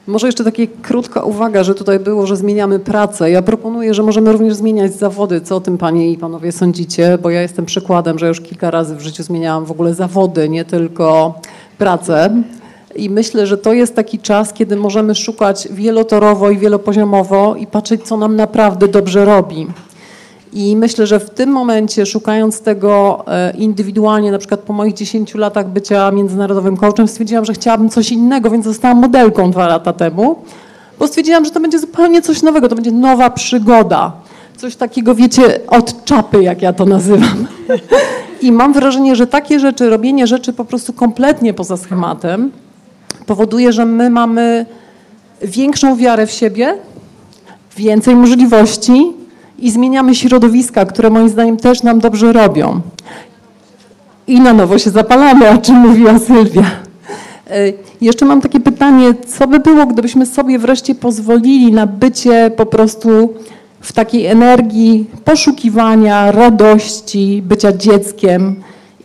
Może 0.06 0.26
jeszcze 0.28 0.44
taka 0.44 0.62
krótka 0.82 1.22
uwaga, 1.22 1.64
że 1.64 1.74
tutaj 1.74 1.98
było, 1.98 2.26
że 2.26 2.36
zmieniamy 2.36 2.78
pracę. 2.78 3.30
Ja 3.30 3.42
proponuję, 3.42 3.94
że 3.94 4.02
możemy 4.02 4.32
również 4.32 4.54
zmieniać 4.54 4.94
zawody. 4.94 5.40
Co 5.40 5.56
o 5.56 5.60
tym 5.60 5.78
panie 5.78 6.10
i 6.10 6.18
panowie 6.18 6.52
sądzicie? 6.52 7.18
Bo 7.22 7.30
ja 7.30 7.42
jestem 7.42 7.66
przykładem, 7.66 8.18
że 8.18 8.28
już 8.28 8.40
kilka 8.40 8.70
razy 8.70 8.96
w 8.96 9.00
życiu 9.00 9.22
zmieniałam 9.22 9.64
w 9.64 9.70
ogóle 9.70 9.94
zawody, 9.94 10.48
nie 10.48 10.64
tylko 10.64 11.34
pracę. 11.78 12.42
I 12.96 13.10
myślę, 13.10 13.46
że 13.46 13.58
to 13.58 13.72
jest 13.72 13.96
taki 13.96 14.18
czas, 14.18 14.52
kiedy 14.52 14.76
możemy 14.76 15.14
szukać 15.14 15.68
wielotorowo 15.70 16.50
i 16.50 16.58
wielopoziomowo 16.58 17.56
i 17.56 17.66
patrzeć, 17.66 18.02
co 18.02 18.16
nam 18.16 18.36
naprawdę 18.36 18.88
dobrze 18.88 19.24
robi. 19.24 19.66
I 20.52 20.76
myślę, 20.76 21.06
że 21.06 21.20
w 21.20 21.30
tym 21.30 21.50
momencie, 21.50 22.06
szukając 22.06 22.60
tego 22.60 23.24
e, 23.28 23.52
indywidualnie, 23.56 24.32
na 24.32 24.38
przykład 24.38 24.60
po 24.60 24.72
moich 24.72 24.94
10 24.94 25.34
latach 25.34 25.68
bycia 25.68 26.10
międzynarodowym 26.10 26.76
coachem, 26.76 27.08
stwierdziłam, 27.08 27.44
że 27.44 27.52
chciałabym 27.52 27.88
coś 27.88 28.12
innego, 28.12 28.50
więc 28.50 28.64
zostałam 28.64 28.98
modelką 28.98 29.50
dwa 29.50 29.66
lata 29.66 29.92
temu, 29.92 30.36
bo 30.98 31.06
stwierdziłam, 31.06 31.44
że 31.44 31.50
to 31.50 31.60
będzie 31.60 31.78
zupełnie 31.78 32.22
coś 32.22 32.42
nowego, 32.42 32.68
to 32.68 32.74
będzie 32.74 32.92
nowa 32.92 33.30
przygoda. 33.30 34.12
Coś 34.56 34.76
takiego, 34.76 35.14
wiecie, 35.14 35.60
od 35.68 36.04
czapy, 36.04 36.42
jak 36.42 36.62
ja 36.62 36.72
to 36.72 36.84
nazywam. 36.84 37.46
I 38.40 38.52
mam 38.52 38.72
wrażenie, 38.72 39.16
że 39.16 39.26
takie 39.26 39.60
rzeczy, 39.60 39.90
robienie 39.90 40.26
rzeczy 40.26 40.52
po 40.52 40.64
prostu 40.64 40.92
kompletnie 40.92 41.54
poza 41.54 41.76
schematem, 41.76 42.50
powoduje, 43.26 43.72
że 43.72 43.84
my 43.84 44.10
mamy 44.10 44.66
większą 45.42 45.96
wiarę 45.96 46.26
w 46.26 46.30
siebie, 46.30 46.78
więcej 47.76 48.16
możliwości 48.16 49.21
i 49.62 49.70
zmieniamy 49.70 50.14
środowiska, 50.14 50.84
które 50.84 51.10
moim 51.10 51.28
zdaniem 51.28 51.56
też 51.56 51.82
nam 51.82 51.98
dobrze 52.00 52.32
robią. 52.32 52.80
I 54.26 54.40
na 54.40 54.52
nowo 54.52 54.78
się 54.78 54.90
zapalamy, 54.90 55.50
o 55.50 55.58
czym 55.58 55.76
mówiła 55.76 56.18
Sylwia. 56.18 56.62
E, 57.50 57.54
Jeszcze 58.00 58.24
mam 58.26 58.40
takie 58.40 58.60
pytanie, 58.60 59.14
co 59.26 59.46
by 59.46 59.58
było, 59.58 59.86
gdybyśmy 59.86 60.26
sobie 60.26 60.58
wreszcie 60.58 60.94
pozwolili 60.94 61.72
na 61.72 61.86
bycie 61.86 62.50
po 62.56 62.66
prostu 62.66 63.34
w 63.80 63.92
takiej 63.92 64.26
energii 64.26 65.06
poszukiwania, 65.24 66.30
radości, 66.32 67.42
bycia 67.46 67.72
dzieckiem. 67.72 68.56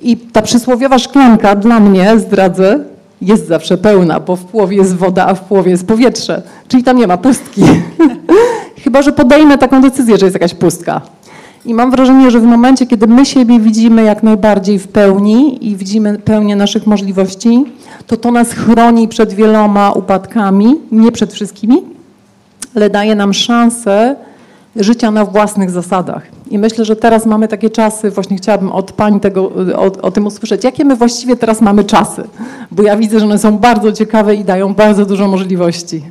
I 0.02 0.18
ta 0.18 0.42
przysłowiowa 0.42 1.00
szklanka 1.00 1.56
dla 1.56 1.80
mnie, 1.80 2.20
zdradzę, 2.20 2.80
jest 3.22 3.48
zawsze 3.48 3.78
pełna, 3.78 4.20
bo 4.20 4.36
w 4.36 4.46
połowie 4.46 4.78
jest 4.78 4.96
woda, 4.96 5.26
a 5.28 5.34
w 5.36 5.42
połowie 5.44 5.72
jest 5.72 5.88
powietrze. 5.88 6.42
Czyli 6.68 6.84
tam 6.84 6.98
nie 6.98 7.08
ma 7.08 7.18
pustki. 7.18 7.62
Chyba, 8.84 9.02
że 9.02 9.12
podejmę 9.12 9.58
taką 9.58 9.82
decyzję, 9.82 10.18
że 10.18 10.26
jest 10.26 10.36
jakaś 10.36 10.54
pustka. 10.54 11.02
I 11.66 11.74
mam 11.74 11.92
wrażenie, 11.92 12.32
że 12.32 12.40
w 12.40 12.44
momencie, 12.44 12.88
kiedy 12.88 13.08
my 13.08 13.26
siebie 13.26 13.60
widzimy 13.60 14.04
jak 14.04 14.24
najbardziej 14.24 14.80
w 14.80 14.88
pełni 14.88 15.68
i 15.70 15.76
widzimy 15.76 16.20
pełnię 16.20 16.56
naszych 16.56 16.88
możliwości, 16.88 17.66
to 18.08 18.18
to 18.18 18.32
nas 18.32 18.52
chroni 18.52 19.08
przed 19.08 19.34
wieloma 19.34 19.92
upadkami, 19.92 20.76
nie 20.92 21.12
przed 21.12 21.34
wszystkimi, 21.34 21.82
ale 22.76 22.90
daje 22.90 23.16
nam 23.16 23.34
szansę 23.34 24.16
życia 24.76 25.12
na 25.12 25.26
własnych 25.26 25.70
zasadach. 25.70 26.24
I 26.50 26.58
myślę, 26.58 26.86
że 26.86 26.96
teraz 26.96 27.26
mamy 27.26 27.48
takie 27.48 27.70
czasy, 27.70 28.12
właśnie 28.12 28.38
chciałabym 28.38 28.72
od 28.72 28.92
Pani 28.92 29.20
tego, 29.20 29.52
o, 29.76 30.02
o 30.02 30.12
tym 30.12 30.28
usłyszeć, 30.28 30.64
jakie 30.64 30.86
my 30.86 30.96
właściwie 30.96 31.36
teraz 31.36 31.62
mamy 31.62 31.84
czasy, 31.84 32.24
bo 32.72 32.84
ja 32.84 32.98
widzę, 32.98 33.20
że 33.20 33.26
one 33.26 33.40
są 33.40 33.58
bardzo 33.58 33.92
ciekawe 33.92 34.36
i 34.36 34.44
dają 34.44 34.74
bardzo 34.74 35.06
dużo 35.06 35.28
możliwości. 35.28 36.02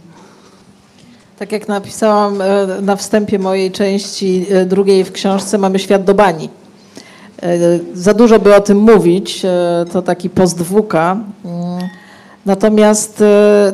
Tak 1.39 1.53
jak 1.53 1.69
napisałam 1.69 2.43
e, 2.43 2.67
na 2.83 2.97
wstępie 2.97 3.39
mojej 3.39 3.73
części 3.73 4.47
e, 4.51 4.65
drugiej 4.65 5.05
w 5.05 5.13
książce, 5.13 5.59
mamy 5.59 5.79
świat 5.79 6.05
do 6.05 6.15
bani. 6.15 6.49
E, 7.43 7.59
Za 7.95 8.15
dużo 8.15 8.39
by 8.39 8.55
o 8.55 8.61
tym 8.61 8.79
mówić, 8.79 9.43
to 9.93 10.03
taki 10.03 10.31
post 10.31 10.59
WK. 10.59 10.95
Mm. 10.95 11.21
Natomiast 12.47 13.23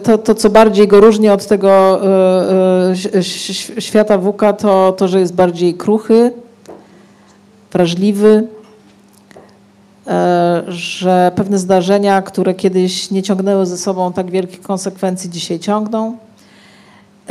to, 0.03 0.19
to, 0.19 0.35
co 0.35 0.51
bardziej 0.51 0.89
go 0.89 1.01
różni 1.01 1.29
od 1.29 1.47
tego 1.47 2.01
świata 3.79 4.19
WK, 4.19 4.43
to, 4.59 4.93
to, 4.93 5.09
że 5.09 5.21
jest 5.21 5.35
bardziej 5.35 5.75
kruchy, 5.75 6.33
wrażliwy, 7.73 8.47
że 10.69 11.33
pewne 11.35 11.59
zdarzenia, 11.59 12.23
które 12.23 12.55
kiedyś 12.55 13.11
nie 13.11 13.23
ciągnęły 13.23 13.67
ze 13.67 13.79
sobą 13.79 14.13
tak 14.13 14.31
wielkich 14.31 14.63
konsekwencji, 14.63 15.31
dzisiaj 15.31 15.59
ciągną. 15.59 16.17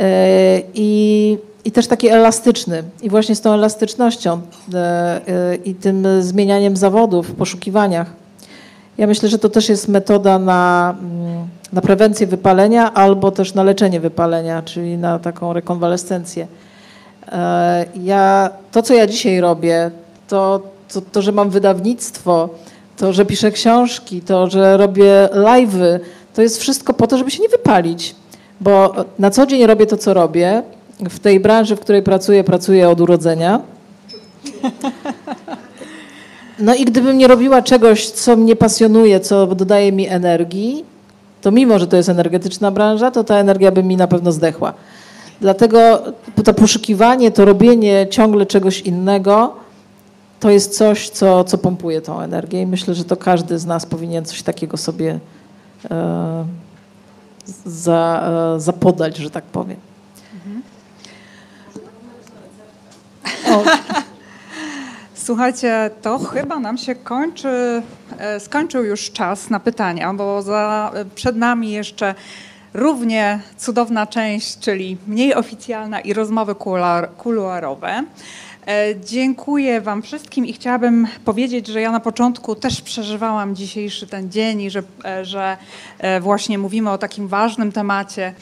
E, 0.02 0.62
I, 0.74 1.38
I 1.64 1.72
też 1.72 1.86
taki 1.86 2.08
elastyczny. 2.08 2.82
I 3.02 3.10
właśnie 3.10 3.36
z 3.36 3.40
tą 3.40 3.52
elastycznością 3.52 4.40
e, 4.74 4.78
e, 5.28 5.54
i 5.54 5.74
tym 5.74 6.06
zmienianiem 6.22 6.76
zawodów 6.76 7.28
w 7.28 7.34
poszukiwaniach. 7.34 8.10
Ja 8.98 9.06
myślę, 9.06 9.28
że 9.28 9.38
to 9.38 9.48
też 9.48 9.68
jest 9.68 9.88
metoda 9.88 10.38
na, 10.38 10.94
mm, 11.00 11.48
na 11.72 11.80
prewencję 11.80 12.26
wypalenia 12.26 12.94
albo 12.94 13.30
też 13.30 13.54
na 13.54 13.62
leczenie 13.62 14.00
wypalenia, 14.00 14.62
czyli 14.62 14.98
na 14.98 15.18
taką 15.18 15.52
rekonwalescencję. 15.52 16.46
Ja, 18.02 18.50
to, 18.72 18.82
co 18.82 18.94
ja 18.94 19.06
dzisiaj 19.06 19.40
robię, 19.40 19.90
to, 20.28 20.60
to, 20.92 21.00
to, 21.00 21.22
że 21.22 21.32
mam 21.32 21.50
wydawnictwo, 21.50 22.48
to, 22.96 23.12
że 23.12 23.24
piszę 23.24 23.50
książki, 23.50 24.20
to, 24.20 24.50
że 24.50 24.76
robię 24.76 25.28
live'y, 25.32 25.98
to 26.34 26.42
jest 26.42 26.58
wszystko 26.58 26.94
po 26.94 27.06
to, 27.06 27.18
żeby 27.18 27.30
się 27.30 27.42
nie 27.42 27.48
wypalić. 27.48 28.14
Bo 28.62 28.94
na 29.18 29.30
co 29.30 29.46
dzień 29.46 29.66
robię 29.66 29.86
to, 29.86 29.96
co 29.96 30.14
robię. 30.14 30.62
W 31.00 31.18
tej 31.18 31.40
branży, 31.40 31.76
w 31.76 31.80
której 31.80 32.02
pracuję, 32.02 32.44
pracuję 32.44 32.88
od 32.88 33.00
urodzenia. 33.00 33.60
No 36.58 36.74
i 36.74 36.84
gdybym 36.84 37.18
nie 37.18 37.26
robiła 37.26 37.62
czegoś, 37.62 38.10
co 38.10 38.36
mnie 38.36 38.56
pasjonuje, 38.56 39.20
co 39.20 39.46
dodaje 39.46 39.92
mi 39.92 40.08
energii, 40.08 40.84
to 41.40 41.50
mimo, 41.50 41.78
że 41.78 41.86
to 41.86 41.96
jest 41.96 42.08
energetyczna 42.08 42.70
branża, 42.70 43.10
to 43.10 43.24
ta 43.24 43.36
energia 43.36 43.72
by 43.72 43.82
mi 43.82 43.96
na 43.96 44.06
pewno 44.06 44.32
zdechła. 44.32 44.72
Dlatego 45.40 46.02
to 46.44 46.54
poszukiwanie, 46.54 47.30
to 47.30 47.44
robienie 47.44 48.06
ciągle 48.10 48.46
czegoś 48.46 48.80
innego, 48.80 49.54
to 50.40 50.50
jest 50.50 50.76
coś, 50.76 51.10
co, 51.10 51.44
co 51.44 51.58
pompuje 51.58 52.00
tą 52.00 52.20
energię 52.20 52.62
i 52.62 52.66
myślę, 52.66 52.94
że 52.94 53.04
to 53.04 53.16
każdy 53.16 53.58
z 53.58 53.66
nas 53.66 53.86
powinien 53.86 54.24
coś 54.24 54.42
takiego 54.42 54.76
sobie 54.76 55.18
e, 55.90 56.44
za, 57.64 58.30
e, 58.56 58.60
zapodać, 58.60 59.16
że 59.16 59.30
tak 59.30 59.44
powiem. 59.44 59.76
Słuchajcie, 65.14 65.90
to 66.02 66.18
chyba 66.18 66.58
nam 66.58 66.78
się 66.78 66.94
kończy, 66.94 67.82
e, 68.18 68.40
skończył 68.40 68.84
już 68.84 69.10
czas 69.10 69.50
na 69.50 69.60
pytania, 69.60 70.14
bo 70.14 70.42
za, 70.42 70.92
przed 71.14 71.36
nami 71.36 71.70
jeszcze 71.70 72.14
równie 72.74 73.40
cudowna 73.56 74.06
część, 74.06 74.58
czyli 74.58 74.96
mniej 75.06 75.34
oficjalna 75.34 76.00
i 76.00 76.12
rozmowy 76.12 76.54
kuluar, 76.54 77.08
kuluarowe. 77.18 78.04
E, 78.66 78.94
Dziękuję 79.04 79.80
Wam 79.80 80.02
wszystkim 80.02 80.46
i 80.46 80.52
chciałabym 80.52 81.08
powiedzieć, 81.24 81.66
że 81.66 81.80
ja 81.80 81.90
na 81.90 82.00
początku 82.00 82.54
też 82.54 82.80
przeżywałam 82.80 83.56
dzisiejszy 83.56 84.06
ten 84.06 84.30
dzień 84.30 84.60
i 84.60 84.70
że, 84.70 84.82
e, 85.04 85.24
że 85.24 85.56
e, 85.98 86.20
właśnie 86.20 86.58
mówimy 86.58 86.90
o 86.90 86.98
takim 86.98 87.28
ważnym 87.28 87.72
temacie. 87.72 88.34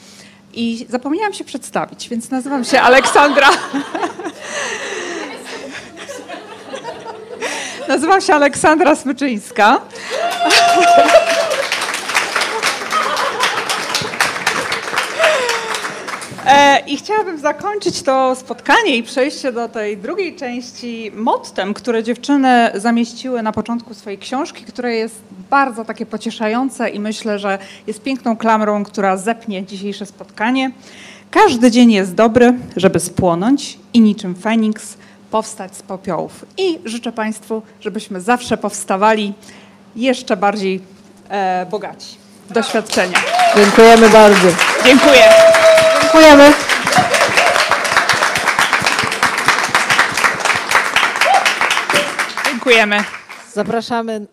I 0.53 0.85
zapomniałam 0.89 1.33
się 1.33 1.43
przedstawić, 1.43 2.09
więc 2.09 2.29
nazywam 2.29 2.63
się 2.63 2.81
Aleksandra. 2.81 3.49
Nazywam 7.87 8.21
się 8.21 8.33
Aleksandra 8.33 8.95
Smyczyńska. 8.95 9.81
I 16.87 16.97
chciałabym 16.97 17.39
zakończyć 17.39 18.01
to 18.01 18.35
spotkanie 18.35 18.97
i 18.97 19.03
przejście 19.03 19.51
do 19.51 19.69
tej 19.69 19.97
drugiej 19.97 20.35
części 20.35 21.11
mottem, 21.15 21.73
które 21.73 22.03
dziewczyny 22.03 22.71
zamieściły 22.75 23.43
na 23.43 23.51
początku 23.51 23.93
swojej 23.93 24.19
książki, 24.19 24.65
które 24.65 24.95
jest 24.95 25.15
bardzo 25.49 25.85
takie 25.85 26.05
pocieszające 26.05 26.89
i 26.89 26.99
myślę, 26.99 27.39
że 27.39 27.59
jest 27.87 28.03
piękną 28.03 28.37
klamrą, 28.37 28.83
która 28.83 29.17
zepnie 29.17 29.65
dzisiejsze 29.65 30.05
spotkanie. 30.05 30.71
Każdy 31.31 31.71
dzień 31.71 31.91
jest 31.91 32.15
dobry, 32.15 32.53
żeby 32.75 32.99
spłonąć 32.99 33.79
i 33.93 34.01
niczym 34.01 34.35
Feniks 34.35 34.97
powstać 35.31 35.75
z 35.75 35.81
popiołów. 35.81 36.45
I 36.57 36.79
życzę 36.85 37.11
Państwu, 37.11 37.61
żebyśmy 37.81 38.21
zawsze 38.21 38.57
powstawali 38.57 39.33
jeszcze 39.95 40.37
bardziej 40.37 40.81
e, 41.29 41.65
bogaci 41.65 42.17
doświadczenia. 42.49 43.17
Dziękujemy 43.55 44.09
bardzo. 44.09 44.47
Dziękuję. 44.85 45.23
Dziękujemy. 46.01 46.53
Dziękujemy. 52.45 53.03
Zapraszamy. 53.53 54.25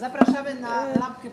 Zapraszamy 0.00 0.54
na 0.54 0.84
lampkę 1.00 1.30